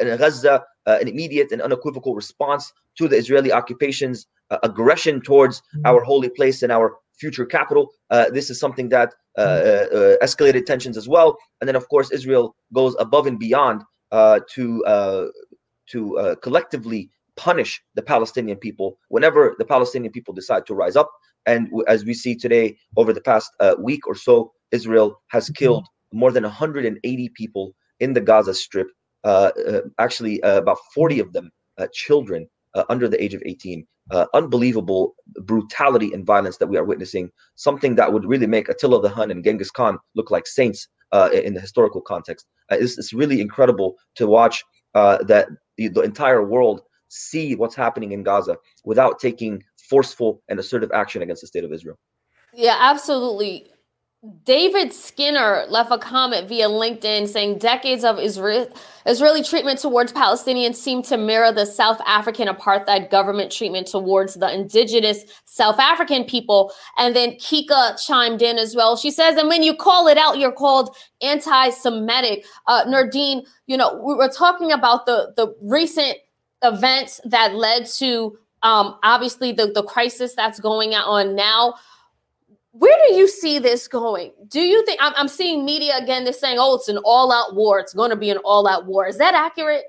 in 0.00 0.16
Gaza, 0.16 0.62
an 0.86 1.08
immediate 1.08 1.52
and 1.52 1.60
unequivocal 1.62 2.14
response 2.14 2.72
to 2.98 3.08
the 3.08 3.16
Israeli 3.16 3.52
occupation's 3.52 4.26
aggression 4.62 5.20
towards 5.20 5.60
mm-hmm. 5.60 5.86
our 5.86 6.02
holy 6.02 6.28
place 6.28 6.62
and 6.62 6.70
our 6.70 6.96
future 7.18 7.46
capital. 7.46 7.92
Uh, 8.10 8.30
this 8.30 8.50
is 8.50 8.58
something 8.58 8.88
that 8.90 9.14
uh, 9.38 9.40
uh, 9.40 9.86
uh, 9.98 10.16
escalated 10.22 10.66
tensions 10.66 10.96
as 10.96 11.08
well. 11.08 11.38
And 11.60 11.68
then, 11.68 11.76
of 11.76 11.88
course, 11.88 12.10
Israel 12.10 12.54
goes 12.74 12.94
above 12.98 13.26
and 13.26 13.38
beyond 13.38 13.82
uh, 14.10 14.40
to 14.54 14.64
to 15.88 16.36
collectively 16.42 17.10
punish 17.36 17.82
the 17.94 18.02
Palestinian 18.02 18.58
people 18.58 18.98
whenever 19.08 19.54
the 19.58 19.64
Palestinian 19.64 20.12
people 20.12 20.34
decide 20.34 20.66
to 20.66 20.74
rise 20.74 20.96
up. 20.96 21.10
And 21.46 21.68
as 21.88 22.04
we 22.04 22.14
see 22.14 22.36
today, 22.36 22.76
over 22.96 23.12
the 23.12 23.20
past 23.20 23.50
week 23.78 24.06
or 24.06 24.14
so, 24.14 24.52
Israel 24.70 25.20
has 25.28 25.46
mm-hmm. 25.46 25.54
killed 25.54 25.86
more 26.12 26.30
than 26.30 26.44
180 26.44 27.28
people 27.30 27.74
in 28.00 28.12
the 28.12 28.20
Gaza 28.20 28.54
Strip. 28.54 28.88
actually, 29.98 30.40
about 30.42 30.78
40 30.94 31.20
of 31.20 31.32
them 31.32 31.50
children 31.92 32.48
under 32.88 33.08
the 33.08 33.22
age 33.22 33.34
of 33.34 33.42
18 33.44 33.86
uh, 34.10 34.26
unbelievable 34.34 35.14
brutality 35.42 36.12
and 36.12 36.26
violence 36.26 36.56
that 36.58 36.66
we 36.66 36.76
are 36.76 36.84
witnessing, 36.84 37.30
something 37.54 37.94
that 37.96 38.12
would 38.12 38.24
really 38.24 38.46
make 38.46 38.68
Attila 38.68 39.00
the 39.00 39.08
Hun 39.08 39.30
and 39.30 39.44
Genghis 39.44 39.70
Khan 39.70 39.98
look 40.14 40.30
like 40.30 40.46
saints 40.46 40.88
uh, 41.12 41.30
in 41.32 41.54
the 41.54 41.60
historical 41.60 42.00
context. 42.00 42.46
Uh, 42.70 42.76
it's, 42.80 42.98
it's, 42.98 43.12
really 43.12 43.40
incredible 43.40 43.96
to 44.16 44.26
watch 44.26 44.64
uh, 44.94 45.22
that 45.24 45.48
the, 45.76 45.88
the, 45.88 46.00
entire 46.00 46.42
world 46.42 46.80
see 47.12 47.54
what's 47.54 47.74
happening 47.74 48.12
in 48.12 48.22
Gaza 48.22 48.56
without 48.84 49.20
taking 49.20 49.62
forceful 49.88 50.42
and 50.48 50.58
assertive 50.58 50.90
action 50.92 51.22
against 51.22 51.42
the 51.42 51.46
state 51.46 51.64
of 51.64 51.72
Israel. 51.72 51.98
Yeah, 52.54 52.76
absolutely. 52.80 53.68
David 54.44 54.92
Skinner 54.92 55.64
left 55.68 55.90
a 55.90 55.98
comment 55.98 56.48
via 56.48 56.68
LinkedIn 56.68 57.26
saying 57.26 57.58
decades 57.58 58.04
of 58.04 58.20
Israel, 58.20 58.72
Israeli 59.04 59.42
treatment 59.42 59.80
towards 59.80 60.12
Palestinians 60.12 60.76
seem 60.76 61.02
to 61.02 61.16
mirror 61.16 61.50
the 61.50 61.66
South 61.66 62.00
African 62.06 62.46
apartheid 62.46 63.10
government 63.10 63.50
treatment 63.50 63.88
towards 63.88 64.34
the 64.34 64.54
indigenous 64.54 65.24
South 65.44 65.80
African 65.80 66.22
people. 66.22 66.72
And 66.98 67.16
then 67.16 67.32
Kika 67.32 68.00
chimed 68.06 68.42
in 68.42 68.58
as 68.58 68.76
well. 68.76 68.96
She 68.96 69.10
says, 69.10 69.36
and 69.36 69.48
when 69.48 69.64
you 69.64 69.74
call 69.74 70.06
it 70.06 70.16
out, 70.16 70.38
you're 70.38 70.52
called 70.52 70.96
anti-Semitic. 71.20 72.44
Uh, 72.68 72.84
Nerdeen, 72.84 73.42
you 73.66 73.76
know, 73.76 74.00
we 74.06 74.14
were 74.14 74.28
talking 74.28 74.70
about 74.70 75.04
the, 75.04 75.32
the 75.36 75.52
recent 75.62 76.16
events 76.62 77.20
that 77.24 77.54
led 77.54 77.86
to 77.86 78.38
um, 78.62 78.98
obviously 79.02 79.52
the, 79.52 79.66
the 79.66 79.82
crisis 79.82 80.34
that's 80.34 80.60
going 80.60 80.94
on 80.94 81.34
now 81.34 81.74
where 82.72 82.96
do 83.06 83.14
you 83.14 83.28
see 83.28 83.58
this 83.58 83.86
going? 83.86 84.32
Do 84.48 84.60
you 84.60 84.84
think 84.86 84.98
I'm, 85.02 85.12
I'm 85.16 85.28
seeing 85.28 85.64
media 85.64 85.96
again? 85.98 86.24
They're 86.24 86.32
saying, 86.32 86.56
"Oh, 86.58 86.74
it's 86.76 86.88
an 86.88 86.98
all-out 87.04 87.54
war. 87.54 87.78
It's 87.78 87.92
going 87.92 88.10
to 88.10 88.16
be 88.16 88.30
an 88.30 88.38
all-out 88.38 88.86
war." 88.86 89.06
Is 89.06 89.18
that 89.18 89.34
accurate? 89.34 89.84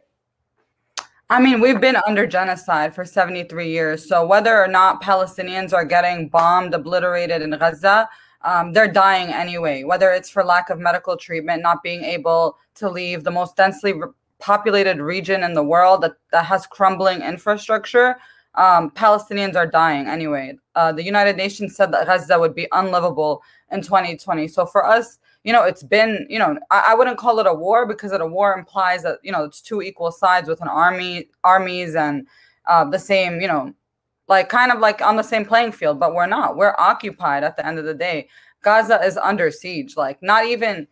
I 1.30 1.40
mean, 1.40 1.62
we've 1.62 1.80
been 1.80 1.96
under 2.06 2.28
genocide 2.28 2.94
for 2.94 3.06
73 3.06 3.70
years. 3.70 4.08
So 4.08 4.26
whether 4.26 4.62
or 4.62 4.68
not 4.68 5.02
Palestinians 5.02 5.74
are 5.74 5.86
getting 5.86 6.28
bombed, 6.28 6.74
obliterated 6.74 7.42
in 7.42 7.52
Gaza, 7.52 8.08
um, 8.44 8.74
they're 8.74 8.92
dying 8.92 9.30
anyway. 9.30 9.84
Whether 9.84 10.12
it's 10.12 10.30
for 10.30 10.44
lack 10.44 10.70
of 10.70 10.78
medical 10.78 11.16
treatment, 11.16 11.64
not 11.64 11.82
being 11.82 12.04
able 12.04 12.58
to 12.76 12.90
leave 12.90 13.24
the 13.24 13.32
most 13.32 13.56
densely 13.56 13.94
populated 14.44 15.00
region 15.00 15.42
in 15.42 15.54
the 15.54 15.64
world 15.64 16.02
that, 16.02 16.16
that 16.34 16.46
has 16.46 16.68
crumbling 16.68 17.22
infrastructure, 17.22 18.18
um, 18.56 18.92
Palestinians 18.92 19.56
are 19.56 19.66
dying 19.66 20.06
anyway. 20.08 20.58
Uh, 20.76 20.92
the 20.92 21.02
United 21.02 21.38
Nations 21.38 21.78
said 21.78 21.94
that 21.94 22.08
Gaza 22.08 22.38
would 22.38 22.54
be 22.54 22.68
unlivable 22.74 23.42
in 23.72 23.82
2020. 23.82 24.50
So 24.50 24.66
for 24.66 24.86
us, 24.86 25.18
you 25.46 25.54
know, 25.54 25.64
it's 25.64 25.82
been, 25.82 26.28
you 26.30 26.40
know, 26.40 26.58
I, 26.72 26.88
I 26.90 26.94
wouldn't 26.94 27.18
call 27.18 27.40
it 27.40 27.48
a 27.48 27.54
war 27.54 27.88
because 27.88 28.12
a 28.12 28.26
war 28.26 28.54
implies 28.54 29.04
that, 29.04 29.20
you 29.24 29.32
know, 29.32 29.46
it's 29.46 29.62
two 29.62 29.82
equal 29.82 30.12
sides 30.12 30.50
with 30.50 30.62
an 30.62 30.68
army, 30.68 31.30
armies 31.46 31.96
and 31.96 32.28
uh, 32.68 32.84
the 32.84 33.00
same, 33.00 33.40
you 33.40 33.48
know, 33.48 33.74
like 34.28 34.50
kind 34.50 34.74
of 34.74 34.80
like 34.80 35.02
on 35.02 35.16
the 35.16 35.24
same 35.24 35.46
playing 35.46 35.72
field, 35.72 36.02
but 36.02 36.14
we're 36.14 36.28
not. 36.28 36.58
We're 36.58 36.76
occupied 36.78 37.46
at 37.46 37.56
the 37.56 37.66
end 37.66 37.80
of 37.80 37.86
the 37.86 37.94
day. 37.94 38.28
Gaza 38.62 39.02
is 39.04 39.16
under 39.16 39.50
siege. 39.52 39.96
Like 39.96 40.22
not 40.22 40.46
even 40.46 40.88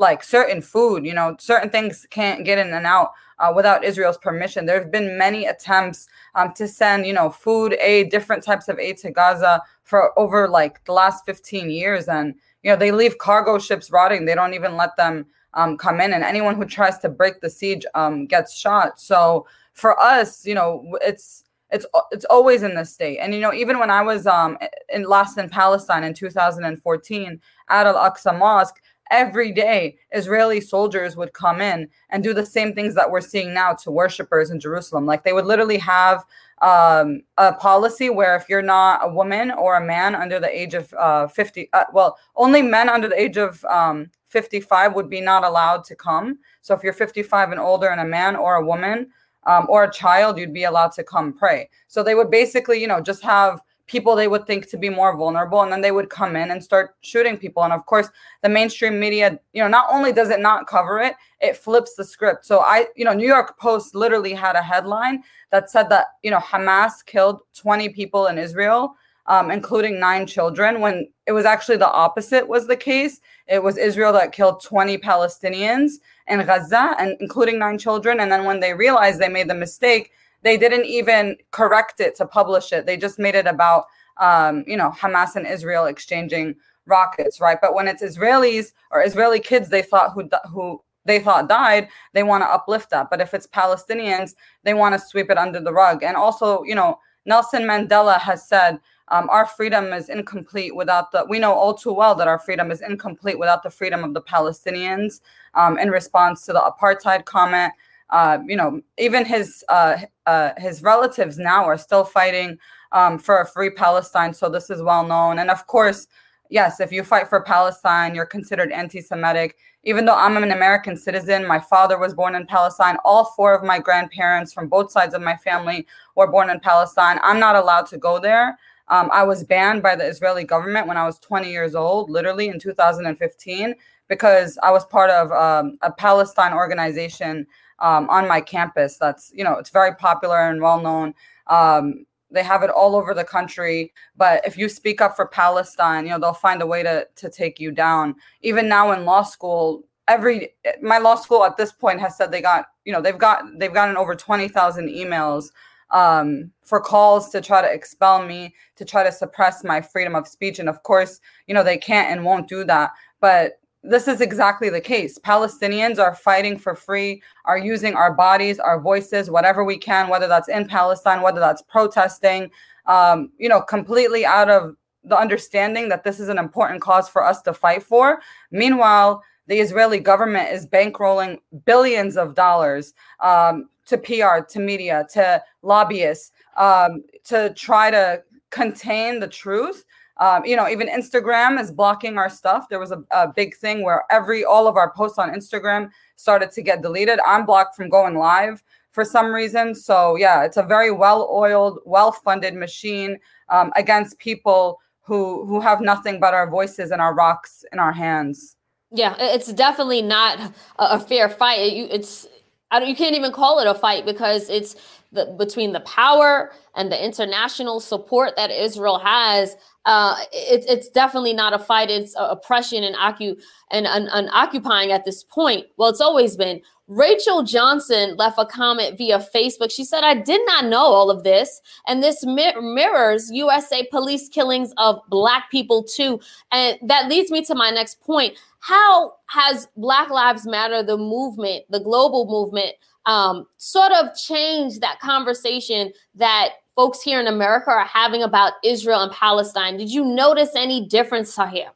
like 0.00 0.24
certain 0.24 0.62
food, 0.62 1.04
you 1.04 1.12
know, 1.12 1.36
certain 1.38 1.68
things 1.68 2.06
can't 2.10 2.44
get 2.44 2.58
in 2.58 2.72
and 2.72 2.86
out 2.86 3.12
uh, 3.38 3.52
without 3.54 3.84
Israel's 3.84 4.16
permission. 4.16 4.64
There 4.64 4.80
have 4.80 4.90
been 4.90 5.18
many 5.18 5.44
attempts 5.44 6.08
um, 6.34 6.52
to 6.54 6.66
send, 6.66 7.06
you 7.06 7.12
know, 7.12 7.28
food 7.28 7.74
aid, 7.74 8.10
different 8.10 8.42
types 8.42 8.68
of 8.68 8.78
aid 8.78 8.96
to 8.98 9.10
Gaza 9.10 9.62
for 9.84 10.18
over 10.18 10.48
like 10.48 10.82
the 10.86 10.92
last 10.92 11.26
15 11.26 11.70
years. 11.70 12.08
And, 12.08 12.34
you 12.62 12.70
know, 12.70 12.76
they 12.76 12.92
leave 12.92 13.18
cargo 13.18 13.58
ships 13.58 13.90
rotting. 13.90 14.24
They 14.24 14.34
don't 14.34 14.54
even 14.54 14.74
let 14.78 14.96
them 14.96 15.26
um, 15.52 15.76
come 15.76 16.00
in. 16.00 16.14
And 16.14 16.24
anyone 16.24 16.56
who 16.56 16.64
tries 16.64 16.98
to 17.00 17.10
break 17.10 17.42
the 17.42 17.50
siege 17.50 17.84
um, 17.94 18.26
gets 18.26 18.56
shot. 18.56 18.98
So 18.98 19.46
for 19.74 20.00
us, 20.00 20.46
you 20.46 20.54
know, 20.54 20.96
it's, 21.02 21.44
it's 21.72 21.86
it's 22.10 22.24
always 22.24 22.62
in 22.62 22.74
this 22.74 22.92
state. 22.92 23.18
And 23.18 23.34
you 23.34 23.40
know, 23.40 23.54
even 23.54 23.78
when 23.78 23.90
I 23.90 24.02
was 24.02 24.26
um 24.26 24.58
in 24.88 25.04
last 25.04 25.38
in 25.38 25.48
Palestine 25.48 26.04
in 26.04 26.14
2014 26.14 27.40
at 27.68 27.86
Al 27.86 27.94
Aqsa 27.94 28.36
Mosque, 28.36 28.82
every 29.10 29.52
day 29.52 29.96
Israeli 30.12 30.60
soldiers 30.60 31.16
would 31.16 31.32
come 31.32 31.60
in 31.60 31.88
and 32.10 32.22
do 32.22 32.32
the 32.32 32.46
same 32.46 32.74
things 32.74 32.94
that 32.94 33.10
we're 33.10 33.20
seeing 33.20 33.52
now 33.52 33.74
to 33.74 33.90
worshipers 33.90 34.50
in 34.50 34.60
Jerusalem. 34.60 35.06
Like 35.06 35.24
they 35.24 35.32
would 35.32 35.46
literally 35.46 35.78
have 35.78 36.24
um, 36.62 37.22
a 37.38 37.52
policy 37.54 38.10
where 38.10 38.36
if 38.36 38.48
you're 38.48 38.62
not 38.62 39.00
a 39.02 39.12
woman 39.12 39.50
or 39.50 39.76
a 39.76 39.84
man 39.84 40.14
under 40.14 40.38
the 40.38 40.48
age 40.48 40.74
of 40.74 40.92
uh, 40.94 41.26
50, 41.26 41.68
uh, 41.72 41.84
well, 41.92 42.18
only 42.36 42.62
men 42.62 42.88
under 42.88 43.08
the 43.08 43.20
age 43.20 43.36
of 43.36 43.64
um, 43.64 44.10
55 44.26 44.94
would 44.94 45.10
be 45.10 45.20
not 45.20 45.44
allowed 45.44 45.84
to 45.84 45.96
come. 45.96 46.38
So 46.60 46.74
if 46.74 46.82
you're 46.82 46.92
55 46.92 47.50
and 47.50 47.60
older 47.60 47.88
and 47.88 48.00
a 48.00 48.04
man 48.04 48.36
or 48.36 48.56
a 48.56 48.64
woman 48.64 49.08
um, 49.44 49.66
or 49.68 49.84
a 49.84 49.92
child, 49.92 50.38
you'd 50.38 50.52
be 50.54 50.64
allowed 50.64 50.92
to 50.92 51.04
come 51.04 51.32
pray. 51.32 51.68
So 51.88 52.02
they 52.02 52.14
would 52.14 52.30
basically, 52.30 52.80
you 52.80 52.86
know, 52.86 53.00
just 53.00 53.22
have 53.22 53.60
people 53.90 54.14
they 54.14 54.28
would 54.28 54.46
think 54.46 54.68
to 54.70 54.78
be 54.78 54.88
more 54.88 55.16
vulnerable 55.16 55.62
and 55.62 55.72
then 55.72 55.80
they 55.80 55.90
would 55.90 56.08
come 56.08 56.36
in 56.36 56.52
and 56.52 56.62
start 56.62 56.94
shooting 57.00 57.36
people. 57.36 57.64
And 57.64 57.72
of 57.72 57.84
course 57.86 58.08
the 58.42 58.48
mainstream 58.48 59.00
media 59.00 59.38
you 59.52 59.62
know 59.62 59.68
not 59.68 59.86
only 59.90 60.12
does 60.12 60.30
it 60.30 60.40
not 60.40 60.66
cover 60.66 61.00
it 61.00 61.14
it 61.40 61.56
flips 61.56 61.94
the 61.94 62.04
script. 62.04 62.46
So 62.46 62.60
i 62.60 62.86
you 62.96 63.04
know 63.04 63.12
new 63.12 63.26
york 63.26 63.58
post 63.58 63.94
literally 63.94 64.34
had 64.34 64.54
a 64.56 64.62
headline 64.62 65.22
that 65.50 65.70
said 65.70 65.88
that 65.90 66.06
you 66.22 66.30
know 66.30 66.38
hamas 66.38 67.04
killed 67.04 67.40
20 67.54 67.88
people 67.90 68.26
in 68.28 68.38
israel 68.38 68.94
um, 69.30 69.50
including 69.52 70.00
nine 70.00 70.26
children 70.26 70.80
when 70.80 71.08
it 71.26 71.32
was 71.32 71.44
actually 71.44 71.76
the 71.76 71.90
opposite 71.90 72.46
was 72.48 72.66
the 72.66 72.76
case. 72.76 73.20
It 73.46 73.62
was 73.62 73.78
israel 73.78 74.12
that 74.14 74.32
killed 74.32 74.62
20 74.62 74.98
palestinians 74.98 75.92
in 76.26 76.44
gaza 76.44 76.96
and 76.98 77.16
including 77.20 77.58
nine 77.58 77.78
children. 77.78 78.20
And 78.20 78.30
then 78.30 78.44
when 78.44 78.60
they 78.60 78.74
realized 78.74 79.20
they 79.20 79.28
made 79.28 79.48
the 79.48 79.54
mistake 79.54 80.10
they 80.42 80.56
didn't 80.56 80.86
even 80.86 81.36
correct 81.50 82.00
it 82.00 82.14
to 82.16 82.26
publish 82.26 82.72
it. 82.72 82.86
They 82.86 82.96
just 82.96 83.18
made 83.18 83.34
it 83.34 83.46
about, 83.46 83.84
um, 84.18 84.64
you 84.66 84.76
know, 84.76 84.90
Hamas 84.90 85.36
and 85.36 85.46
Israel 85.46 85.86
exchanging 85.86 86.56
rockets, 86.86 87.40
right? 87.40 87.58
But 87.60 87.74
when 87.74 87.88
it's 87.88 88.02
Israelis 88.02 88.72
or 88.90 89.02
Israeli 89.02 89.40
kids, 89.40 89.68
they 89.68 89.82
thought 89.82 90.12
who 90.12 90.28
who 90.50 90.82
they 91.06 91.18
thought 91.18 91.48
died, 91.48 91.88
they 92.12 92.22
want 92.22 92.42
to 92.42 92.48
uplift 92.48 92.90
that. 92.90 93.08
But 93.10 93.20
if 93.20 93.32
it's 93.32 93.46
Palestinians, 93.46 94.34
they 94.64 94.74
want 94.74 94.94
to 94.94 94.98
sweep 94.98 95.30
it 95.30 95.38
under 95.38 95.60
the 95.60 95.72
rug. 95.72 96.02
And 96.02 96.16
also, 96.16 96.62
you 96.64 96.74
know, 96.74 96.98
Nelson 97.24 97.62
Mandela 97.62 98.18
has 98.18 98.46
said 98.46 98.78
um, 99.08 99.28
our 99.30 99.46
freedom 99.46 99.92
is 99.92 100.08
incomplete 100.08 100.74
without 100.74 101.10
the. 101.10 101.24
We 101.28 101.38
know 101.38 101.52
all 101.52 101.74
too 101.74 101.92
well 101.92 102.14
that 102.14 102.28
our 102.28 102.38
freedom 102.38 102.70
is 102.70 102.80
incomplete 102.80 103.38
without 103.38 103.62
the 103.62 103.70
freedom 103.70 104.04
of 104.04 104.14
the 104.14 104.22
Palestinians. 104.22 105.20
Um, 105.54 105.78
in 105.78 105.90
response 105.90 106.46
to 106.46 106.52
the 106.52 106.60
apartheid 106.60 107.24
comment, 107.24 107.72
uh, 108.10 108.38
you 108.46 108.56
know, 108.56 108.80
even 108.98 109.24
his 109.24 109.64
uh, 109.68 109.98
uh, 110.26 110.50
his 110.58 110.82
relatives 110.82 111.38
now 111.38 111.64
are 111.64 111.78
still 111.78 112.04
fighting 112.04 112.58
um, 112.92 113.18
for 113.18 113.40
a 113.40 113.46
free 113.46 113.70
Palestine. 113.70 114.34
So 114.34 114.48
this 114.48 114.70
is 114.70 114.82
well 114.82 115.06
known, 115.06 115.38
and 115.38 115.50
of 115.50 115.66
course, 115.66 116.06
yes, 116.48 116.80
if 116.80 116.92
you 116.92 117.02
fight 117.02 117.28
for 117.28 117.40
Palestine, 117.40 118.14
you're 118.14 118.26
considered 118.26 118.72
anti 118.72 119.00
Semitic. 119.00 119.56
Even 119.84 120.04
though 120.04 120.16
I'm 120.16 120.36
an 120.36 120.50
American 120.50 120.94
citizen, 120.94 121.46
my 121.46 121.58
father 121.58 121.98
was 121.98 122.12
born 122.12 122.34
in 122.34 122.46
Palestine. 122.46 122.98
All 123.02 123.24
four 123.36 123.54
of 123.54 123.64
my 123.64 123.78
grandparents 123.78 124.52
from 124.52 124.68
both 124.68 124.90
sides 124.90 125.14
of 125.14 125.22
my 125.22 125.36
family 125.36 125.86
were 126.16 126.30
born 126.30 126.50
in 126.50 126.60
Palestine. 126.60 127.18
I'm 127.22 127.40
not 127.40 127.56
allowed 127.56 127.86
to 127.86 127.96
go 127.96 128.18
there. 128.18 128.58
Um, 128.88 129.08
I 129.12 129.22
was 129.22 129.44
banned 129.44 129.82
by 129.82 129.94
the 129.94 130.04
Israeli 130.04 130.44
government 130.44 130.86
when 130.86 130.96
I 130.96 131.06
was 131.06 131.18
20 131.20 131.50
years 131.50 131.74
old, 131.74 132.10
literally 132.10 132.48
in 132.48 132.58
2015, 132.58 133.74
because 134.08 134.58
I 134.64 134.72
was 134.72 134.84
part 134.84 135.10
of 135.10 135.30
um, 135.30 135.78
a 135.82 135.92
Palestine 135.92 136.52
organization 136.52 137.46
um, 137.80 138.08
on 138.10 138.28
my 138.28 138.40
campus. 138.40 138.96
That's, 138.98 139.32
you 139.34 139.44
know, 139.44 139.54
it's 139.54 139.70
very 139.70 139.94
popular 139.94 140.38
and 140.48 140.60
well 140.60 140.80
known. 140.80 141.14
Um, 141.46 142.06
they 142.30 142.42
have 142.42 142.62
it 142.62 142.70
all 142.70 142.94
over 142.94 143.12
the 143.12 143.24
country. 143.24 143.92
But 144.16 144.46
if 144.46 144.56
you 144.56 144.68
speak 144.68 145.00
up 145.00 145.16
for 145.16 145.26
Palestine, 145.26 146.04
you 146.04 146.12
know, 146.12 146.18
they'll 146.18 146.32
find 146.32 146.62
a 146.62 146.66
way 146.66 146.82
to, 146.82 147.06
to 147.16 147.30
take 147.30 147.58
you 147.58 147.72
down. 147.72 148.14
Even 148.42 148.68
now 148.68 148.92
in 148.92 149.04
law 149.04 149.22
school, 149.22 149.84
every 150.08 150.50
my 150.82 150.98
law 150.98 151.14
school 151.14 151.44
at 151.44 151.56
this 151.56 151.72
point 151.72 152.00
has 152.00 152.16
said 152.16 152.30
they 152.30 152.40
got, 152.40 152.66
you 152.84 152.92
know, 152.92 153.00
they've 153.00 153.18
got 153.18 153.44
they've 153.58 153.74
gotten 153.74 153.96
over 153.96 154.14
20,000 154.14 154.88
emails 154.88 155.50
um, 155.90 156.50
for 156.62 156.80
calls 156.80 157.30
to 157.30 157.40
try 157.40 157.60
to 157.60 157.72
expel 157.72 158.24
me, 158.24 158.54
to 158.76 158.84
try 158.84 159.02
to 159.02 159.12
suppress 159.12 159.64
my 159.64 159.80
freedom 159.80 160.14
of 160.14 160.28
speech. 160.28 160.58
And 160.58 160.68
of 160.68 160.82
course, 160.82 161.20
you 161.46 161.54
know, 161.54 161.64
they 161.64 161.78
can't 161.78 162.10
and 162.10 162.24
won't 162.24 162.48
do 162.48 162.64
that. 162.64 162.90
But 163.20 163.60
this 163.82 164.08
is 164.08 164.20
exactly 164.20 164.68
the 164.68 164.80
case. 164.80 165.18
Palestinians 165.18 165.98
are 165.98 166.14
fighting 166.14 166.58
for 166.58 166.74
free, 166.74 167.22
are 167.46 167.58
using 167.58 167.94
our 167.94 168.12
bodies, 168.12 168.58
our 168.58 168.80
voices, 168.80 169.30
whatever 169.30 169.64
we 169.64 169.78
can, 169.78 170.08
whether 170.08 170.28
that's 170.28 170.48
in 170.48 170.66
Palestine, 170.66 171.22
whether 171.22 171.40
that's 171.40 171.62
protesting, 171.62 172.50
um, 172.86 173.30
you 173.38 173.48
know, 173.48 173.62
completely 173.62 174.26
out 174.26 174.50
of 174.50 174.76
the 175.04 175.18
understanding 175.18 175.88
that 175.88 176.04
this 176.04 176.20
is 176.20 176.28
an 176.28 176.38
important 176.38 176.82
cause 176.82 177.08
for 177.08 177.24
us 177.24 177.40
to 177.42 177.54
fight 177.54 177.82
for. 177.82 178.20
Meanwhile, 178.50 179.22
the 179.46 179.58
Israeli 179.58 179.98
government 179.98 180.50
is 180.50 180.66
bankrolling 180.66 181.38
billions 181.64 182.16
of 182.16 182.34
dollars 182.34 182.92
um, 183.20 183.68
to 183.86 183.96
PR, 183.96 184.44
to 184.48 184.60
media, 184.60 185.06
to 185.14 185.42
lobbyists 185.62 186.32
um, 186.56 187.02
to 187.24 187.52
try 187.54 187.90
to 187.90 188.22
contain 188.50 189.20
the 189.20 189.28
truth 189.28 189.84
um, 190.20 190.44
you 190.44 190.54
know, 190.54 190.68
even 190.68 190.86
Instagram 190.86 191.58
is 191.58 191.72
blocking 191.72 192.18
our 192.18 192.28
stuff. 192.28 192.68
There 192.68 192.78
was 192.78 192.92
a, 192.92 193.02
a 193.10 193.32
big 193.34 193.56
thing 193.56 193.82
where 193.82 194.04
every 194.10 194.44
all 194.44 194.68
of 194.68 194.76
our 194.76 194.92
posts 194.92 195.18
on 195.18 195.30
Instagram 195.30 195.90
started 196.16 196.52
to 196.52 196.62
get 196.62 196.82
deleted. 196.82 197.18
I'm 197.26 197.44
blocked 197.46 197.74
from 197.74 197.88
going 197.88 198.14
live 198.16 198.62
for 198.92 199.04
some 199.04 199.32
reason. 199.32 199.74
So 199.74 200.16
yeah, 200.16 200.44
it's 200.44 200.56
a 200.56 200.62
very 200.62 200.90
well-oiled, 200.90 201.78
well-funded 201.86 202.54
machine 202.54 203.18
um, 203.48 203.72
against 203.76 204.18
people 204.18 204.80
who 205.00 205.46
who 205.46 205.60
have 205.60 205.80
nothing 205.80 206.20
but 206.20 206.34
our 206.34 206.48
voices 206.48 206.90
and 206.90 207.00
our 207.00 207.14
rocks 207.14 207.64
in 207.72 207.78
our 207.78 207.92
hands. 207.92 208.56
Yeah, 208.92 209.14
it's 209.18 209.52
definitely 209.52 210.02
not 210.02 210.38
a, 210.78 210.96
a 210.96 211.00
fair 211.00 211.28
fight. 211.28 211.60
It, 211.60 211.90
it's 211.90 212.28
I 212.70 212.78
don't, 212.78 212.88
you 212.88 212.94
can't 212.94 213.16
even 213.16 213.32
call 213.32 213.58
it 213.58 213.66
a 213.66 213.74
fight 213.74 214.04
because 214.04 214.48
it's 214.50 214.76
the, 215.12 215.26
between 215.38 215.72
the 215.72 215.80
power 215.80 216.52
and 216.76 216.92
the 216.92 217.04
international 217.04 217.80
support 217.80 218.36
that 218.36 218.50
Israel 218.50 218.98
has 218.98 219.56
uh, 219.86 220.16
it's 220.32 220.66
it's 220.66 220.88
definitely 220.88 221.32
not 221.32 221.54
a 221.54 221.58
fight. 221.58 221.90
It's 221.90 222.14
oppression 222.18 222.84
and 222.84 222.94
occu 222.96 223.40
and, 223.70 223.86
and, 223.86 224.28
occupying 224.32 224.92
at 224.92 225.04
this 225.04 225.24
point. 225.24 225.66
Well, 225.76 225.88
it's 225.88 226.00
always 226.00 226.36
been. 226.36 226.60
Rachel 226.86 227.44
Johnson 227.44 228.16
left 228.16 228.36
a 228.36 228.44
comment 228.44 228.98
via 228.98 229.20
Facebook. 229.34 229.70
She 229.70 229.84
said, 229.84 230.04
"I 230.04 230.14
did 230.14 230.40
not 230.46 230.66
know 230.66 230.84
all 230.84 231.10
of 231.10 231.24
this, 231.24 231.62
and 231.86 232.02
this 232.02 232.26
mirrors 232.26 233.30
USA 233.30 233.86
police 233.86 234.28
killings 234.28 234.74
of 234.76 235.00
Black 235.08 235.50
people 235.50 235.84
too." 235.84 236.20
And 236.52 236.78
that 236.82 237.08
leads 237.08 237.30
me 237.30 237.42
to 237.46 237.54
my 237.54 237.70
next 237.70 238.00
point: 238.02 238.36
How 238.58 239.14
has 239.26 239.66
Black 239.76 240.10
Lives 240.10 240.46
Matter, 240.46 240.82
the 240.82 240.98
movement, 240.98 241.64
the 241.70 241.80
global 241.80 242.26
movement, 242.26 242.74
um, 243.06 243.46
sort 243.56 243.92
of 243.92 244.14
changed 244.14 244.82
that 244.82 245.00
conversation 245.00 245.92
that 246.16 246.50
folks 246.80 247.02
here 247.02 247.20
in 247.20 247.26
America 247.26 247.68
are 247.68 247.84
having 247.84 248.22
about 248.22 248.54
Israel 248.64 249.02
and 249.02 249.12
Palestine. 249.12 249.76
Did 249.76 249.90
you 249.90 250.02
notice 250.02 250.56
any 250.56 250.86
difference 250.86 251.36
here? 251.52 251.72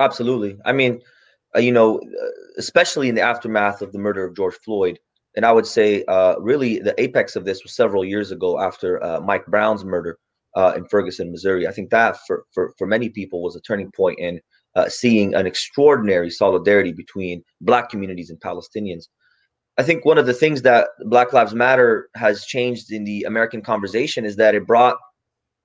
Absolutely. 0.00 0.58
I 0.64 0.72
mean, 0.72 1.00
uh, 1.54 1.60
you 1.60 1.70
know, 1.70 1.98
uh, 1.98 2.26
especially 2.56 3.08
in 3.08 3.14
the 3.14 3.20
aftermath 3.20 3.80
of 3.80 3.92
the 3.92 3.98
murder 4.00 4.24
of 4.24 4.34
George 4.34 4.56
Floyd, 4.64 4.98
and 5.36 5.46
I 5.46 5.52
would 5.52 5.66
say 5.66 6.02
uh, 6.08 6.34
really 6.40 6.80
the 6.80 7.00
apex 7.00 7.36
of 7.36 7.44
this 7.44 7.62
was 7.62 7.76
several 7.76 8.04
years 8.04 8.32
ago 8.32 8.58
after 8.58 9.00
uh, 9.04 9.20
Mike 9.20 9.46
Brown's 9.46 9.84
murder 9.84 10.18
uh, 10.56 10.72
in 10.76 10.84
Ferguson, 10.88 11.30
Missouri. 11.30 11.68
I 11.68 11.70
think 11.70 11.90
that 11.90 12.18
for, 12.26 12.42
for, 12.52 12.74
for 12.76 12.88
many 12.88 13.10
people 13.10 13.40
was 13.40 13.54
a 13.54 13.60
turning 13.60 13.92
point 13.92 14.18
in 14.18 14.40
uh, 14.74 14.88
seeing 14.88 15.36
an 15.36 15.46
extraordinary 15.46 16.30
solidarity 16.30 16.92
between 16.92 17.44
Black 17.60 17.88
communities 17.88 18.30
and 18.30 18.40
Palestinians. 18.40 19.04
I 19.78 19.84
think 19.84 20.04
one 20.04 20.18
of 20.18 20.26
the 20.26 20.34
things 20.34 20.62
that 20.62 20.88
Black 21.04 21.32
Lives 21.32 21.54
Matter 21.54 22.08
has 22.16 22.44
changed 22.44 22.90
in 22.90 23.04
the 23.04 23.22
American 23.22 23.62
conversation 23.62 24.24
is 24.24 24.34
that 24.36 24.56
it 24.56 24.66
brought 24.66 24.96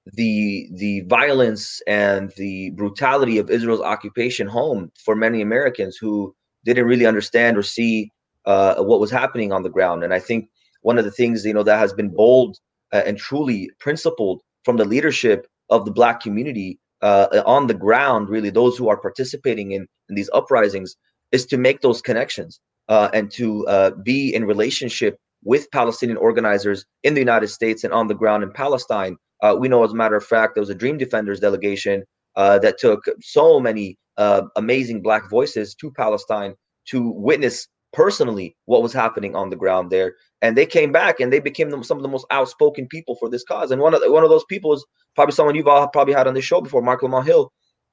the 0.05 0.69
the 0.73 1.01
violence 1.07 1.81
and 1.87 2.31
the 2.37 2.69
brutality 2.71 3.39
of 3.39 3.49
Israel's 3.49 3.81
occupation 3.81 4.47
home 4.47 4.91
for 5.03 5.15
many 5.15 5.41
Americans 5.41 5.97
who 5.97 6.35
didn't 6.63 6.85
really 6.85 7.07
understand 7.07 7.57
or 7.57 7.63
see 7.63 8.11
uh, 8.45 8.75
what 8.83 8.99
was 8.99 9.09
happening 9.09 9.51
on 9.51 9.63
the 9.63 9.69
ground. 9.69 10.03
And 10.03 10.13
I 10.13 10.19
think 10.19 10.47
one 10.81 10.99
of 10.99 11.05
the 11.05 11.11
things 11.11 11.43
you 11.43 11.53
know 11.53 11.63
that 11.63 11.79
has 11.79 11.93
been 11.93 12.09
bold 12.09 12.57
uh, 12.91 13.01
and 13.05 13.17
truly 13.17 13.71
principled 13.79 14.41
from 14.63 14.77
the 14.77 14.85
leadership 14.85 15.47
of 15.69 15.85
the 15.85 15.91
Black 15.91 16.19
community 16.19 16.79
uh, 17.01 17.41
on 17.47 17.65
the 17.65 17.73
ground, 17.73 18.29
really 18.29 18.51
those 18.51 18.77
who 18.77 18.89
are 18.89 18.97
participating 18.97 19.71
in, 19.71 19.87
in 20.09 20.15
these 20.15 20.29
uprisings, 20.33 20.95
is 21.31 21.47
to 21.47 21.57
make 21.57 21.81
those 21.81 22.01
connections 22.01 22.59
uh, 22.89 23.09
and 23.13 23.31
to 23.31 23.65
uh, 23.67 23.91
be 24.03 24.33
in 24.33 24.45
relationship 24.45 25.17
with 25.43 25.69
Palestinian 25.71 26.17
organizers 26.17 26.85
in 27.03 27.13
the 27.13 27.19
United 27.19 27.47
States 27.47 27.83
and 27.83 27.93
on 27.93 28.07
the 28.07 28.15
ground 28.15 28.43
in 28.43 28.51
Palestine. 28.51 29.17
Uh, 29.41 29.55
we 29.59 29.67
know, 29.67 29.83
as 29.83 29.91
a 29.91 29.95
matter 29.95 30.15
of 30.15 30.25
fact, 30.25 30.55
there 30.55 30.61
was 30.61 30.69
a 30.69 30.75
Dream 30.75 30.97
Defenders 30.97 31.39
delegation 31.39 32.03
uh, 32.35 32.59
that 32.59 32.77
took 32.77 33.03
so 33.21 33.59
many 33.59 33.97
uh, 34.17 34.43
amazing 34.55 35.01
Black 35.01 35.29
voices 35.29 35.75
to 35.75 35.91
Palestine 35.91 36.55
to 36.87 37.11
witness 37.11 37.67
personally 37.91 38.55
what 38.65 38.81
was 38.81 38.93
happening 38.93 39.35
on 39.35 39.49
the 39.49 39.55
ground 39.55 39.91
there. 39.91 40.15
And 40.41 40.57
they 40.57 40.65
came 40.65 40.91
back 40.91 41.19
and 41.19 41.31
they 41.31 41.39
became 41.39 41.71
some 41.83 41.97
of 41.97 42.03
the 42.03 42.09
most 42.09 42.25
outspoken 42.31 42.87
people 42.87 43.15
for 43.15 43.29
this 43.29 43.43
cause. 43.43 43.71
And 43.71 43.81
one 43.81 43.93
of 43.93 44.01
the, 44.01 44.11
one 44.11 44.23
of 44.23 44.29
those 44.29 44.45
people 44.45 44.73
is 44.73 44.85
probably 45.15 45.33
someone 45.33 45.55
you've 45.55 45.67
all 45.67 45.87
probably 45.87 46.13
had 46.13 46.27
on 46.27 46.33
this 46.33 46.45
show 46.45 46.59
before, 46.59 46.81
Marc 46.81 47.03
Lamont 47.03 47.25
Hill, 47.25 47.51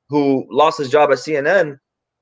who 0.08 0.46
lost 0.50 0.78
his 0.78 0.90
job 0.90 1.10
at 1.10 1.18
CNN 1.18 1.76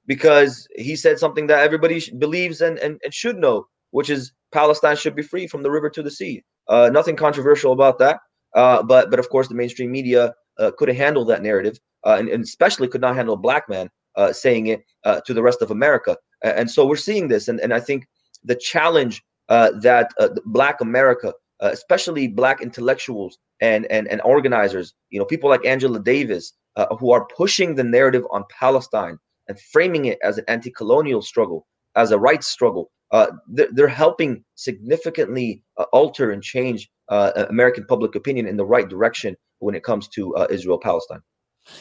because 0.09 0.67
he 0.75 0.97
said 0.97 1.19
something 1.19 1.47
that 1.47 1.61
everybody 1.61 2.03
believes 2.19 2.61
and, 2.63 2.79
and, 2.79 2.99
and 3.05 3.15
should 3.15 3.37
know, 3.37 3.67
which 3.93 4.11
is 4.11 4.33
Palestine 4.51 4.97
should 4.97 5.15
be 5.15 5.23
free 5.23 5.47
from 5.47 5.63
the 5.63 5.71
river 5.71 5.91
to 5.91 6.03
the 6.03 6.11
sea. 6.11 6.43
Uh, 6.67 6.91
nothing 6.93 7.15
controversial 7.15 7.73
about 7.73 7.99
that. 7.99 8.19
Uh, 8.55 8.83
but 8.83 9.11
but 9.11 9.21
of 9.21 9.29
course, 9.29 9.49
the 9.49 9.55
mainstream 9.55 9.93
media 9.93 10.35
uh, 10.59 10.71
couldn't 10.77 10.97
handle 10.97 11.25
that 11.27 11.43
narrative, 11.43 11.79
uh, 12.05 12.17
and, 12.19 12.29
and, 12.29 12.43
especially 12.43 12.89
could 12.89 13.03
not 13.03 13.15
handle 13.15 13.35
a 13.35 13.39
black 13.39 13.69
man 13.69 13.91
uh, 14.17 14.33
saying 14.33 14.67
it 14.69 14.83
uh, 15.05 15.21
to 15.27 15.35
the 15.35 15.43
rest 15.43 15.61
of 15.63 15.71
America. 15.71 16.17
And 16.43 16.71
so 16.71 16.87
we're 16.87 16.97
seeing 16.97 17.29
this, 17.29 17.49
and, 17.49 17.61
and 17.61 17.75
I 17.75 17.81
think 17.81 18.07
the 18.45 18.55
challenge 18.55 19.23
that 19.49 20.13
Black 20.47 20.81
America, 20.81 21.35
especially 21.61 22.29
Black 22.29 22.63
intellectuals 22.63 23.39
and, 23.61 23.87
and 23.87 24.07
and 24.09 24.21
organizers, 24.23 24.95
you 25.11 25.19
know, 25.19 25.25
people 25.25 25.51
like 25.51 25.67
Angela 25.67 26.01
Davis, 26.01 26.53
who 26.99 27.11
are 27.11 27.27
pushing 27.37 27.75
the 27.75 27.85
narrative 27.85 28.25
on 28.31 28.45
Palestine, 28.59 29.19
and 29.49 29.59
framing 29.61 30.07
it 30.07 30.19
as 30.23 30.39
an 30.39 30.45
anti-colonial 30.49 31.23
struggle, 31.23 31.67
as 31.97 32.11
a 32.11 32.19
rights 32.19 32.47
struggle, 32.47 32.91
uh, 33.11 33.29
they're, 33.49 33.69
they're, 33.73 33.89
helping 33.89 34.45
significantly 34.55 35.63
uh, 35.79 35.85
alter 35.93 36.31
and 36.31 36.43
change 36.43 36.91
uh, 37.09 37.47
American 37.49 37.85
public 37.87 38.15
opinion 38.15 38.47
in 38.47 38.57
the 38.57 38.65
right 38.65 38.89
direction 38.89 39.35
when 39.61 39.75
it 39.75 39.83
comes 39.83 40.09
to 40.09 40.35
uh, 40.37 40.47
Israel 40.51 40.79
Palestine. 40.79 41.21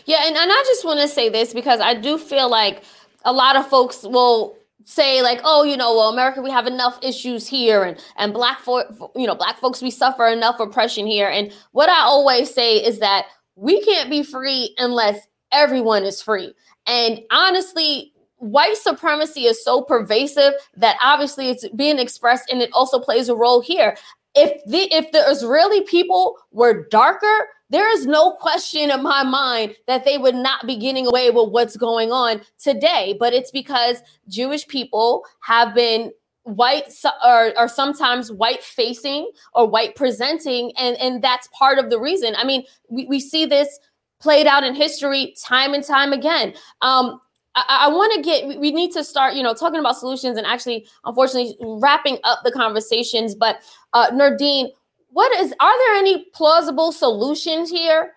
Yeah, 0.06 0.26
and, 0.26 0.36
and 0.36 0.52
I 0.52 0.64
just 0.66 0.86
want 0.86 1.02
to 1.02 1.08
say 1.08 1.30
this 1.30 1.54
because 1.54 1.80
I 1.82 1.96
do 1.96 2.18
feel 2.18 2.50
like 2.50 2.84
a 3.26 3.34
lot 3.34 3.56
of 3.58 3.68
folks 3.68 4.04
will 4.04 4.58
say 4.86 5.22
like 5.22 5.42
oh 5.44 5.64
you 5.64 5.76
know 5.76 5.94
well 5.94 6.10
america 6.10 6.42
we 6.42 6.50
have 6.50 6.66
enough 6.66 6.98
issues 7.02 7.46
here 7.46 7.84
and 7.84 8.02
and 8.16 8.32
black 8.32 8.60
for 8.60 8.86
you 9.16 9.28
know 9.28 9.36
black 9.36 9.58
folks 9.58 9.82
we 9.82 9.92
suffer 9.92 10.28
enough 10.28 10.60
oppression 10.62 11.06
here. 11.06 11.28
And 11.28 11.52
what 11.74 11.90
i 11.90 12.02
always 12.02 12.54
say 12.54 12.78
is 12.78 13.00
that 13.00 13.26
we 13.56 13.82
can't 13.84 14.10
be 14.10 14.24
free 14.24 14.74
unless 14.78 15.28
everyone 15.52 16.04
is 16.04 16.22
free 16.22 16.54
and 16.88 17.22
honestly, 17.32 18.14
white 18.38 18.78
supremacy 18.78 19.42
is 19.42 19.64
so 19.64 19.82
pervasive 19.82 20.54
that 20.76 20.98
obviously 21.02 21.50
it's 21.50 21.68
being 21.70 22.00
expressed 22.00 22.50
and 22.50 22.62
it 22.62 22.70
also 22.74 23.00
plays 23.00 23.30
a 23.30 23.36
role 23.36 23.62
here. 23.62 23.98
If 24.36 24.64
the 24.66 24.94
if 24.94 25.12
the 25.12 25.24
Israeli 25.30 25.82
people 25.82 26.38
were 26.52 26.88
darker, 26.90 27.48
there 27.70 27.92
is 27.92 28.06
no 28.06 28.32
question 28.32 28.92
in 28.92 29.04
my 29.04 29.24
mind 29.24 29.76
that 29.88 30.06
they 30.06 30.18
would 30.18 30.36
not 30.36 30.66
be 30.66 30.78
getting 30.78 31.08
away 31.08 31.30
with 31.32 31.50
what's 31.50 31.76
going 31.76 32.12
on 32.12 32.42
today. 32.60 33.18
But 33.20 33.34
it's 33.34 33.52
because 33.52 34.02
Jewish 34.30 34.68
people 34.68 35.26
have 35.42 35.74
been 35.76 36.12
white 36.48 36.94
or, 37.26 37.52
or 37.58 37.68
sometimes 37.68 38.32
white 38.32 38.64
facing 38.64 39.30
or 39.54 39.68
white 39.68 39.96
presenting 39.96 40.72
and 40.78 40.96
and 40.96 41.22
that's 41.22 41.50
part 41.50 41.78
of 41.78 41.90
the 41.90 42.00
reason 42.00 42.34
i 42.38 42.46
mean 42.46 42.64
we, 42.90 43.06
we 43.08 43.20
see 43.20 43.46
this 43.46 43.80
played 44.20 44.48
out 44.48 44.64
in 44.64 44.76
history 44.76 45.36
time 45.42 45.74
and 45.74 45.84
time 45.84 46.14
again. 46.14 46.54
Um, 46.82 47.20
I, 47.56 47.86
I 47.86 47.88
want 47.90 48.14
to 48.16 48.22
get, 48.22 48.60
we 48.60 48.72
need 48.72 48.92
to 48.94 49.04
start, 49.04 49.34
you 49.34 49.44
know, 49.44 49.54
talking 49.54 49.80
about 49.80 49.98
solutions 49.98 50.38
and 50.38 50.46
actually, 50.46 50.88
unfortunately, 51.06 51.58
wrapping 51.60 52.20
up 52.24 52.40
the 52.44 52.52
conversations. 52.52 53.36
But 53.36 53.62
uh, 53.94 54.12
Nerdeen, 54.12 54.70
what 55.10 55.32
is, 55.40 55.54
are 55.60 55.78
there 55.80 55.96
any 55.96 56.26
plausible 56.34 56.92
solutions 56.92 57.70
here? 57.70 58.14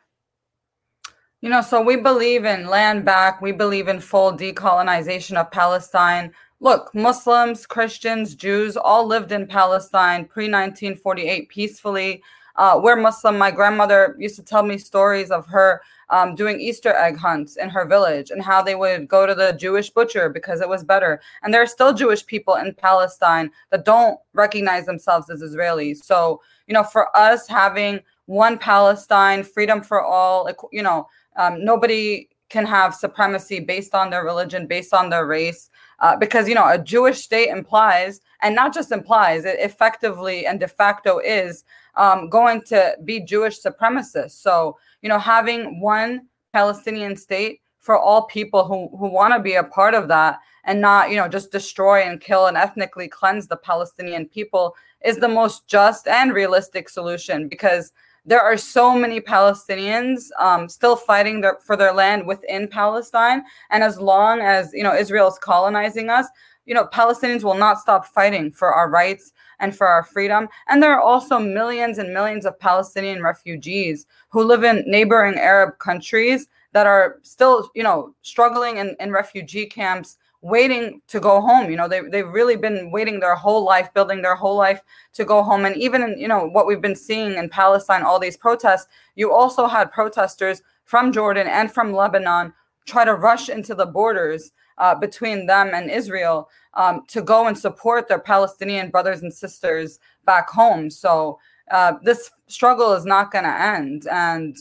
You 1.40 1.48
know, 1.48 1.62
so 1.62 1.80
we 1.80 1.96
believe 1.96 2.44
in 2.44 2.66
land 2.66 3.06
back. 3.06 3.40
We 3.40 3.52
believe 3.52 3.88
in 3.88 4.00
full 4.00 4.32
decolonization 4.32 5.38
of 5.38 5.50
Palestine. 5.50 6.32
Look, 6.60 6.94
Muslims, 6.94 7.64
Christians, 7.64 8.34
Jews 8.34 8.76
all 8.76 9.06
lived 9.06 9.32
in 9.32 9.46
Palestine 9.46 10.26
pre 10.26 10.44
1948 10.44 11.48
peacefully. 11.48 12.22
Uh, 12.60 12.78
we're 12.78 12.94
Muslim. 12.94 13.38
My 13.38 13.50
grandmother 13.50 14.14
used 14.18 14.36
to 14.36 14.42
tell 14.42 14.62
me 14.62 14.76
stories 14.76 15.30
of 15.30 15.46
her 15.46 15.80
um, 16.10 16.34
doing 16.34 16.60
Easter 16.60 16.92
egg 16.94 17.16
hunts 17.16 17.56
in 17.56 17.70
her 17.70 17.86
village 17.86 18.30
and 18.30 18.42
how 18.42 18.60
they 18.60 18.74
would 18.74 19.08
go 19.08 19.24
to 19.24 19.34
the 19.34 19.52
Jewish 19.52 19.88
butcher 19.88 20.28
because 20.28 20.60
it 20.60 20.68
was 20.68 20.84
better. 20.84 21.22
And 21.42 21.54
there 21.54 21.62
are 21.62 21.66
still 21.66 21.94
Jewish 21.94 22.26
people 22.26 22.56
in 22.56 22.74
Palestine 22.74 23.50
that 23.70 23.86
don't 23.86 24.20
recognize 24.34 24.84
themselves 24.84 25.30
as 25.30 25.40
Israelis. 25.40 26.04
So, 26.04 26.42
you 26.66 26.74
know, 26.74 26.82
for 26.82 27.08
us 27.16 27.48
having 27.48 28.00
one 28.26 28.58
Palestine, 28.58 29.42
freedom 29.42 29.80
for 29.80 30.04
all, 30.04 30.46
you 30.70 30.82
know, 30.82 31.08
um, 31.36 31.64
nobody 31.64 32.28
can 32.50 32.66
have 32.66 32.94
supremacy 32.94 33.58
based 33.58 33.94
on 33.94 34.10
their 34.10 34.22
religion, 34.22 34.66
based 34.66 34.92
on 34.92 35.08
their 35.08 35.24
race, 35.24 35.70
uh, 36.00 36.14
because 36.14 36.48
you 36.48 36.54
know 36.54 36.68
a 36.68 36.76
Jewish 36.76 37.20
state 37.20 37.48
implies, 37.48 38.20
and 38.42 38.54
not 38.54 38.74
just 38.74 38.92
implies, 38.92 39.44
it 39.44 39.58
effectively 39.60 40.46
and 40.46 40.60
de 40.60 40.68
facto 40.68 41.20
is 41.20 41.64
um, 41.96 42.28
going 42.28 42.62
to 42.62 42.96
be 43.04 43.20
Jewish 43.20 43.60
supremacists. 43.60 44.32
So 44.42 44.76
you 45.02 45.08
know, 45.08 45.18
having 45.18 45.80
one 45.80 46.26
Palestinian 46.52 47.16
state 47.16 47.60
for 47.78 47.98
all 47.98 48.26
people 48.26 48.64
who 48.64 48.94
who 48.96 49.08
want 49.08 49.34
to 49.34 49.40
be 49.40 49.54
a 49.54 49.64
part 49.64 49.94
of 49.94 50.08
that 50.08 50.38
and 50.64 50.80
not 50.80 51.10
you 51.10 51.16
know 51.16 51.28
just 51.28 51.50
destroy 51.50 52.02
and 52.02 52.20
kill 52.20 52.46
and 52.46 52.56
ethnically 52.56 53.08
cleanse 53.08 53.46
the 53.46 53.56
Palestinian 53.56 54.26
people 54.26 54.74
is 55.04 55.16
the 55.16 55.28
most 55.28 55.66
just 55.66 56.06
and 56.06 56.34
realistic 56.34 56.88
solution 56.88 57.48
because 57.48 57.92
there 58.26 58.40
are 58.40 58.56
so 58.56 58.94
many 58.94 59.20
Palestinians 59.20 60.28
um, 60.38 60.68
still 60.68 60.94
fighting 60.94 61.40
their, 61.40 61.58
for 61.64 61.74
their 61.74 61.92
land 61.92 62.26
within 62.26 62.68
Palestine. 62.68 63.42
And 63.70 63.82
as 63.82 63.98
long 63.98 64.40
as 64.40 64.72
you 64.74 64.82
know 64.82 64.94
Israel 64.94 65.28
is 65.28 65.38
colonizing 65.38 66.10
us, 66.10 66.26
you 66.66 66.74
know 66.74 66.86
Palestinians 66.86 67.42
will 67.42 67.54
not 67.54 67.78
stop 67.78 68.06
fighting 68.06 68.50
for 68.52 68.72
our 68.72 68.88
rights 68.88 69.32
and 69.60 69.76
for 69.76 69.86
our 69.86 70.02
freedom. 70.02 70.48
And 70.68 70.82
there 70.82 70.92
are 70.92 71.00
also 71.00 71.38
millions 71.38 71.98
and 71.98 72.12
millions 72.12 72.46
of 72.46 72.58
Palestinian 72.58 73.22
refugees 73.22 74.06
who 74.30 74.42
live 74.42 74.64
in 74.64 74.84
neighboring 74.86 75.38
Arab 75.38 75.78
countries 75.78 76.48
that 76.72 76.86
are 76.86 77.18
still, 77.22 77.70
you 77.74 77.82
know, 77.82 78.14
struggling 78.22 78.78
in, 78.78 78.96
in 79.00 79.12
refugee 79.12 79.66
camps 79.66 80.18
waiting 80.42 81.02
to 81.08 81.20
go 81.20 81.40
home. 81.40 81.70
You 81.70 81.76
know, 81.76 81.88
they, 81.88 82.00
they've 82.00 82.26
really 82.26 82.56
been 82.56 82.90
waiting 82.90 83.20
their 83.20 83.34
whole 83.34 83.64
life, 83.64 83.92
building 83.92 84.22
their 84.22 84.34
whole 84.34 84.56
life 84.56 84.80
to 85.14 85.24
go 85.24 85.42
home. 85.42 85.64
And 85.64 85.76
even, 85.76 86.02
in, 86.02 86.18
you 86.18 86.28
know, 86.28 86.46
what 86.46 86.66
we've 86.66 86.80
been 86.80 86.96
seeing 86.96 87.34
in 87.34 87.48
Palestine, 87.50 88.02
all 88.02 88.18
these 88.18 88.36
protests, 88.36 88.88
you 89.16 89.32
also 89.32 89.66
had 89.66 89.92
protesters 89.92 90.62
from 90.84 91.12
Jordan 91.12 91.46
and 91.46 91.70
from 91.70 91.92
Lebanon 91.92 92.54
try 92.86 93.04
to 93.04 93.14
rush 93.14 93.48
into 93.48 93.74
the 93.74 93.86
borders 93.86 94.52
uh, 94.80 94.94
between 94.96 95.46
them 95.46 95.70
and 95.72 95.90
Israel 95.90 96.48
um, 96.74 97.04
to 97.06 97.22
go 97.22 97.46
and 97.46 97.56
support 97.56 98.08
their 98.08 98.18
Palestinian 98.18 98.90
brothers 98.90 99.22
and 99.22 99.32
sisters 99.32 100.00
back 100.24 100.48
home. 100.50 100.90
So 100.90 101.38
uh, 101.70 101.92
this 102.02 102.30
struggle 102.48 102.92
is 102.94 103.04
not 103.04 103.30
going 103.30 103.44
to 103.44 103.60
end. 103.60 104.08
And 104.10 104.56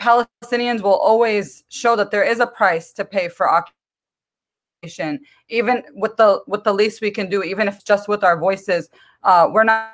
Palestinians 0.00 0.82
will 0.82 0.98
always 0.98 1.64
show 1.68 1.96
that 1.96 2.10
there 2.10 2.22
is 2.22 2.38
a 2.38 2.46
price 2.46 2.92
to 2.92 3.04
pay 3.04 3.28
for 3.28 3.50
occupation 3.50 5.20
even 5.48 5.84
with 5.94 6.16
the 6.16 6.42
with 6.48 6.64
the 6.64 6.72
least 6.72 7.00
we 7.00 7.10
can 7.10 7.30
do 7.30 7.44
even 7.44 7.68
if 7.68 7.84
just 7.84 8.08
with 8.08 8.24
our 8.24 8.36
voices 8.36 8.90
uh 9.22 9.48
we're 9.48 9.62
not 9.62 9.92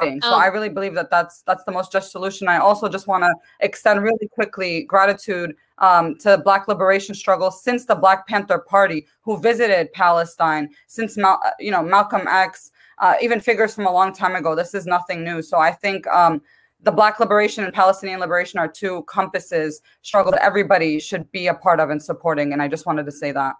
fighting 0.00 0.20
so 0.20 0.32
um, 0.32 0.40
i 0.40 0.46
really 0.46 0.68
believe 0.68 0.94
that 0.94 1.10
that's 1.10 1.42
that's 1.42 1.64
the 1.64 1.72
most 1.72 1.92
just 1.92 2.10
solution 2.10 2.48
i 2.48 2.58
also 2.58 2.88
just 2.88 3.06
want 3.06 3.22
to 3.22 3.34
extend 3.60 4.02
really 4.02 4.28
quickly 4.32 4.84
gratitude 4.84 5.54
um, 5.78 6.16
to 6.16 6.38
black 6.38 6.68
liberation 6.68 7.14
struggle 7.14 7.50
since 7.50 7.84
the 7.84 7.94
black 7.94 8.26
panther 8.26 8.58
party 8.58 9.06
who 9.22 9.38
visited 9.38 9.92
palestine 9.92 10.68
since 10.86 11.16
Mal- 11.16 11.40
you 11.58 11.70
know 11.70 11.82
malcolm 11.82 12.26
x 12.28 12.70
uh, 12.98 13.14
even 13.20 13.40
figures 13.40 13.74
from 13.74 13.86
a 13.86 13.92
long 13.92 14.12
time 14.12 14.36
ago 14.36 14.54
this 14.54 14.74
is 14.74 14.86
nothing 14.86 15.24
new 15.24 15.42
so 15.42 15.58
i 15.58 15.72
think 15.72 16.06
um, 16.08 16.40
the 16.82 16.90
Black 16.90 17.20
liberation 17.20 17.64
and 17.64 17.72
Palestinian 17.72 18.18
liberation 18.18 18.58
are 18.58 18.68
two 18.68 19.04
compasses 19.04 19.80
struggle 20.02 20.32
that 20.32 20.42
everybody 20.42 20.98
should 20.98 21.30
be 21.30 21.46
a 21.46 21.54
part 21.54 21.78
of 21.80 21.90
and 21.90 22.02
supporting. 22.02 22.52
And 22.52 22.60
I 22.60 22.68
just 22.68 22.86
wanted 22.86 23.06
to 23.06 23.12
say 23.12 23.30
that. 23.32 23.54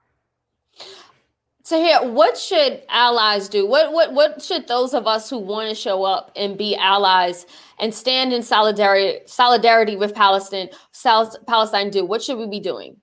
So 1.65 1.81
here, 1.81 2.01
what 2.03 2.37
should 2.37 2.83
allies 2.89 3.49
do? 3.49 3.67
What 3.67 3.93
what 3.93 4.13
what 4.13 4.43
should 4.43 4.67
those 4.67 4.95
of 4.95 5.07
us 5.07 5.31
who 5.31 5.39
want 5.39 5.69
to 5.69 5.75
show 5.75 6.03
up 6.03 6.33
and 6.35 6.59
be 6.59 6.75
allies 6.77 7.47
and 7.79 7.95
stand 7.95 8.33
in 8.33 8.43
solidarity 8.43 9.21
solidarity 9.27 9.97
with 9.97 10.15
Palestine 10.15 10.71
South 10.91 11.37
Palestine 11.47 11.91
do? 11.91 12.05
What 12.05 12.23
should 12.23 12.39
we 12.39 12.49
be 12.49 12.59
doing? 12.59 12.97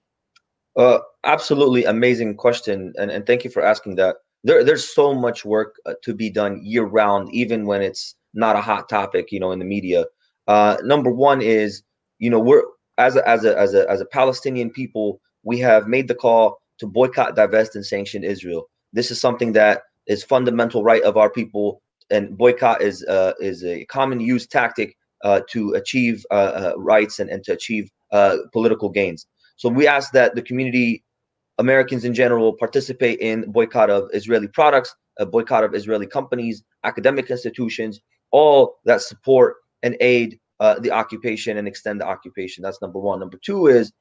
Uh, 0.76 1.00
absolutely 1.24 1.86
amazing 1.86 2.36
question, 2.36 2.94
and 2.98 3.10
and 3.10 3.26
thank 3.26 3.44
you 3.44 3.50
for 3.50 3.64
asking 3.64 3.96
that. 3.96 4.18
There, 4.44 4.64
there's 4.64 4.94
so 4.94 5.14
much 5.14 5.44
work 5.44 5.76
uh, 5.86 5.96
to 6.04 6.14
be 6.14 6.30
done 6.30 6.62
year 6.64 6.86
round, 6.86 7.34
even 7.34 7.66
when 7.66 7.82
it's 7.82 8.16
not 8.34 8.56
a 8.56 8.62
hot 8.62 8.88
topic, 8.88 9.32
you 9.32 9.40
know, 9.40 9.52
in 9.52 9.60
the 9.60 9.66
media. 9.66 10.06
Uh, 10.48 10.78
number 10.84 11.12
one 11.12 11.42
is, 11.42 11.84
you 12.20 12.30
know, 12.30 12.40
we're 12.40 12.64
as 12.98 13.16
a, 13.16 13.28
as 13.28 13.46
a 13.46 13.58
as 13.58 13.74
a 13.74 13.90
as 13.90 14.02
a 14.02 14.06
Palestinian 14.06 14.70
people, 14.70 15.22
we 15.44 15.60
have 15.60 15.88
made 15.88 16.08
the 16.08 16.16
call 16.16 16.62
to 16.80 16.88
boycott, 16.88 17.36
divest, 17.36 17.76
and 17.76 17.86
sanction 17.86 18.24
Israel. 18.24 18.70
This 18.94 19.12
is 19.12 19.20
something 19.20 19.54
that 19.54 19.84
is 20.08 20.24
fundamental 20.24 20.84
right 20.84 21.04
of 21.04 21.18
our 21.18 21.30
people, 21.30 21.82
and 22.10 22.38
boycott 22.38 22.82
is 22.82 23.04
uh, 23.06 23.34
is 23.40 23.64
a 23.64 23.86
common 23.86 24.20
used 24.20 24.52
tactic 24.52 24.96
uh, 25.24 25.42
to 25.50 25.74
achieve 25.74 26.26
uh, 26.32 26.34
uh 26.34 26.74
rights 26.78 27.20
and, 27.20 27.30
and 27.30 27.44
to 27.44 27.54
achieve 27.54 27.90
uh, 28.12 28.38
political 28.54 28.90
gains. 28.90 29.26
So 29.58 29.70
we 29.70 29.88
ask 29.88 30.12
that 30.14 30.36
the 30.36 30.42
community, 30.42 31.04
Americans 31.58 32.06
in 32.06 32.14
general, 32.14 32.54
participate 32.54 33.20
in 33.20 33.52
boycott 33.52 33.90
of 33.90 34.10
Israeli 34.14 34.48
products, 34.48 34.96
a 35.20 35.26
boycott 35.26 35.64
of 35.64 35.76
Israeli 35.76 36.08
companies, 36.08 36.64
academic 36.84 37.30
institutions, 37.30 38.00
all 38.32 38.78
that 38.86 39.02
support 39.02 39.58
and 39.84 39.96
aid 40.00 40.40
uh, 40.60 40.80
the 40.80 40.92
occupation 40.92 41.58
and 41.58 41.68
extend 41.68 42.02
the 42.02 42.06
occupation. 42.06 42.62
That's 42.62 42.82
number 42.82 43.00
one. 43.00 43.20
Number 43.20 43.40
two 43.44 43.68
is, 43.68 43.92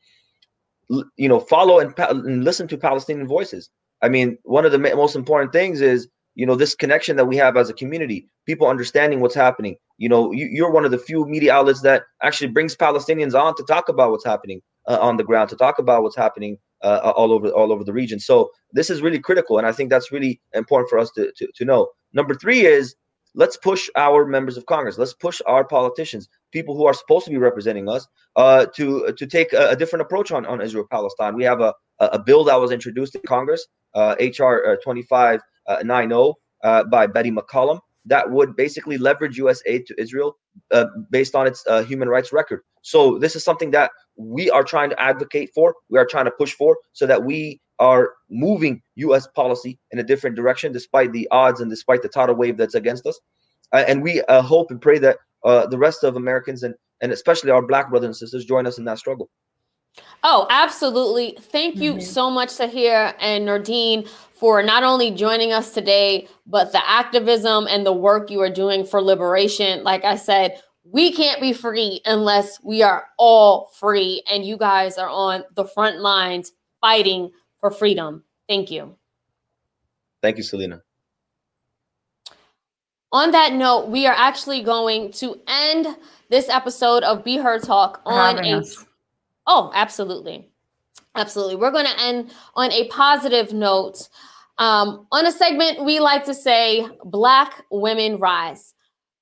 you 0.89 1.29
know, 1.29 1.41
follow 1.41 1.81
and, 1.81 1.93
and 1.99 2.45
listen 2.45 2.69
to 2.69 2.79
Palestinian 2.79 3.27
voices. 3.27 3.71
I 4.03 4.09
mean, 4.09 4.39
one 4.45 4.65
of 4.65 4.73
the 4.73 4.79
most 4.79 5.17
important 5.17 5.53
things 5.53 5.81
is, 5.81 6.09
you 6.35 6.47
know, 6.47 6.55
this 6.55 6.75
connection 6.75 7.17
that 7.17 7.25
we 7.25 7.37
have 7.37 7.57
as 7.57 7.69
a 7.69 7.75
community, 7.75 8.29
people 8.47 8.69
understanding 8.69 9.21
what's 9.21 9.35
happening. 9.35 9.77
You 9.99 10.09
know, 10.09 10.31
you, 10.33 10.65
are 10.65 10.71
one 10.71 10.85
of 10.85 10.93
the 10.93 10.99
few 10.99 11.27
media 11.27 11.53
outlets 11.53 11.83
that 11.83 12.05
actually 12.23 12.49
brings 12.49 12.77
Palestinians 12.77 13.35
on 13.35 13.57
to 13.57 13.65
talk 13.65 13.89
about 13.89 14.13
what's 14.13 14.25
happening 14.25 14.63
uh, 14.87 14.99
on 15.01 15.17
the 15.17 15.25
ground, 15.25 15.51
to 15.51 15.57
talk 15.57 15.81
about 15.81 16.05
what's 16.05 16.17
happening 16.17 16.57
uh, 16.83 17.13
all 17.17 17.33
over 17.33 17.49
all 17.49 17.73
over 17.73 17.83
the 17.83 17.93
region. 17.93 18.21
So 18.21 18.51
this 18.73 18.89
is 18.89 19.03
really 19.03 19.19
critical, 19.19 19.59
and 19.59 19.67
I 19.67 19.73
think 19.73 19.91
that's 19.91 20.13
really 20.13 20.41
important 20.55 20.89
for 20.89 20.99
us 20.99 21.11
to, 21.13 21.33
to, 21.37 21.49
to 21.57 21.65
know. 21.65 21.89
Number 22.13 22.35
three 22.35 22.67
is 22.67 22.95
let's 23.35 23.57
push 23.57 23.89
our 23.97 24.25
members 24.25 24.57
of 24.57 24.67
Congress. 24.67 24.97
Let's 24.97 25.15
push 25.15 25.41
our 25.47 25.65
politicians, 25.65 26.29
people 26.53 26.77
who 26.77 26.87
are 26.87 26.95
supposed 26.95 27.25
to 27.25 27.31
be 27.31 27.39
representing 27.39 27.89
us, 27.89 28.07
uh, 28.37 28.67
to 28.77 29.13
to 29.17 29.27
take 29.27 29.53
a, 29.53 29.71
a, 29.71 29.77
different 29.77 30.03
approach 30.03 30.31
on, 30.33 30.47
on 30.47 30.61
Israel 30.61 30.87
Palestine. 30.91 31.35
We 31.35 31.45
have 31.45 31.61
a, 31.61 31.75
a 31.99 32.19
bill 32.19 32.45
that 32.45 32.57
was 32.57 32.71
introduced 32.71 33.15
in 33.15 33.23
Congress, 33.27 33.67
uh, 33.95 34.15
HR 34.21 34.79
2590 34.83 36.15
uh, 36.15 36.33
uh, 36.65 36.85
by 36.85 37.07
Betty 37.07 37.31
McCollum, 37.31 37.81
that 38.07 38.31
would 38.31 38.57
basically 38.57 38.99
leverage 38.99 39.37
U.S. 39.39 39.63
aid 39.67 39.87
to 39.87 40.01
Israel 40.01 40.37
uh, 40.73 40.87
based 41.11 41.35
on 41.35 41.47
its 41.47 41.65
uh, 41.69 41.83
human 41.85 42.09
rights 42.09 42.33
record. 42.33 42.63
So 42.83 43.19
this 43.19 43.37
is 43.37 43.45
something 43.45 43.71
that 43.73 43.91
we 44.17 44.51
are 44.51 44.65
trying 44.65 44.91
to 44.91 45.01
advocate 45.01 45.51
for. 45.55 45.75
We 45.91 45.99
are 45.99 46.07
trying 46.07 46.25
to 46.25 46.31
push 46.31 46.55
for, 46.55 46.79
so 46.93 47.07
that 47.07 47.25
we 47.25 47.61
are 47.79 48.15
moving 48.31 48.83
U.S. 48.97 49.29
policy 49.29 49.79
in 49.93 49.99
a 49.99 50.03
different 50.03 50.37
direction, 50.37 50.73
despite 50.73 51.13
the 51.13 51.29
odds 51.31 51.61
and 51.61 51.71
despite 51.71 52.03
the 52.03 52.09
tidal 52.09 52.35
wave 52.35 52.57
that's 52.57 52.75
against 52.75 53.07
us. 53.07 53.21
Uh, 53.73 53.85
and 53.87 54.03
we 54.03 54.23
uh, 54.23 54.43
hope 54.43 54.71
and 54.71 54.81
pray 54.81 54.99
that 54.99 55.19
uh, 55.45 55.67
the 55.67 55.79
rest 55.79 56.05
of 56.05 56.17
Americans 56.17 56.63
and 56.63 56.75
and 57.01 57.13
especially 57.13 57.51
our 57.51 57.63
Black 57.63 57.91
brothers 57.91 58.07
and 58.07 58.17
sisters 58.17 58.45
join 58.45 58.67
us 58.67 58.79
in 58.79 58.85
that 58.85 58.99
struggle. 58.99 59.31
Oh, 60.23 60.47
absolutely. 60.51 61.37
Thank 61.41 61.77
you 61.77 61.93
mm-hmm. 61.93 62.01
so 62.01 62.31
much, 62.31 62.57
Tahir 62.57 63.15
and 63.21 63.47
Nerdeen, 63.47 64.09
for 64.35 64.63
not 64.63 64.83
only 64.83 65.11
joining 65.11 65.53
us 65.53 65.73
today, 65.73 66.29
but 66.47 66.73
the 66.73 66.89
activism 66.89 67.67
and 67.69 67.87
the 67.87 67.93
work 67.93 68.31
you 68.31 68.41
are 68.41 68.51
doing 68.51 68.85
for 68.85 69.01
liberation. 69.01 69.83
Like 69.85 70.05
I 70.05 70.17
said, 70.17 70.61
we 70.85 71.13
can't 71.13 71.41
be 71.41 71.53
free 71.53 72.01
unless 72.05 72.63
we 72.63 72.83
are 72.83 73.07
all 73.19 73.71
free. 73.75 74.23
And 74.31 74.45
you 74.45 74.57
guys 74.57 74.99
are 74.99 75.09
on 75.09 75.45
the 75.55 75.65
front 75.65 76.01
lines 76.01 76.53
fighting 76.81 77.31
for 77.61 77.71
freedom. 77.71 78.25
Thank 78.49 78.71
you. 78.71 78.97
Thank 80.23 80.37
you, 80.37 80.43
Selena. 80.43 80.83
On 83.13 83.31
that 83.31 83.55
note, 83.55 83.89
we 83.89 84.07
are 84.07 84.15
actually 84.15 84.63
going 84.63 85.13
to 85.13 85.41
end 85.47 85.87
this 86.29 86.49
episode 86.49 87.03
of 87.05 87.25
Be 87.25 87.39
Heard 87.39 87.63
Talk 87.63 88.03
on 88.05 88.45
a. 88.45 88.59
Us. 88.59 88.85
Oh, 89.47 89.71
absolutely. 89.75 90.51
Absolutely. 91.15 91.57
We're 91.57 91.71
going 91.71 91.87
to 91.87 92.01
end 92.01 92.31
on 92.55 92.71
a 92.71 92.87
positive 92.89 93.53
note. 93.53 94.09
Um, 94.59 95.07
on 95.13 95.25
a 95.25 95.33
segment 95.33 95.85
we 95.85 96.01
like 96.01 96.25
to 96.25 96.35
say, 96.35 96.87
Black 97.05 97.65
Women 97.71 98.19
Rise. 98.19 98.75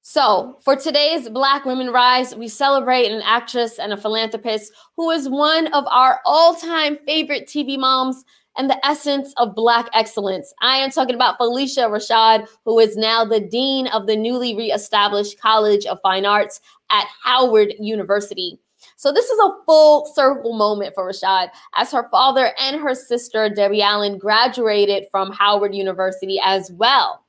So, 0.02 0.58
for 0.64 0.76
today's 0.76 1.28
Black 1.28 1.64
Women 1.64 1.90
Rise, 1.90 2.34
we 2.34 2.48
celebrate 2.48 3.10
an 3.10 3.22
actress 3.24 3.78
and 3.78 3.92
a 3.92 3.96
philanthropist 3.96 4.72
who 4.96 5.10
is 5.10 5.28
one 5.28 5.66
of 5.72 5.84
our 5.88 6.20
all 6.24 6.54
time 6.54 6.98
favorite 7.06 7.46
TV 7.46 7.78
moms 7.78 8.24
and 8.56 8.70
the 8.70 8.86
essence 8.86 9.32
of 9.36 9.54
Black 9.54 9.88
excellence. 9.94 10.52
I 10.60 10.76
am 10.76 10.90
talking 10.90 11.14
about 11.14 11.38
Phylicia 11.38 11.88
Rashad, 11.88 12.48
who 12.64 12.78
is 12.78 12.96
now 12.96 13.24
the 13.24 13.40
Dean 13.40 13.86
of 13.88 14.06
the 14.06 14.16
newly 14.16 14.56
reestablished 14.56 15.40
College 15.40 15.86
of 15.86 15.98
Fine 16.02 16.26
Arts 16.26 16.60
at 16.90 17.06
Howard 17.22 17.74
University. 17.78 18.58
So 18.96 19.12
this 19.12 19.28
is 19.28 19.38
a 19.40 19.52
full 19.66 20.06
circle 20.14 20.54
moment 20.54 20.94
for 20.94 21.10
Rashad 21.10 21.50
as 21.74 21.92
her 21.92 22.08
father 22.10 22.52
and 22.60 22.80
her 22.80 22.94
sister, 22.94 23.48
Debbie 23.48 23.82
Allen, 23.82 24.18
graduated 24.18 25.06
from 25.10 25.32
Howard 25.32 25.74
University 25.74 26.40
as 26.42 26.70
well. 26.72 27.24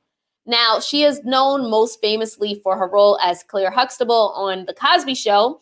Now, 0.46 0.80
she 0.80 1.02
is 1.02 1.22
known 1.24 1.68
most 1.68 2.00
famously 2.00 2.60
for 2.62 2.78
her 2.78 2.88
role 2.88 3.18
as 3.22 3.42
Claire 3.42 3.70
Huxtable 3.70 4.32
on 4.34 4.64
The 4.64 4.72
Cosby 4.72 5.14
Show. 5.14 5.60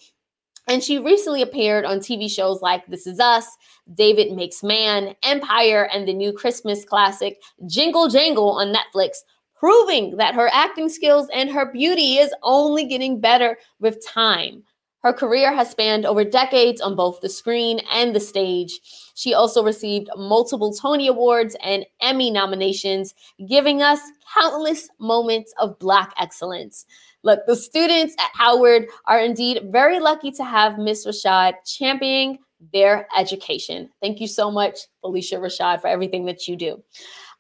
And 0.69 0.83
she 0.83 0.99
recently 0.99 1.43
appeared 1.43 1.85
on 1.85 1.99
TV 2.01 2.29
shows 2.29 2.61
like 2.61 2.87
This 2.87 3.07
Is 3.07 3.21
Us, 3.21 3.57
David 3.95 4.33
Makes 4.33 4.65
Man, 4.65 5.15
Empire, 5.23 5.89
and 5.93 6.09
the 6.09 6.13
new 6.13 6.33
Christmas 6.33 6.85
classic 6.85 7.41
Jingle 7.67 8.09
Jangle 8.09 8.51
on 8.51 8.75
Netflix, 8.75 9.19
proving 9.59 10.17
that 10.17 10.35
her 10.35 10.51
acting 10.53 10.89
skills 10.89 11.29
and 11.33 11.51
her 11.51 11.71
beauty 11.71 12.17
is 12.17 12.35
only 12.43 12.85
getting 12.85 13.21
better 13.21 13.57
with 13.79 14.05
time. 14.05 14.65
Her 15.07 15.13
career 15.13 15.55
has 15.55 15.71
spanned 15.71 16.05
over 16.05 16.25
decades 16.25 16.81
on 16.81 16.97
both 16.97 17.21
the 17.21 17.29
screen 17.29 17.81
and 17.93 18.13
the 18.13 18.19
stage. 18.19 18.81
She 19.15 19.35
also 19.35 19.63
received 19.63 20.11
multiple 20.17 20.75
Tony 20.75 21.07
Awards 21.07 21.55
and 21.63 21.87
Emmy 22.01 22.29
nominations, 22.29 23.15
giving 23.49 23.83
us 23.83 24.01
countless 24.35 24.89
moments 24.99 25.55
of 25.61 25.79
Black 25.79 26.13
excellence. 26.19 26.87
Look, 27.27 27.45
the 27.45 27.57
students 27.57 28.15
at 28.21 28.31
Howard 28.35 28.87
are 29.07 29.19
indeed 29.19 29.63
very 29.73 29.99
lucky 29.99 30.31
to 30.31 30.45
have 30.45 30.79
Miss 30.79 31.05
Rashad 31.05 31.55
championing 31.67 32.39
their 32.73 33.09
education. 33.19 33.91
Thank 34.01 34.21
you 34.21 34.29
so 34.29 34.49
much, 34.49 34.79
Phylicia 35.03 35.41
Rashad, 35.41 35.81
for 35.81 35.89
everything 35.89 36.25
that 36.27 36.47
you 36.47 36.55
do. 36.55 36.81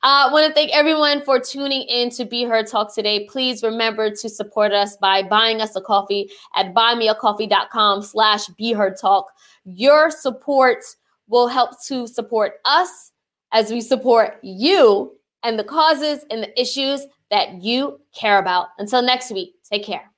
I 0.02 0.24
uh, 0.24 0.32
want 0.32 0.48
to 0.48 0.52
thank 0.52 0.72
everyone 0.72 1.22
for 1.22 1.38
tuning 1.38 1.82
in 1.82 2.10
to 2.10 2.24
Be 2.24 2.42
Heard 2.42 2.66
Talk 2.66 2.92
today. 2.92 3.28
Please 3.30 3.62
remember 3.62 4.10
to 4.10 4.28
support 4.28 4.72
us 4.72 4.96
by 4.96 5.22
buying 5.22 5.60
us 5.60 5.76
a 5.76 5.80
coffee 5.80 6.32
at 6.56 6.74
buymeacoffee.com 6.74 8.02
slash 8.02 8.48
Be 8.58 8.72
Heard 8.72 8.96
Talk. 9.00 9.26
Your 9.64 10.10
support 10.10 10.82
will 11.28 11.46
help 11.46 11.80
to 11.86 12.08
support 12.08 12.54
us 12.64 13.12
as 13.52 13.70
we 13.70 13.80
support 13.80 14.38
you 14.42 15.12
and 15.44 15.56
the 15.56 15.64
causes 15.64 16.24
and 16.32 16.42
the 16.42 16.60
issues 16.60 17.06
that 17.30 17.62
you 17.62 18.00
care 18.18 18.38
about. 18.38 18.68
Until 18.78 19.02
next 19.02 19.30
week, 19.30 19.54
take 19.70 19.84
care. 19.84 20.10